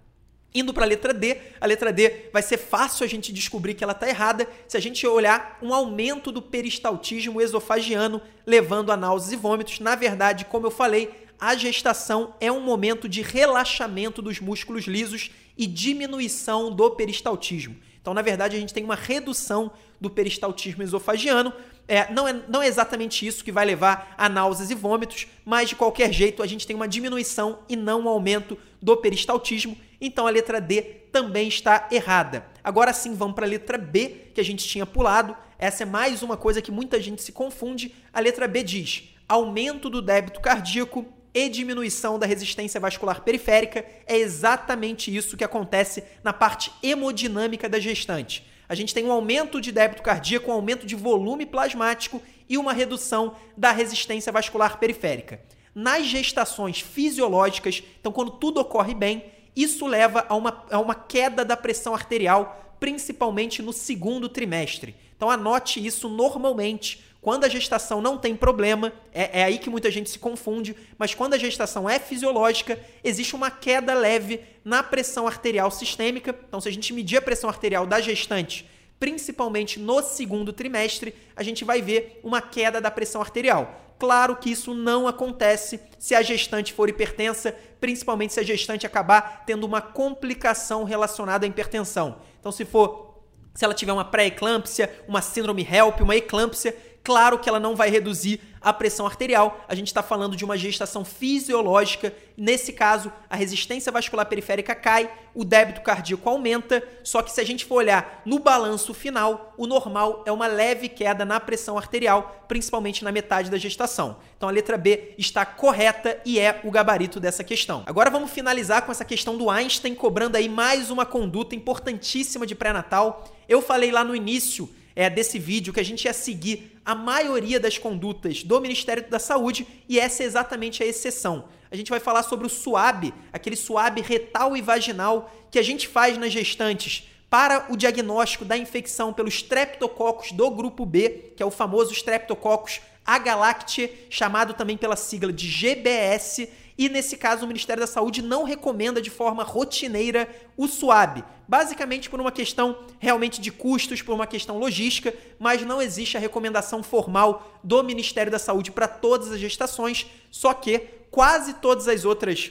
Indo 0.56 0.72
para 0.72 0.84
a 0.84 0.88
letra 0.88 1.12
D, 1.12 1.36
a 1.60 1.66
letra 1.66 1.92
D 1.92 2.28
vai 2.32 2.40
ser 2.40 2.58
fácil 2.58 3.04
a 3.04 3.08
gente 3.08 3.32
descobrir 3.32 3.74
que 3.74 3.82
ela 3.82 3.92
está 3.92 4.08
errada 4.08 4.48
se 4.68 4.76
a 4.76 4.80
gente 4.80 5.04
olhar 5.04 5.58
um 5.60 5.74
aumento 5.74 6.30
do 6.30 6.40
peristaltismo 6.40 7.42
esofagiano, 7.42 8.22
levando 8.46 8.92
a 8.92 8.96
náuseas 8.96 9.32
e 9.32 9.36
vômitos. 9.36 9.80
Na 9.80 9.96
verdade, 9.96 10.44
como 10.44 10.68
eu 10.68 10.70
falei, 10.70 11.10
a 11.38 11.54
gestação 11.56 12.34
é 12.40 12.50
um 12.50 12.60
momento 12.60 13.08
de 13.08 13.22
relaxamento 13.22 14.22
dos 14.22 14.40
músculos 14.40 14.84
lisos 14.84 15.30
e 15.56 15.66
diminuição 15.66 16.70
do 16.70 16.90
peristaltismo. 16.90 17.76
Então, 18.00 18.12
na 18.12 18.22
verdade, 18.22 18.56
a 18.56 18.60
gente 18.60 18.74
tem 18.74 18.84
uma 18.84 18.94
redução 18.94 19.72
do 19.98 20.10
peristaltismo 20.10 20.82
esofagiano. 20.82 21.52
É, 21.88 22.12
não, 22.12 22.28
é, 22.28 22.32
não 22.48 22.62
é 22.62 22.66
exatamente 22.66 23.26
isso 23.26 23.42
que 23.42 23.52
vai 23.52 23.64
levar 23.64 24.14
a 24.18 24.28
náuseas 24.28 24.70
e 24.70 24.74
vômitos, 24.74 25.26
mas 25.44 25.70
de 25.70 25.76
qualquer 25.76 26.12
jeito 26.12 26.42
a 26.42 26.46
gente 26.46 26.66
tem 26.66 26.76
uma 26.76 26.88
diminuição 26.88 27.60
e 27.68 27.76
não 27.76 28.02
um 28.02 28.08
aumento 28.08 28.58
do 28.80 28.96
peristaltismo. 28.96 29.76
Então 30.00 30.26
a 30.26 30.30
letra 30.30 30.60
D 30.60 30.82
também 31.10 31.48
está 31.48 31.88
errada. 31.90 32.46
Agora 32.62 32.92
sim, 32.92 33.14
vamos 33.14 33.34
para 33.34 33.46
a 33.46 33.48
letra 33.48 33.78
B, 33.78 34.28
que 34.34 34.40
a 34.40 34.44
gente 34.44 34.66
tinha 34.66 34.84
pulado. 34.84 35.34
Essa 35.58 35.84
é 35.84 35.86
mais 35.86 36.22
uma 36.22 36.36
coisa 36.36 36.60
que 36.60 36.70
muita 36.70 37.00
gente 37.00 37.22
se 37.22 37.32
confunde. 37.32 37.94
A 38.12 38.20
letra 38.20 38.46
B 38.46 38.62
diz: 38.62 39.14
aumento 39.26 39.88
do 39.88 40.02
débito 40.02 40.40
cardíaco 40.40 41.06
e 41.34 41.48
diminuição 41.48 42.18
da 42.18 42.26
resistência 42.26 42.80
vascular 42.80 43.22
periférica. 43.22 43.84
É 44.06 44.16
exatamente 44.16 45.14
isso 45.14 45.36
que 45.36 45.44
acontece 45.44 46.04
na 46.22 46.32
parte 46.32 46.72
hemodinâmica 46.82 47.68
da 47.68 47.80
gestante. 47.80 48.46
A 48.68 48.74
gente 48.74 48.94
tem 48.94 49.04
um 49.04 49.12
aumento 49.12 49.60
de 49.60 49.72
débito 49.72 50.02
cardíaco, 50.02 50.50
um 50.50 50.54
aumento 50.54 50.86
de 50.86 50.94
volume 50.94 51.44
plasmático 51.44 52.22
e 52.48 52.56
uma 52.56 52.72
redução 52.72 53.36
da 53.56 53.72
resistência 53.72 54.32
vascular 54.32 54.78
periférica. 54.78 55.40
Nas 55.74 56.06
gestações 56.06 56.80
fisiológicas, 56.80 57.82
então 58.00 58.12
quando 58.12 58.30
tudo 58.32 58.60
ocorre 58.60 58.94
bem, 58.94 59.24
isso 59.56 59.86
leva 59.86 60.24
a 60.28 60.34
uma, 60.34 60.64
a 60.70 60.78
uma 60.78 60.94
queda 60.94 61.44
da 61.44 61.56
pressão 61.56 61.94
arterial, 61.94 62.76
principalmente 62.78 63.60
no 63.60 63.72
segundo 63.72 64.28
trimestre. 64.28 64.94
Então 65.24 65.30
anote 65.30 65.84
isso 65.84 66.06
normalmente 66.06 67.02
quando 67.22 67.44
a 67.44 67.48
gestação 67.48 68.02
não 68.02 68.18
tem 68.18 68.36
problema, 68.36 68.92
é, 69.10 69.40
é, 69.40 69.44
aí 69.44 69.56
que 69.56 69.70
muita 69.70 69.90
gente 69.90 70.10
se 70.10 70.18
confunde, 70.18 70.76
mas 70.98 71.14
quando 71.14 71.32
a 71.32 71.38
gestação 71.38 71.88
é 71.88 71.98
fisiológica, 71.98 72.78
existe 73.02 73.34
uma 73.34 73.50
queda 73.50 73.94
leve 73.94 74.42
na 74.62 74.82
pressão 74.82 75.26
arterial 75.26 75.70
sistêmica. 75.70 76.38
Então, 76.46 76.60
se 76.60 76.68
a 76.68 76.70
gente 76.70 76.92
medir 76.92 77.16
a 77.16 77.22
pressão 77.22 77.48
arterial 77.48 77.86
da 77.86 78.02
gestante, 78.02 78.68
principalmente 79.00 79.80
no 79.80 80.02
segundo 80.02 80.52
trimestre, 80.52 81.14
a 81.34 81.42
gente 81.42 81.64
vai 81.64 81.80
ver 81.80 82.20
uma 82.22 82.42
queda 82.42 82.78
da 82.78 82.90
pressão 82.90 83.22
arterial. 83.22 83.94
Claro 83.98 84.36
que 84.36 84.50
isso 84.50 84.74
não 84.74 85.08
acontece 85.08 85.80
se 85.98 86.14
a 86.14 86.20
gestante 86.20 86.74
for 86.74 86.90
hipertensa, 86.90 87.56
principalmente 87.80 88.34
se 88.34 88.40
a 88.40 88.42
gestante 88.42 88.84
acabar 88.84 89.44
tendo 89.46 89.64
uma 89.64 89.80
complicação 89.80 90.84
relacionada 90.84 91.46
à 91.46 91.48
hipertensão. 91.48 92.18
Então, 92.38 92.52
se 92.52 92.66
for 92.66 93.13
se 93.54 93.64
ela 93.64 93.74
tiver 93.74 93.92
uma 93.92 94.04
pré-eclâmpsia, 94.04 94.92
uma 95.06 95.22
síndrome 95.22 95.62
HELP, 95.62 96.00
uma 96.00 96.16
eclâmpsia, 96.16 96.76
Claro 97.04 97.38
que 97.38 97.50
ela 97.50 97.60
não 97.60 97.76
vai 97.76 97.90
reduzir 97.90 98.40
a 98.62 98.72
pressão 98.72 99.04
arterial, 99.04 99.62
a 99.68 99.74
gente 99.74 99.88
está 99.88 100.02
falando 100.02 100.34
de 100.34 100.42
uma 100.42 100.56
gestação 100.56 101.04
fisiológica. 101.04 102.14
Nesse 102.34 102.72
caso, 102.72 103.12
a 103.28 103.36
resistência 103.36 103.92
vascular 103.92 104.24
periférica 104.24 104.74
cai, 104.74 105.12
o 105.34 105.44
débito 105.44 105.82
cardíaco 105.82 106.26
aumenta. 106.30 106.82
Só 107.02 107.20
que 107.20 107.30
se 107.30 107.42
a 107.42 107.44
gente 107.44 107.66
for 107.66 107.74
olhar 107.74 108.22
no 108.24 108.38
balanço 108.38 108.94
final, 108.94 109.52
o 109.58 109.66
normal 109.66 110.22
é 110.24 110.32
uma 110.32 110.46
leve 110.46 110.88
queda 110.88 111.26
na 111.26 111.38
pressão 111.38 111.76
arterial, 111.76 112.46
principalmente 112.48 113.04
na 113.04 113.12
metade 113.12 113.50
da 113.50 113.58
gestação. 113.58 114.16
Então 114.34 114.48
a 114.48 114.52
letra 114.52 114.78
B 114.78 115.12
está 115.18 115.44
correta 115.44 116.18
e 116.24 116.40
é 116.40 116.62
o 116.64 116.70
gabarito 116.70 117.20
dessa 117.20 117.44
questão. 117.44 117.82
Agora 117.84 118.08
vamos 118.08 118.30
finalizar 118.30 118.86
com 118.86 118.90
essa 118.90 119.04
questão 119.04 119.36
do 119.36 119.50
Einstein 119.50 119.94
cobrando 119.94 120.38
aí 120.38 120.48
mais 120.48 120.90
uma 120.90 121.04
conduta 121.04 121.54
importantíssima 121.54 122.46
de 122.46 122.54
pré-natal. 122.54 123.24
Eu 123.46 123.60
falei 123.60 123.90
lá 123.90 124.02
no 124.02 124.16
início 124.16 124.70
é, 124.96 125.10
desse 125.10 125.38
vídeo 125.38 125.72
que 125.72 125.80
a 125.80 125.84
gente 125.84 126.04
ia 126.04 126.12
seguir 126.12 126.78
a 126.84 126.94
maioria 126.94 127.58
das 127.58 127.78
condutas 127.78 128.42
do 128.42 128.60
Ministério 128.60 129.08
da 129.08 129.18
Saúde 129.18 129.66
e 129.88 129.98
essa 129.98 130.22
é 130.22 130.26
exatamente 130.26 130.82
a 130.82 130.86
exceção. 130.86 131.48
A 131.70 131.76
gente 131.76 131.90
vai 131.90 131.98
falar 131.98 132.22
sobre 132.22 132.46
o 132.46 132.50
SUAB, 132.50 133.12
aquele 133.32 133.56
SUAB 133.56 134.00
retal 134.00 134.56
e 134.56 134.62
vaginal 134.62 135.32
que 135.50 135.58
a 135.58 135.62
gente 135.62 135.88
faz 135.88 136.16
nas 136.16 136.32
gestantes 136.32 137.08
para 137.28 137.66
o 137.68 137.76
diagnóstico 137.76 138.44
da 138.44 138.56
infecção 138.56 139.12
pelos 139.12 139.34
streptococcus 139.34 140.30
do 140.30 140.50
grupo 140.50 140.86
B, 140.86 141.32
que 141.36 141.42
é 141.42 141.46
o 141.46 141.50
famoso 141.50 141.92
Streptococcus 141.92 142.80
agalactiae, 143.04 144.06
chamado 144.08 144.54
também 144.54 144.76
pela 144.76 144.94
sigla 144.94 145.32
de 145.32 145.48
GBS, 145.48 146.48
e 146.76 146.88
nesse 146.88 147.16
caso 147.16 147.44
o 147.44 147.48
Ministério 147.48 147.80
da 147.80 147.86
Saúde 147.86 148.20
não 148.20 148.42
recomenda 148.42 149.00
de 149.00 149.10
forma 149.10 149.44
rotineira 149.44 150.28
o 150.56 150.66
SUAB, 150.66 151.24
basicamente 151.46 152.10
por 152.10 152.20
uma 152.20 152.32
questão 152.32 152.78
realmente 152.98 153.40
de 153.40 153.52
custos, 153.52 154.02
por 154.02 154.14
uma 154.14 154.26
questão 154.26 154.58
logística, 154.58 155.14
mas 155.38 155.62
não 155.62 155.80
existe 155.80 156.16
a 156.16 156.20
recomendação 156.20 156.82
formal 156.82 157.60
do 157.62 157.82
Ministério 157.84 158.32
da 158.32 158.38
Saúde 158.38 158.72
para 158.72 158.88
todas 158.88 159.30
as 159.30 159.38
gestações, 159.38 160.06
só 160.30 160.52
que 160.52 160.80
quase 161.10 161.54
todas 161.54 161.86
as 161.86 162.04
outras 162.04 162.50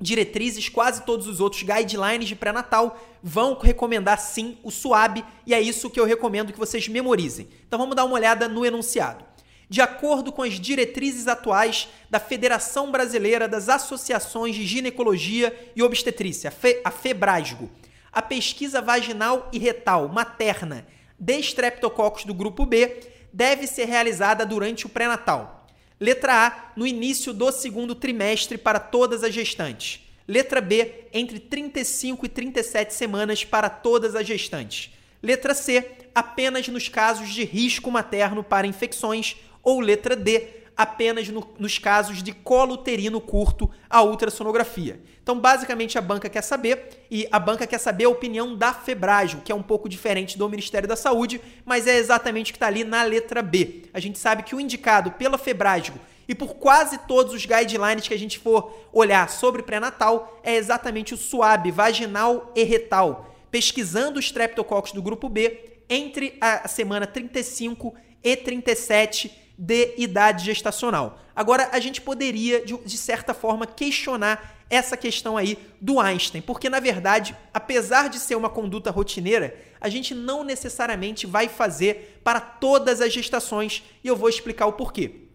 diretrizes, 0.00 0.70
quase 0.70 1.02
todos 1.02 1.28
os 1.28 1.40
outros 1.40 1.62
guidelines 1.62 2.26
de 2.26 2.34
pré-natal 2.34 2.98
vão 3.22 3.58
recomendar 3.60 4.18
sim 4.18 4.56
o 4.62 4.70
SUAB, 4.70 5.22
e 5.46 5.52
é 5.52 5.60
isso 5.60 5.90
que 5.90 6.00
eu 6.00 6.06
recomendo 6.06 6.50
que 6.52 6.58
vocês 6.58 6.88
memorizem. 6.88 7.46
Então 7.68 7.78
vamos 7.78 7.94
dar 7.94 8.06
uma 8.06 8.14
olhada 8.14 8.48
no 8.48 8.64
enunciado 8.64 9.29
de 9.70 9.80
acordo 9.80 10.32
com 10.32 10.42
as 10.42 10.54
diretrizes 10.54 11.28
atuais 11.28 11.88
da 12.10 12.18
Federação 12.18 12.90
Brasileira 12.90 13.46
das 13.46 13.68
Associações 13.68 14.56
de 14.56 14.66
Ginecologia 14.66 15.56
e 15.76 15.82
Obstetrícia, 15.82 16.52
a 16.84 16.90
FEBRASGO. 16.90 17.70
A 18.12 18.20
pesquisa 18.20 18.82
vaginal 18.82 19.48
e 19.52 19.58
retal 19.60 20.08
materna 20.08 20.84
de 21.16 21.38
estreptococcus 21.38 22.24
do 22.24 22.34
grupo 22.34 22.66
B 22.66 22.98
deve 23.32 23.68
ser 23.68 23.84
realizada 23.84 24.44
durante 24.44 24.86
o 24.86 24.88
pré-natal. 24.88 25.68
Letra 26.00 26.48
A, 26.48 26.72
no 26.74 26.84
início 26.84 27.32
do 27.32 27.52
segundo 27.52 27.94
trimestre 27.94 28.58
para 28.58 28.80
todas 28.80 29.22
as 29.22 29.32
gestantes. 29.32 30.00
Letra 30.26 30.60
B, 30.60 31.06
entre 31.12 31.38
35 31.38 32.26
e 32.26 32.28
37 32.28 32.92
semanas 32.92 33.44
para 33.44 33.70
todas 33.70 34.16
as 34.16 34.26
gestantes. 34.26 34.90
Letra 35.22 35.54
C, 35.54 35.92
apenas 36.14 36.66
nos 36.68 36.88
casos 36.88 37.28
de 37.28 37.44
risco 37.44 37.90
materno 37.90 38.42
para 38.42 38.66
infecções 38.66 39.36
ou 39.62 39.80
letra 39.80 40.16
D, 40.16 40.60
apenas 40.76 41.28
no, 41.28 41.46
nos 41.58 41.78
casos 41.78 42.22
de 42.22 42.32
colo 42.32 42.74
uterino 42.74 43.20
curto, 43.20 43.70
a 43.88 44.02
ultrassonografia. 44.02 45.00
Então, 45.22 45.38
basicamente, 45.38 45.98
a 45.98 46.00
banca 46.00 46.28
quer 46.28 46.42
saber, 46.42 47.06
e 47.10 47.28
a 47.30 47.38
banca 47.38 47.66
quer 47.66 47.78
saber 47.78 48.04
a 48.04 48.08
opinião 48.08 48.56
da 48.56 48.72
Febrajo, 48.72 49.42
que 49.44 49.52
é 49.52 49.54
um 49.54 49.62
pouco 49.62 49.88
diferente 49.88 50.38
do 50.38 50.48
Ministério 50.48 50.88
da 50.88 50.96
Saúde, 50.96 51.40
mas 51.64 51.86
é 51.86 51.96
exatamente 51.96 52.50
o 52.50 52.54
que 52.54 52.56
está 52.56 52.66
ali 52.66 52.82
na 52.82 53.02
letra 53.02 53.42
B. 53.42 53.82
A 53.92 54.00
gente 54.00 54.18
sabe 54.18 54.42
que 54.42 54.54
o 54.54 54.60
indicado 54.60 55.12
pela 55.12 55.36
Febrajo 55.36 55.92
e 56.26 56.34
por 56.34 56.54
quase 56.54 56.96
todos 57.06 57.34
os 57.34 57.44
guidelines 57.44 58.06
que 58.06 58.14
a 58.14 58.18
gente 58.18 58.38
for 58.38 58.72
olhar 58.92 59.28
sobre 59.28 59.62
pré-natal 59.62 60.40
é 60.42 60.54
exatamente 60.54 61.12
o 61.12 61.16
SUAB, 61.16 61.70
vaginal 61.72 62.52
e 62.54 62.62
retal, 62.62 63.34
pesquisando 63.50 64.18
os 64.18 64.26
streptococcus 64.26 64.92
do 64.92 65.02
grupo 65.02 65.28
B 65.28 65.82
entre 65.88 66.38
a 66.40 66.68
semana 66.68 67.06
35 67.06 67.94
e 68.22 68.36
37 68.36 69.39
de 69.62 69.92
idade 69.98 70.46
gestacional. 70.46 71.20
Agora, 71.36 71.68
a 71.70 71.78
gente 71.78 72.00
poderia, 72.00 72.64
de, 72.64 72.74
de 72.78 72.96
certa 72.96 73.34
forma, 73.34 73.66
questionar 73.66 74.56
essa 74.70 74.96
questão 74.96 75.36
aí 75.36 75.58
do 75.78 76.00
Einstein, 76.00 76.40
porque 76.40 76.70
na 76.70 76.80
verdade, 76.80 77.36
apesar 77.52 78.08
de 78.08 78.18
ser 78.18 78.36
uma 78.36 78.48
conduta 78.48 78.90
rotineira, 78.90 79.54
a 79.78 79.90
gente 79.90 80.14
não 80.14 80.44
necessariamente 80.44 81.26
vai 81.26 81.46
fazer 81.46 82.20
para 82.24 82.40
todas 82.40 83.02
as 83.02 83.12
gestações 83.12 83.82
e 84.02 84.08
eu 84.08 84.16
vou 84.16 84.30
explicar 84.30 84.64
o 84.64 84.72
porquê. 84.72 85.26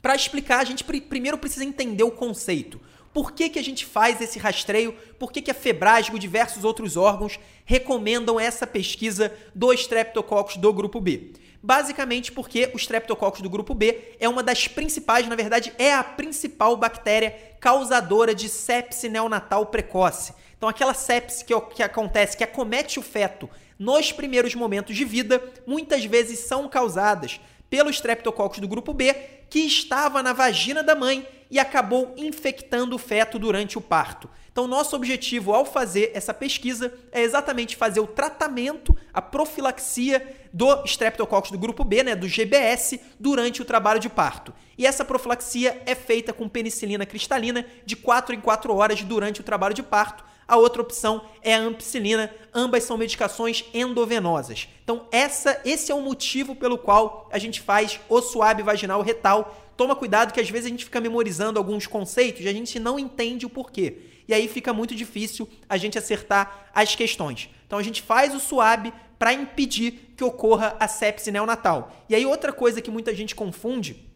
Para 0.00 0.14
explicar, 0.14 0.60
a 0.60 0.64
gente 0.64 0.84
primeiro 0.84 1.38
precisa 1.38 1.64
entender 1.64 2.04
o 2.04 2.10
conceito. 2.12 2.80
Por 3.12 3.32
que, 3.32 3.50
que 3.50 3.58
a 3.58 3.64
gente 3.64 3.84
faz 3.84 4.20
esse 4.20 4.38
rastreio? 4.38 4.92
Por 5.18 5.30
que, 5.30 5.42
que 5.42 5.50
a 5.50 5.54
Febrasgo 5.54 6.16
e 6.16 6.20
diversos 6.20 6.64
outros 6.64 6.96
órgãos 6.96 7.38
recomendam 7.64 8.40
essa 8.40 8.66
pesquisa 8.66 9.32
do 9.54 9.72
Streptococcus 9.72 10.56
do 10.56 10.72
grupo 10.72 10.98
B? 11.00 11.32
Basicamente 11.62 12.32
porque 12.32 12.70
o 12.74 12.76
Streptococcus 12.76 13.42
do 13.42 13.50
grupo 13.50 13.74
B 13.74 14.16
é 14.18 14.28
uma 14.28 14.42
das 14.42 14.66
principais, 14.66 15.28
na 15.28 15.36
verdade, 15.36 15.72
é 15.78 15.94
a 15.94 16.02
principal 16.02 16.76
bactéria 16.76 17.36
causadora 17.60 18.34
de 18.34 18.48
sepse 18.48 19.08
neonatal 19.08 19.66
precoce. 19.66 20.34
Então, 20.56 20.68
aquela 20.68 20.94
sepse 20.94 21.44
que, 21.44 21.58
que 21.74 21.82
acontece, 21.82 22.36
que 22.36 22.44
acomete 22.44 22.98
o 22.98 23.02
feto 23.02 23.48
nos 23.78 24.10
primeiros 24.10 24.54
momentos 24.54 24.96
de 24.96 25.04
vida, 25.04 25.42
muitas 25.66 26.04
vezes 26.04 26.40
são 26.40 26.68
causadas 26.68 27.40
pelo 27.68 27.90
Streptococcus 27.90 28.58
do 28.58 28.68
grupo 28.68 28.92
B, 28.92 29.14
que 29.52 29.58
estava 29.58 30.22
na 30.22 30.32
vagina 30.32 30.82
da 30.82 30.94
mãe 30.94 31.28
e 31.50 31.58
acabou 31.58 32.14
infectando 32.16 32.96
o 32.96 32.98
feto 32.98 33.38
durante 33.38 33.76
o 33.76 33.82
parto. 33.82 34.26
Então, 34.50 34.66
nosso 34.66 34.96
objetivo 34.96 35.52
ao 35.52 35.66
fazer 35.66 36.10
essa 36.14 36.32
pesquisa 36.32 36.90
é 37.12 37.20
exatamente 37.20 37.76
fazer 37.76 38.00
o 38.00 38.06
tratamento, 38.06 38.96
a 39.12 39.20
profilaxia 39.20 40.26
do 40.54 40.82
Streptococcus 40.86 41.50
do 41.50 41.58
grupo 41.58 41.84
B, 41.84 42.02
né, 42.02 42.16
do 42.16 42.26
GBS, 42.26 42.98
durante 43.20 43.60
o 43.60 43.64
trabalho 43.66 44.00
de 44.00 44.08
parto. 44.08 44.54
E 44.78 44.86
essa 44.86 45.04
profilaxia 45.04 45.82
é 45.84 45.94
feita 45.94 46.32
com 46.32 46.48
penicilina 46.48 47.04
cristalina 47.04 47.66
de 47.84 47.94
4 47.94 48.34
em 48.34 48.40
4 48.40 48.74
horas 48.74 49.02
durante 49.02 49.42
o 49.42 49.44
trabalho 49.44 49.74
de 49.74 49.82
parto, 49.82 50.24
a 50.52 50.56
outra 50.58 50.82
opção 50.82 51.22
é 51.40 51.54
a 51.54 51.60
ampicilina. 51.60 52.30
Ambas 52.52 52.84
são 52.84 52.98
medicações 52.98 53.64
endovenosas. 53.72 54.68
Então, 54.84 55.06
essa, 55.10 55.58
esse 55.64 55.90
é 55.90 55.94
o 55.94 56.02
motivo 56.02 56.54
pelo 56.54 56.76
qual 56.76 57.26
a 57.32 57.38
gente 57.38 57.58
faz 57.58 57.98
o 58.06 58.20
suave 58.20 58.62
vaginal 58.62 59.00
retal. 59.00 59.72
Toma 59.78 59.96
cuidado 59.96 60.30
que 60.30 60.38
às 60.38 60.50
vezes 60.50 60.66
a 60.66 60.68
gente 60.68 60.84
fica 60.84 61.00
memorizando 61.00 61.58
alguns 61.58 61.86
conceitos 61.86 62.44
e 62.44 62.48
a 62.48 62.52
gente 62.52 62.78
não 62.78 62.98
entende 62.98 63.46
o 63.46 63.48
porquê. 63.48 64.00
E 64.28 64.34
aí 64.34 64.46
fica 64.46 64.74
muito 64.74 64.94
difícil 64.94 65.48
a 65.66 65.78
gente 65.78 65.96
acertar 65.96 66.70
as 66.74 66.94
questões. 66.94 67.48
Então 67.66 67.78
a 67.78 67.82
gente 67.82 68.02
faz 68.02 68.34
o 68.34 68.38
suave 68.38 68.92
para 69.18 69.32
impedir 69.32 70.12
que 70.14 70.22
ocorra 70.22 70.76
a 70.78 70.86
sepse 70.86 71.30
neonatal. 71.30 71.96
E 72.10 72.14
aí 72.14 72.26
outra 72.26 72.52
coisa 72.52 72.82
que 72.82 72.90
muita 72.90 73.14
gente 73.14 73.34
confunde, 73.34 74.06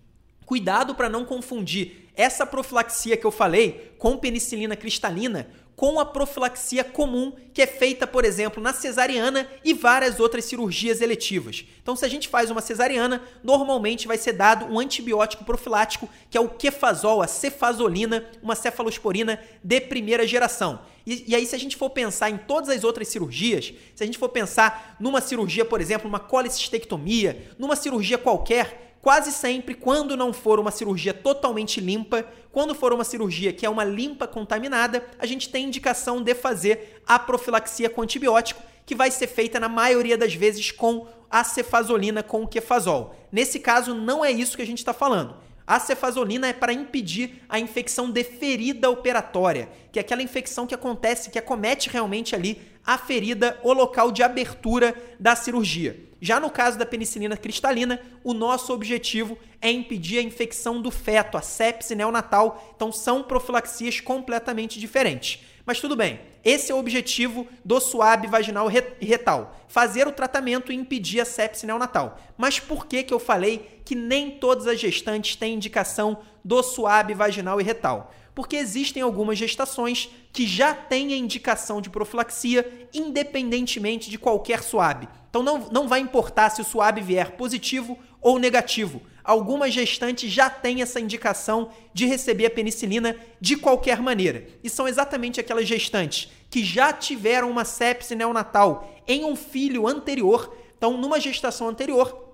cuidado 0.44 0.94
para 0.94 1.08
não 1.08 1.24
confundir 1.24 2.10
essa 2.14 2.44
profilaxia 2.44 3.16
que 3.16 3.24
eu 3.24 3.30
falei 3.30 3.94
com 3.98 4.18
penicilina 4.18 4.76
cristalina 4.76 5.48
com 5.76 6.00
a 6.00 6.06
profilaxia 6.06 6.82
comum 6.82 7.32
que 7.52 7.60
é 7.60 7.66
feita, 7.66 8.06
por 8.06 8.24
exemplo, 8.24 8.62
na 8.62 8.72
cesariana 8.72 9.46
e 9.62 9.74
várias 9.74 10.18
outras 10.18 10.46
cirurgias 10.46 11.02
eletivas. 11.02 11.66
Então, 11.82 11.94
se 11.94 12.04
a 12.04 12.08
gente 12.08 12.28
faz 12.28 12.50
uma 12.50 12.62
cesariana, 12.62 13.22
normalmente 13.44 14.08
vai 14.08 14.16
ser 14.16 14.32
dado 14.32 14.64
um 14.66 14.78
antibiótico 14.78 15.44
profilático, 15.44 16.08
que 16.30 16.36
é 16.36 16.40
o 16.40 16.48
quefazol, 16.48 17.20
a 17.20 17.26
cefazolina, 17.26 18.26
uma 18.42 18.54
cefalosporina 18.54 19.38
de 19.62 19.80
primeira 19.82 20.26
geração. 20.26 20.80
E, 21.06 21.24
e, 21.28 21.36
aí, 21.36 21.46
se 21.46 21.54
a 21.54 21.58
gente 21.58 21.76
for 21.76 21.90
pensar 21.90 22.30
em 22.30 22.36
todas 22.36 22.70
as 22.70 22.82
outras 22.82 23.08
cirurgias, 23.08 23.72
se 23.94 24.02
a 24.02 24.06
gente 24.06 24.18
for 24.18 24.28
pensar 24.28 24.96
numa 24.98 25.20
cirurgia, 25.20 25.64
por 25.64 25.80
exemplo, 25.80 26.08
uma 26.08 26.18
colicistectomia, 26.18 27.54
numa 27.58 27.76
cirurgia 27.76 28.18
qualquer, 28.18 28.85
quase 29.06 29.30
sempre, 29.30 29.72
quando 29.72 30.16
não 30.16 30.32
for 30.32 30.58
uma 30.58 30.72
cirurgia 30.72 31.14
totalmente 31.14 31.80
limpa, 31.80 32.26
quando 32.50 32.74
for 32.74 32.92
uma 32.92 33.04
cirurgia 33.04 33.52
que 33.52 33.64
é 33.64 33.70
uma 33.70 33.84
limpa 33.84 34.26
contaminada, 34.26 35.06
a 35.16 35.24
gente 35.24 35.48
tem 35.48 35.64
indicação 35.64 36.20
de 36.20 36.34
fazer 36.34 37.00
a 37.06 37.16
profilaxia 37.16 37.88
com 37.88 38.02
antibiótico, 38.02 38.60
que 38.84 38.96
vai 38.96 39.12
ser 39.12 39.28
feita 39.28 39.60
na 39.60 39.68
maioria 39.68 40.18
das 40.18 40.34
vezes 40.34 40.72
com 40.72 41.06
a 41.30 41.44
cefazolina 41.44 42.20
com 42.20 42.42
o 42.42 42.48
quefazol. 42.48 43.14
Nesse 43.30 43.60
caso, 43.60 43.94
não 43.94 44.24
é 44.24 44.32
isso 44.32 44.56
que 44.56 44.62
a 44.62 44.66
gente 44.66 44.78
está 44.78 44.92
falando. 44.92 45.36
A 45.64 45.78
cefazolina 45.78 46.48
é 46.48 46.52
para 46.52 46.72
impedir 46.72 47.44
a 47.48 47.60
infecção 47.60 48.10
de 48.10 48.24
ferida 48.24 48.90
operatória, 48.90 49.68
que 49.92 50.00
é 50.00 50.02
aquela 50.02 50.20
infecção 50.20 50.66
que 50.66 50.74
acontece, 50.74 51.30
que 51.30 51.38
acomete 51.38 51.88
realmente 51.88 52.34
ali 52.34 52.60
a 52.84 52.98
ferida, 52.98 53.56
o 53.62 53.72
local 53.72 54.10
de 54.10 54.24
abertura 54.24 54.96
da 55.20 55.36
cirurgia. 55.36 56.05
Já 56.20 56.40
no 56.40 56.50
caso 56.50 56.78
da 56.78 56.86
penicilina 56.86 57.36
cristalina, 57.36 58.00
o 58.24 58.32
nosso 58.32 58.72
objetivo 58.72 59.38
é 59.60 59.70
impedir 59.70 60.18
a 60.18 60.22
infecção 60.22 60.80
do 60.80 60.90
feto, 60.90 61.36
a 61.36 61.42
sepse 61.42 61.94
neonatal. 61.94 62.72
Então 62.74 62.90
são 62.90 63.22
profilaxias 63.22 64.00
completamente 64.00 64.80
diferentes. 64.80 65.44
Mas 65.66 65.80
tudo 65.80 65.96
bem, 65.96 66.20
esse 66.44 66.70
é 66.70 66.74
o 66.74 66.78
objetivo 66.78 67.46
do 67.64 67.80
suave 67.80 68.28
vaginal 68.28 68.70
e 69.00 69.04
retal, 69.04 69.56
fazer 69.66 70.06
o 70.06 70.12
tratamento 70.12 70.70
e 70.70 70.76
impedir 70.76 71.20
a 71.20 71.24
sepse 71.24 71.66
neonatal. 71.66 72.20
Mas 72.38 72.60
por 72.60 72.86
que 72.86 73.02
que 73.02 73.12
eu 73.12 73.18
falei 73.18 73.80
que 73.84 73.96
nem 73.96 74.30
todas 74.30 74.68
as 74.68 74.78
gestantes 74.78 75.34
têm 75.34 75.54
indicação 75.54 76.18
do 76.44 76.62
suave 76.62 77.14
vaginal 77.14 77.60
e 77.60 77.64
retal? 77.64 78.14
Porque 78.36 78.54
existem 78.54 79.02
algumas 79.02 79.38
gestações 79.38 80.10
que 80.30 80.46
já 80.46 80.74
têm 80.74 81.14
a 81.14 81.16
indicação 81.16 81.80
de 81.80 81.88
profilaxia 81.88 82.86
independentemente 82.92 84.10
de 84.10 84.18
qualquer 84.18 84.62
SUAB. 84.62 85.08
Então 85.30 85.42
não, 85.42 85.70
não 85.72 85.88
vai 85.88 86.00
importar 86.00 86.50
se 86.50 86.60
o 86.60 86.64
SUAB 86.64 87.00
vier 87.00 87.30
positivo 87.32 87.98
ou 88.20 88.38
negativo. 88.38 89.00
Algumas 89.24 89.72
gestantes 89.72 90.30
já 90.30 90.50
têm 90.50 90.82
essa 90.82 91.00
indicação 91.00 91.70
de 91.94 92.04
receber 92.04 92.44
a 92.44 92.50
penicilina 92.50 93.16
de 93.40 93.56
qualquer 93.56 94.02
maneira. 94.02 94.46
E 94.62 94.68
são 94.68 94.86
exatamente 94.86 95.40
aquelas 95.40 95.66
gestantes 95.66 96.30
que 96.50 96.62
já 96.62 96.92
tiveram 96.92 97.50
uma 97.50 97.64
sepse 97.64 98.14
neonatal 98.14 99.02
em 99.08 99.24
um 99.24 99.34
filho 99.34 99.88
anterior. 99.88 100.54
Então, 100.76 100.98
numa 100.98 101.18
gestação 101.18 101.68
anterior, 101.68 102.25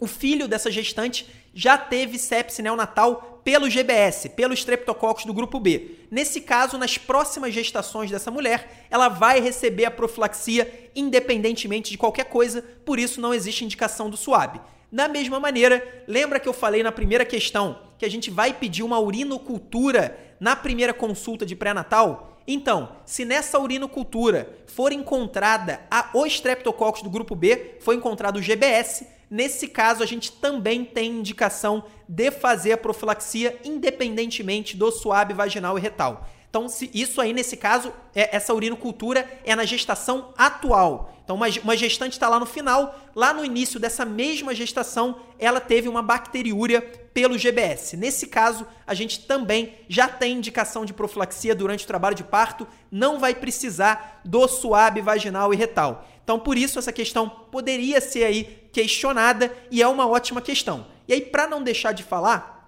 o 0.00 0.06
filho 0.06 0.46
dessa 0.46 0.70
gestante 0.70 1.26
já 1.52 1.76
teve 1.76 2.18
sepse 2.18 2.62
neonatal 2.62 3.40
pelo 3.42 3.68
GBS, 3.68 4.28
pelo 4.28 4.54
Streptococcus 4.54 5.24
do 5.24 5.32
grupo 5.32 5.58
B. 5.58 5.96
Nesse 6.10 6.40
caso, 6.40 6.76
nas 6.76 6.98
próximas 6.98 7.52
gestações 7.54 8.10
dessa 8.10 8.30
mulher, 8.30 8.86
ela 8.90 9.08
vai 9.08 9.40
receber 9.40 9.86
a 9.86 9.90
profilaxia 9.90 10.90
independentemente 10.94 11.90
de 11.90 11.98
qualquer 11.98 12.26
coisa, 12.26 12.62
por 12.84 12.98
isso 12.98 13.20
não 13.20 13.32
existe 13.32 13.64
indicação 13.64 14.10
do 14.10 14.16
SUAB. 14.16 14.60
Da 14.90 15.08
mesma 15.08 15.38
maneira, 15.40 16.04
lembra 16.06 16.40
que 16.40 16.48
eu 16.48 16.52
falei 16.52 16.82
na 16.82 16.92
primeira 16.92 17.24
questão 17.24 17.80
que 17.98 18.04
a 18.06 18.10
gente 18.10 18.30
vai 18.30 18.52
pedir 18.52 18.82
uma 18.82 18.98
urinocultura 18.98 20.18
na 20.38 20.54
primeira 20.54 20.94
consulta 20.94 21.44
de 21.44 21.56
pré-natal? 21.56 22.38
Então, 22.46 22.96
se 23.04 23.24
nessa 23.24 23.58
urinocultura 23.58 24.56
for 24.66 24.92
encontrada 24.92 25.80
a 25.90 26.08
o 26.14 26.24
Streptococcus 26.24 27.02
do 27.02 27.10
grupo 27.10 27.34
B, 27.34 27.76
foi 27.80 27.96
encontrado 27.96 28.36
o 28.36 28.42
GBS, 28.42 29.06
Nesse 29.30 29.68
caso, 29.68 30.02
a 30.02 30.06
gente 30.06 30.32
também 30.32 30.84
tem 30.84 31.10
indicação 31.10 31.84
de 32.08 32.30
fazer 32.30 32.72
a 32.72 32.78
profilaxia 32.78 33.58
independentemente 33.64 34.76
do 34.76 34.90
suave 34.90 35.34
vaginal 35.34 35.78
e 35.78 35.80
retal. 35.80 36.26
Então, 36.48 36.66
isso 36.94 37.20
aí, 37.20 37.34
nesse 37.34 37.58
caso, 37.58 37.92
é, 38.14 38.34
essa 38.34 38.54
urinocultura 38.54 39.28
é 39.44 39.54
na 39.54 39.66
gestação 39.66 40.32
atual. 40.36 41.14
Então, 41.22 41.36
uma, 41.36 41.46
uma 41.62 41.76
gestante 41.76 42.14
está 42.14 42.26
lá 42.26 42.40
no 42.40 42.46
final, 42.46 42.98
lá 43.14 43.34
no 43.34 43.44
início 43.44 43.78
dessa 43.78 44.02
mesma 44.02 44.54
gestação, 44.54 45.20
ela 45.38 45.60
teve 45.60 45.90
uma 45.90 46.02
bacteriúria 46.02 46.80
pelo 47.12 47.36
GBS. 47.36 47.98
Nesse 47.98 48.28
caso, 48.28 48.66
a 48.86 48.94
gente 48.94 49.26
também 49.26 49.74
já 49.90 50.08
tem 50.08 50.38
indicação 50.38 50.86
de 50.86 50.94
profilaxia 50.94 51.54
durante 51.54 51.84
o 51.84 51.86
trabalho 51.86 52.16
de 52.16 52.24
parto, 52.24 52.66
não 52.90 53.18
vai 53.18 53.34
precisar 53.34 54.22
do 54.24 54.48
suave 54.48 55.02
vaginal 55.02 55.52
e 55.52 55.56
retal. 55.56 56.08
Então, 56.24 56.38
por 56.38 56.56
isso, 56.56 56.78
essa 56.78 56.92
questão 56.92 57.28
poderia 57.28 58.00
ser 58.00 58.24
aí 58.24 58.67
questionada 58.72 59.54
e 59.70 59.82
é 59.82 59.88
uma 59.88 60.06
ótima 60.06 60.40
questão. 60.40 60.86
E 61.06 61.12
aí, 61.12 61.20
para 61.20 61.46
não 61.46 61.62
deixar 61.62 61.92
de 61.92 62.02
falar, 62.02 62.58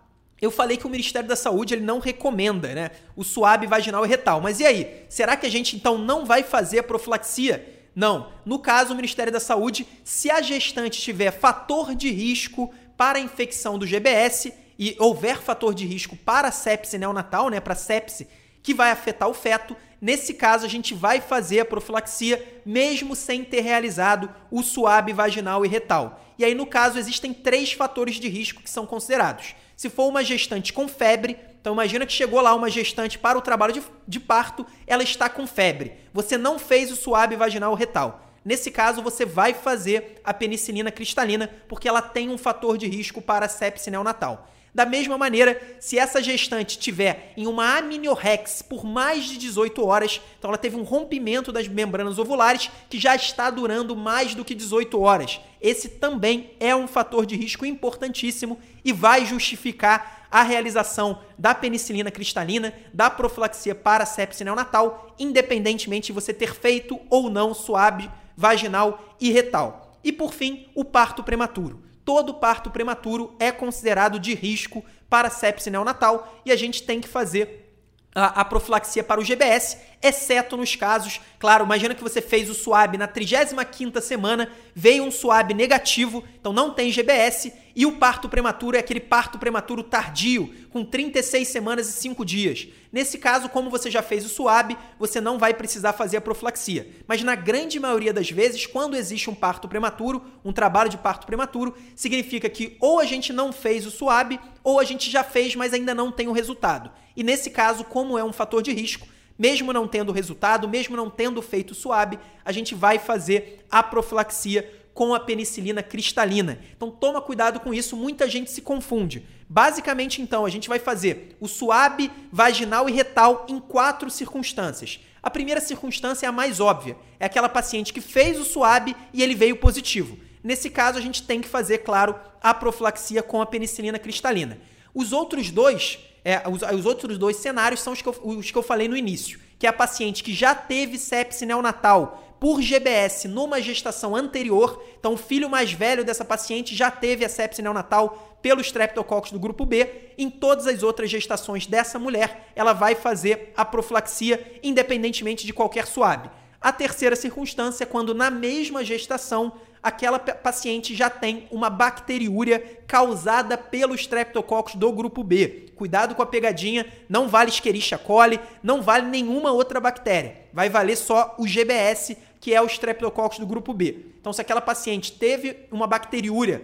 eu 0.40 0.50
falei 0.50 0.76
que 0.76 0.86
o 0.86 0.90
Ministério 0.90 1.28
da 1.28 1.36
Saúde 1.36 1.74
ele 1.74 1.84
não 1.84 1.98
recomenda 1.98 2.74
né, 2.74 2.90
o 3.14 3.22
suave 3.22 3.66
vaginal 3.66 4.04
e 4.04 4.08
retal. 4.08 4.40
Mas 4.40 4.58
e 4.60 4.66
aí? 4.66 5.04
Será 5.08 5.36
que 5.36 5.46
a 5.46 5.50
gente 5.50 5.76
então 5.76 5.98
não 5.98 6.24
vai 6.24 6.42
fazer 6.42 6.78
a 6.78 6.82
profilaxia? 6.82 7.80
Não. 7.94 8.32
No 8.46 8.58
caso, 8.58 8.92
o 8.92 8.96
Ministério 8.96 9.32
da 9.32 9.40
Saúde, 9.40 9.86
se 10.02 10.30
a 10.30 10.40
gestante 10.40 11.00
tiver 11.00 11.30
fator 11.30 11.94
de 11.94 12.10
risco 12.10 12.72
para 12.96 13.18
a 13.18 13.20
infecção 13.20 13.78
do 13.78 13.86
GBS 13.86 14.52
e 14.78 14.96
houver 14.98 15.38
fator 15.38 15.74
de 15.74 15.84
risco 15.84 16.16
para 16.16 16.50
sepse 16.50 16.96
neonatal, 16.96 17.50
né, 17.50 17.60
para 17.60 17.74
sepse 17.74 18.26
que 18.62 18.74
vai 18.74 18.90
afetar 18.90 19.28
o 19.28 19.34
feto, 19.34 19.76
nesse 20.00 20.34
caso 20.34 20.66
a 20.66 20.68
gente 20.68 20.94
vai 20.94 21.20
fazer 21.20 21.60
a 21.60 21.64
profilaxia 21.64 22.60
mesmo 22.64 23.16
sem 23.16 23.44
ter 23.44 23.60
realizado 23.60 24.30
o 24.50 24.62
suave 24.62 25.12
vaginal 25.12 25.64
e 25.64 25.68
retal. 25.68 26.20
E 26.38 26.44
aí 26.44 26.54
no 26.54 26.66
caso 26.66 26.98
existem 26.98 27.32
três 27.32 27.72
fatores 27.72 28.16
de 28.16 28.28
risco 28.28 28.62
que 28.62 28.70
são 28.70 28.86
considerados. 28.86 29.54
Se 29.76 29.88
for 29.88 30.08
uma 30.08 30.22
gestante 30.22 30.72
com 30.72 30.86
febre, 30.86 31.38
então 31.60 31.72
imagina 31.72 32.06
que 32.06 32.12
chegou 32.12 32.40
lá 32.40 32.54
uma 32.54 32.70
gestante 32.70 33.18
para 33.18 33.38
o 33.38 33.42
trabalho 33.42 33.72
de, 33.72 33.82
de 34.06 34.20
parto, 34.20 34.66
ela 34.86 35.02
está 35.02 35.28
com 35.28 35.46
febre. 35.46 35.92
Você 36.12 36.36
não 36.38 36.58
fez 36.58 36.90
o 36.90 36.96
suave 36.96 37.36
vaginal 37.36 37.74
retal. 37.74 38.26
Nesse 38.42 38.70
caso, 38.70 39.02
você 39.02 39.26
vai 39.26 39.52
fazer 39.52 40.20
a 40.24 40.32
penicilina 40.32 40.90
cristalina, 40.90 41.50
porque 41.68 41.86
ela 41.86 42.00
tem 42.00 42.30
um 42.30 42.38
fator 42.38 42.78
de 42.78 42.86
risco 42.86 43.20
para 43.20 43.46
a 43.46 43.48
sepse 43.48 43.90
neonatal. 43.90 44.48
Da 44.72 44.86
mesma 44.86 45.18
maneira, 45.18 45.60
se 45.80 45.98
essa 45.98 46.22
gestante 46.22 46.78
tiver 46.78 47.32
em 47.36 47.46
uma 47.46 47.78
amniorrex 47.78 48.62
por 48.62 48.84
mais 48.84 49.24
de 49.24 49.36
18 49.36 49.84
horas, 49.84 50.20
então 50.38 50.48
ela 50.48 50.58
teve 50.58 50.76
um 50.76 50.84
rompimento 50.84 51.50
das 51.50 51.66
membranas 51.66 52.20
ovulares 52.20 52.70
que 52.88 52.98
já 52.98 53.16
está 53.16 53.50
durando 53.50 53.96
mais 53.96 54.32
do 54.32 54.44
que 54.44 54.54
18 54.54 55.00
horas. 55.00 55.40
Esse 55.60 55.88
também 55.88 56.52
é 56.60 56.74
um 56.74 56.86
fator 56.86 57.26
de 57.26 57.34
risco 57.34 57.66
importantíssimo 57.66 58.60
e 58.84 58.92
vai 58.92 59.26
justificar 59.26 60.28
a 60.30 60.44
realização 60.44 61.18
da 61.36 61.52
penicilina 61.52 62.10
cristalina, 62.10 62.72
da 62.94 63.10
profilaxia 63.10 63.74
para 63.74 64.06
sepse 64.06 64.44
neonatal, 64.44 65.14
independentemente 65.18 66.06
de 66.06 66.12
você 66.12 66.32
ter 66.32 66.54
feito 66.54 67.00
ou 67.10 67.28
não 67.28 67.52
suave 67.52 68.08
vaginal 68.36 69.16
e 69.20 69.32
retal. 69.32 69.98
E 70.04 70.12
por 70.12 70.32
fim, 70.32 70.68
o 70.76 70.84
parto 70.84 71.24
prematuro 71.24 71.89
todo 72.04 72.34
parto 72.34 72.70
prematuro 72.70 73.34
é 73.38 73.52
considerado 73.52 74.18
de 74.18 74.34
risco 74.34 74.84
para 75.08 75.30
sepse 75.30 75.70
neonatal 75.70 76.40
e 76.44 76.52
a 76.52 76.56
gente 76.56 76.82
tem 76.82 77.00
que 77.00 77.08
fazer 77.08 77.70
a, 78.14 78.40
a, 78.40 78.44
profilaxia 78.44 79.04
para 79.04 79.20
o 79.20 79.24
GBS, 79.24 79.78
exceto 80.02 80.56
nos 80.56 80.74
casos, 80.74 81.20
claro, 81.38 81.64
imagina 81.64 81.94
que 81.94 82.02
você 82.02 82.22
fez 82.22 82.48
o 82.48 82.54
SUAB 82.54 82.96
na 82.96 83.06
35ª 83.06 84.00
semana, 84.00 84.50
veio 84.74 85.04
um 85.04 85.10
SUAB 85.10 85.52
negativo, 85.52 86.24
então 86.40 86.52
não 86.52 86.72
tem 86.72 86.90
GBS, 86.90 87.52
e 87.76 87.84
o 87.84 87.92
parto 87.92 88.28
prematuro 88.28 88.76
é 88.76 88.80
aquele 88.80 89.00
parto 89.00 89.38
prematuro 89.38 89.82
tardio, 89.82 90.52
com 90.70 90.84
36 90.84 91.46
semanas 91.46 91.88
e 91.88 91.92
5 91.92 92.24
dias. 92.24 92.68
Nesse 92.92 93.18
caso, 93.18 93.48
como 93.48 93.70
você 93.70 93.90
já 93.90 94.02
fez 94.02 94.24
o 94.24 94.28
SUAB, 94.28 94.76
você 94.98 95.20
não 95.20 95.38
vai 95.38 95.54
precisar 95.54 95.92
fazer 95.92 96.16
a 96.16 96.20
profilaxia. 96.20 96.88
Mas 97.06 97.22
na 97.22 97.34
grande 97.34 97.78
maioria 97.78 98.12
das 98.12 98.30
vezes, 98.30 98.66
quando 98.66 98.96
existe 98.96 99.30
um 99.30 99.34
parto 99.34 99.68
prematuro, 99.68 100.24
um 100.44 100.52
trabalho 100.52 100.90
de 100.90 100.98
parto 100.98 101.26
prematuro, 101.26 101.76
significa 101.94 102.48
que 102.48 102.76
ou 102.80 102.98
a 102.98 103.04
gente 103.04 103.32
não 103.32 103.52
fez 103.52 103.86
o 103.86 103.90
SUAB, 103.90 104.40
ou 104.64 104.80
a 104.80 104.84
gente 104.84 105.10
já 105.10 105.22
fez, 105.22 105.54
mas 105.54 105.72
ainda 105.72 105.94
não 105.94 106.10
tem 106.10 106.26
o 106.26 106.32
resultado. 106.32 106.90
E 107.16 107.22
nesse 107.22 107.50
caso, 107.50 107.84
como 107.84 108.18
é 108.18 108.24
um 108.24 108.32
fator 108.32 108.62
de 108.62 108.72
risco, 108.72 109.06
mesmo 109.40 109.72
não 109.72 109.88
tendo 109.88 110.12
resultado, 110.12 110.68
mesmo 110.68 110.94
não 110.94 111.08
tendo 111.08 111.40
feito 111.40 111.74
SUAB, 111.74 112.18
a 112.44 112.52
gente 112.52 112.74
vai 112.74 112.98
fazer 112.98 113.64
a 113.70 113.82
profilaxia 113.82 114.70
com 114.92 115.14
a 115.14 115.18
penicilina 115.18 115.82
cristalina. 115.82 116.58
Então 116.76 116.90
toma 116.90 117.22
cuidado 117.22 117.58
com 117.58 117.72
isso, 117.72 117.96
muita 117.96 118.28
gente 118.28 118.50
se 118.50 118.60
confunde. 118.60 119.24
Basicamente, 119.48 120.20
então, 120.20 120.44
a 120.44 120.50
gente 120.50 120.68
vai 120.68 120.78
fazer 120.78 121.38
o 121.40 121.48
suave 121.48 122.10
vaginal 122.30 122.86
e 122.86 122.92
retal 122.92 123.46
em 123.48 123.58
quatro 123.58 124.10
circunstâncias. 124.10 125.00
A 125.22 125.30
primeira 125.30 125.60
circunstância 125.60 126.26
é 126.26 126.28
a 126.28 126.32
mais 126.32 126.60
óbvia, 126.60 126.94
é 127.18 127.24
aquela 127.24 127.48
paciente 127.48 127.94
que 127.94 128.00
fez 128.02 128.38
o 128.38 128.44
suave 128.44 128.94
e 129.10 129.22
ele 129.22 129.34
veio 129.34 129.56
positivo. 129.56 130.18
Nesse 130.44 130.68
caso, 130.68 130.98
a 130.98 131.00
gente 131.00 131.22
tem 131.22 131.40
que 131.40 131.48
fazer, 131.48 131.78
claro, 131.78 132.14
a 132.42 132.52
profilaxia 132.52 133.22
com 133.22 133.40
a 133.40 133.46
penicilina 133.46 133.98
cristalina. 133.98 134.58
Os 134.94 135.12
outros 135.12 135.50
dois, 135.50 135.98
é, 136.24 136.42
os, 136.48 136.62
os, 136.62 136.86
outros 136.86 137.18
dois 137.18 137.36
cenários 137.36 137.80
são 137.80 137.92
os 137.92 138.02
que, 138.02 138.08
eu, 138.08 138.14
os 138.22 138.50
que 138.50 138.58
eu 138.58 138.62
falei 138.62 138.88
no 138.88 138.96
início, 138.96 139.40
que 139.58 139.66
é 139.66 139.70
a 139.70 139.72
paciente 139.72 140.22
que 140.22 140.32
já 140.32 140.54
teve 140.54 140.98
sepse 140.98 141.46
neonatal, 141.46 142.30
por 142.40 142.62
GBS 142.62 143.28
numa 143.28 143.60
gestação 143.60 144.16
anterior. 144.16 144.82
Então, 144.98 145.12
o 145.12 145.18
filho 145.18 145.48
mais 145.50 145.72
velho 145.72 146.02
dessa 146.02 146.24
paciente 146.24 146.74
já 146.74 146.90
teve 146.90 147.22
a 147.24 147.28
sepse 147.28 147.60
neonatal 147.60 148.38
pelo 148.40 148.62
streptococcus 148.62 149.30
do 149.30 149.38
grupo 149.38 149.66
B. 149.66 150.12
Em 150.16 150.30
todas 150.30 150.66
as 150.66 150.82
outras 150.82 151.10
gestações 151.10 151.66
dessa 151.66 151.98
mulher, 151.98 152.50
ela 152.56 152.72
vai 152.72 152.94
fazer 152.94 153.52
a 153.54 153.64
profilaxia 153.64 154.58
independentemente 154.62 155.46
de 155.46 155.52
qualquer 155.52 155.86
suave. 155.86 156.30
A 156.60 156.72
terceira 156.72 157.16
circunstância 157.16 157.84
é 157.84 157.86
quando 157.86 158.14
na 158.14 158.30
mesma 158.30 158.82
gestação 158.84 159.52
aquela 159.82 160.18
paciente 160.18 160.94
já 160.94 161.08
tem 161.08 161.46
uma 161.50 161.70
bacteriúria 161.70 162.80
causada 162.86 163.56
pelo 163.56 163.94
streptococcus 163.94 164.74
do 164.74 164.92
grupo 164.92 165.22
B. 165.24 165.66
Cuidado 165.74 166.14
com 166.14 166.22
a 166.22 166.26
pegadinha, 166.26 166.86
não 167.08 167.28
vale 167.28 167.50
Escherichia 167.50 167.96
coli, 167.96 168.38
não 168.62 168.82
vale 168.82 169.06
nenhuma 169.06 169.52
outra 169.52 169.80
bactéria. 169.80 170.36
Vai 170.52 170.68
valer 170.68 170.96
só 170.96 171.34
o 171.38 171.46
GBS, 171.46 172.16
que 172.40 172.54
é 172.54 172.60
o 172.60 172.66
Streptococcus 172.66 173.38
do 173.38 173.46
grupo 173.46 173.72
B. 173.72 174.06
Então, 174.20 174.32
se 174.32 174.40
aquela 174.40 174.60
paciente 174.60 175.12
teve 175.12 175.66
uma 175.70 175.86
bacteriúria 175.86 176.62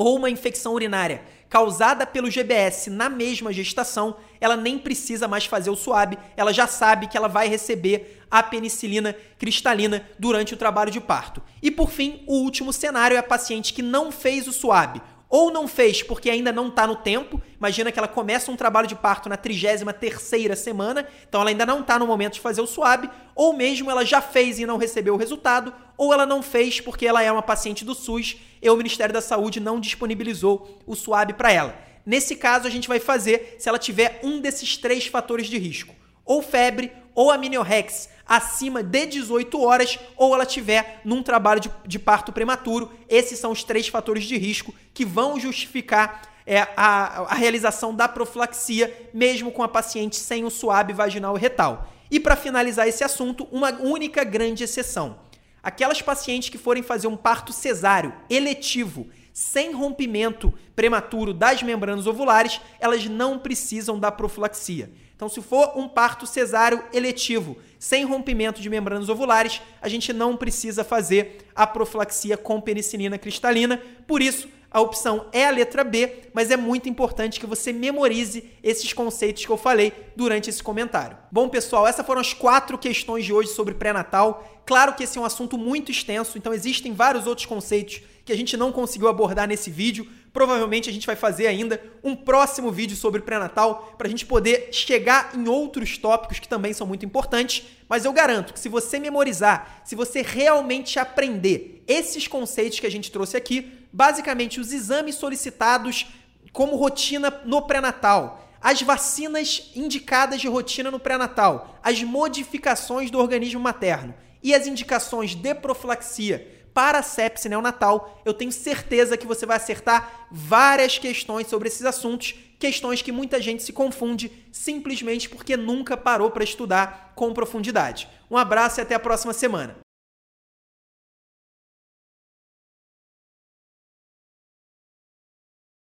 ou 0.00 0.16
uma 0.16 0.30
infecção 0.30 0.72
urinária 0.72 1.20
causada 1.50 2.06
pelo 2.06 2.30
GBS 2.30 2.86
na 2.86 3.10
mesma 3.10 3.52
gestação, 3.52 4.16
ela 4.40 4.56
nem 4.56 4.78
precisa 4.78 5.28
mais 5.28 5.44
fazer 5.44 5.68
o 5.68 5.76
SUAB, 5.76 6.16
ela 6.38 6.54
já 6.54 6.66
sabe 6.66 7.06
que 7.06 7.18
ela 7.18 7.28
vai 7.28 7.48
receber 7.48 8.24
a 8.30 8.42
penicilina 8.42 9.14
cristalina 9.38 10.08
durante 10.18 10.54
o 10.54 10.56
trabalho 10.56 10.90
de 10.90 11.02
parto. 11.02 11.42
E 11.62 11.70
por 11.70 11.90
fim, 11.90 12.22
o 12.26 12.36
último 12.36 12.72
cenário 12.72 13.14
é 13.14 13.18
a 13.18 13.22
paciente 13.22 13.74
que 13.74 13.82
não 13.82 14.10
fez 14.10 14.48
o 14.48 14.54
SUAB 14.54 15.02
ou 15.30 15.52
não 15.52 15.68
fez 15.68 16.02
porque 16.02 16.28
ainda 16.28 16.50
não 16.50 16.66
está 16.66 16.88
no 16.88 16.96
tempo. 16.96 17.40
Imagina 17.56 17.92
que 17.92 17.98
ela 17.98 18.08
começa 18.08 18.50
um 18.50 18.56
trabalho 18.56 18.88
de 18.88 18.96
parto 18.96 19.28
na 19.28 19.38
33ª 19.38 20.56
semana, 20.56 21.08
então 21.28 21.40
ela 21.40 21.50
ainda 21.50 21.64
não 21.64 21.80
está 21.80 21.98
no 21.98 22.06
momento 22.06 22.34
de 22.34 22.40
fazer 22.40 22.60
o 22.60 22.66
SUAB, 22.66 23.08
ou 23.36 23.52
mesmo 23.52 23.88
ela 23.90 24.04
já 24.04 24.20
fez 24.20 24.58
e 24.58 24.66
não 24.66 24.76
recebeu 24.76 25.14
o 25.14 25.16
resultado, 25.16 25.72
ou 25.96 26.12
ela 26.12 26.26
não 26.26 26.42
fez 26.42 26.80
porque 26.80 27.06
ela 27.06 27.22
é 27.22 27.30
uma 27.30 27.42
paciente 27.42 27.84
do 27.84 27.94
SUS. 27.94 28.36
E 28.60 28.68
o 28.68 28.76
Ministério 28.76 29.14
da 29.14 29.20
Saúde 29.20 29.60
não 29.60 29.78
disponibilizou 29.78 30.80
o 30.84 30.96
SUAB 30.96 31.34
para 31.34 31.52
ela. 31.52 31.78
Nesse 32.04 32.34
caso, 32.34 32.66
a 32.66 32.70
gente 32.70 32.88
vai 32.88 32.98
fazer 32.98 33.56
se 33.58 33.68
ela 33.68 33.78
tiver 33.78 34.18
um 34.24 34.40
desses 34.40 34.76
três 34.76 35.06
fatores 35.06 35.46
de 35.46 35.58
risco: 35.58 35.94
ou 36.24 36.42
febre, 36.42 36.90
ou 37.20 37.30
amniorrex 37.30 38.08
acima 38.26 38.82
de 38.82 39.04
18 39.04 39.60
horas 39.60 39.98
ou 40.16 40.34
ela 40.34 40.46
tiver 40.46 41.02
num 41.04 41.22
trabalho 41.22 41.60
de, 41.60 41.70
de 41.86 41.98
parto 41.98 42.32
prematuro. 42.32 42.90
Esses 43.10 43.38
são 43.38 43.52
os 43.52 43.62
três 43.62 43.88
fatores 43.88 44.24
de 44.24 44.38
risco 44.38 44.74
que 44.94 45.04
vão 45.04 45.38
justificar 45.38 46.22
é, 46.46 46.60
a, 46.74 47.24
a 47.24 47.34
realização 47.34 47.94
da 47.94 48.08
profilaxia, 48.08 49.10
mesmo 49.12 49.52
com 49.52 49.62
a 49.62 49.68
paciente 49.68 50.16
sem 50.16 50.46
o 50.46 50.50
suave 50.50 50.94
vaginal 50.94 51.34
retal. 51.34 51.92
E 52.10 52.18
para 52.18 52.36
finalizar 52.36 52.88
esse 52.88 53.04
assunto, 53.04 53.46
uma 53.52 53.70
única 53.70 54.24
grande 54.24 54.64
exceção. 54.64 55.18
Aquelas 55.62 56.00
pacientes 56.00 56.48
que 56.48 56.56
forem 56.56 56.82
fazer 56.82 57.06
um 57.06 57.18
parto 57.18 57.52
cesáreo 57.52 58.14
eletivo, 58.30 59.08
sem 59.30 59.74
rompimento 59.74 60.54
prematuro 60.74 61.34
das 61.34 61.62
membranas 61.62 62.06
ovulares, 62.06 62.62
elas 62.80 63.04
não 63.04 63.38
precisam 63.38 63.98
da 63.98 64.10
profilaxia. 64.10 64.90
Então, 65.20 65.28
se 65.28 65.42
for 65.42 65.72
um 65.76 65.86
parto 65.86 66.26
cesáreo 66.26 66.82
eletivo, 66.94 67.58
sem 67.78 68.06
rompimento 68.06 68.62
de 68.62 68.70
membranas 68.70 69.10
ovulares, 69.10 69.60
a 69.82 69.86
gente 69.86 70.14
não 70.14 70.34
precisa 70.34 70.82
fazer 70.82 71.44
a 71.54 71.66
profilaxia 71.66 72.38
com 72.38 72.58
penicilina 72.58 73.18
cristalina. 73.18 73.82
Por 74.06 74.22
isso, 74.22 74.48
a 74.70 74.80
opção 74.80 75.26
é 75.30 75.46
a 75.46 75.50
letra 75.50 75.84
B, 75.84 76.10
mas 76.32 76.50
é 76.50 76.56
muito 76.56 76.88
importante 76.88 77.38
que 77.38 77.44
você 77.44 77.70
memorize 77.70 78.50
esses 78.62 78.94
conceitos 78.94 79.44
que 79.44 79.52
eu 79.52 79.58
falei 79.58 79.92
durante 80.16 80.48
esse 80.48 80.62
comentário. 80.62 81.18
Bom, 81.30 81.50
pessoal, 81.50 81.86
essas 81.86 82.06
foram 82.06 82.22
as 82.22 82.32
quatro 82.32 82.78
questões 82.78 83.22
de 83.22 83.32
hoje 83.34 83.50
sobre 83.50 83.74
pré-natal. 83.74 84.62
Claro 84.64 84.94
que 84.94 85.04
esse 85.04 85.18
é 85.18 85.20
um 85.20 85.26
assunto 85.26 85.58
muito 85.58 85.90
extenso, 85.90 86.38
então 86.38 86.54
existem 86.54 86.94
vários 86.94 87.26
outros 87.26 87.44
conceitos 87.44 88.00
que 88.24 88.32
a 88.32 88.36
gente 88.36 88.56
não 88.56 88.72
conseguiu 88.72 89.08
abordar 89.08 89.46
nesse 89.46 89.70
vídeo. 89.70 90.08
Provavelmente 90.32 90.88
a 90.88 90.92
gente 90.92 91.06
vai 91.06 91.16
fazer 91.16 91.48
ainda 91.48 91.82
um 92.04 92.14
próximo 92.14 92.70
vídeo 92.70 92.96
sobre 92.96 93.20
pré-natal 93.20 93.94
para 93.98 94.06
a 94.06 94.10
gente 94.10 94.24
poder 94.24 94.68
chegar 94.72 95.32
em 95.34 95.48
outros 95.48 95.98
tópicos 95.98 96.38
que 96.38 96.46
também 96.46 96.72
são 96.72 96.86
muito 96.86 97.04
importantes. 97.04 97.66
Mas 97.88 98.04
eu 98.04 98.12
garanto 98.12 98.54
que 98.54 98.60
se 98.60 98.68
você 98.68 99.00
memorizar, 99.00 99.82
se 99.84 99.96
você 99.96 100.22
realmente 100.22 100.98
aprender 101.00 101.82
esses 101.86 102.28
conceitos 102.28 102.78
que 102.78 102.86
a 102.86 102.90
gente 102.90 103.10
trouxe 103.10 103.36
aqui, 103.36 103.72
basicamente 103.92 104.60
os 104.60 104.72
exames 104.72 105.16
solicitados 105.16 106.06
como 106.52 106.76
rotina 106.76 107.42
no 107.44 107.62
pré-natal, 107.62 108.48
as 108.60 108.82
vacinas 108.82 109.72
indicadas 109.74 110.40
de 110.40 110.46
rotina 110.46 110.92
no 110.92 111.00
pré-natal, 111.00 111.78
as 111.82 112.02
modificações 112.02 113.10
do 113.10 113.18
organismo 113.18 113.58
materno 113.58 114.14
e 114.42 114.54
as 114.54 114.66
indicações 114.66 115.34
de 115.34 115.54
profilaxia 115.54 116.59
para 116.72 116.98
a 116.98 117.02
sepse 117.02 117.48
neonatal, 117.48 118.22
eu 118.24 118.32
tenho 118.32 118.52
certeza 118.52 119.16
que 119.16 119.26
você 119.26 119.44
vai 119.44 119.56
acertar 119.56 120.28
várias 120.30 120.98
questões 120.98 121.48
sobre 121.48 121.68
esses 121.68 121.84
assuntos, 121.84 122.34
questões 122.58 123.02
que 123.02 123.12
muita 123.12 123.40
gente 123.40 123.62
se 123.62 123.72
confunde 123.72 124.30
simplesmente 124.52 125.28
porque 125.28 125.56
nunca 125.56 125.96
parou 125.96 126.30
para 126.30 126.44
estudar 126.44 127.12
com 127.14 127.32
profundidade. 127.32 128.08
Um 128.30 128.36
abraço 128.36 128.80
e 128.80 128.82
até 128.82 128.94
a 128.94 129.00
próxima 129.00 129.32
semana. 129.32 129.89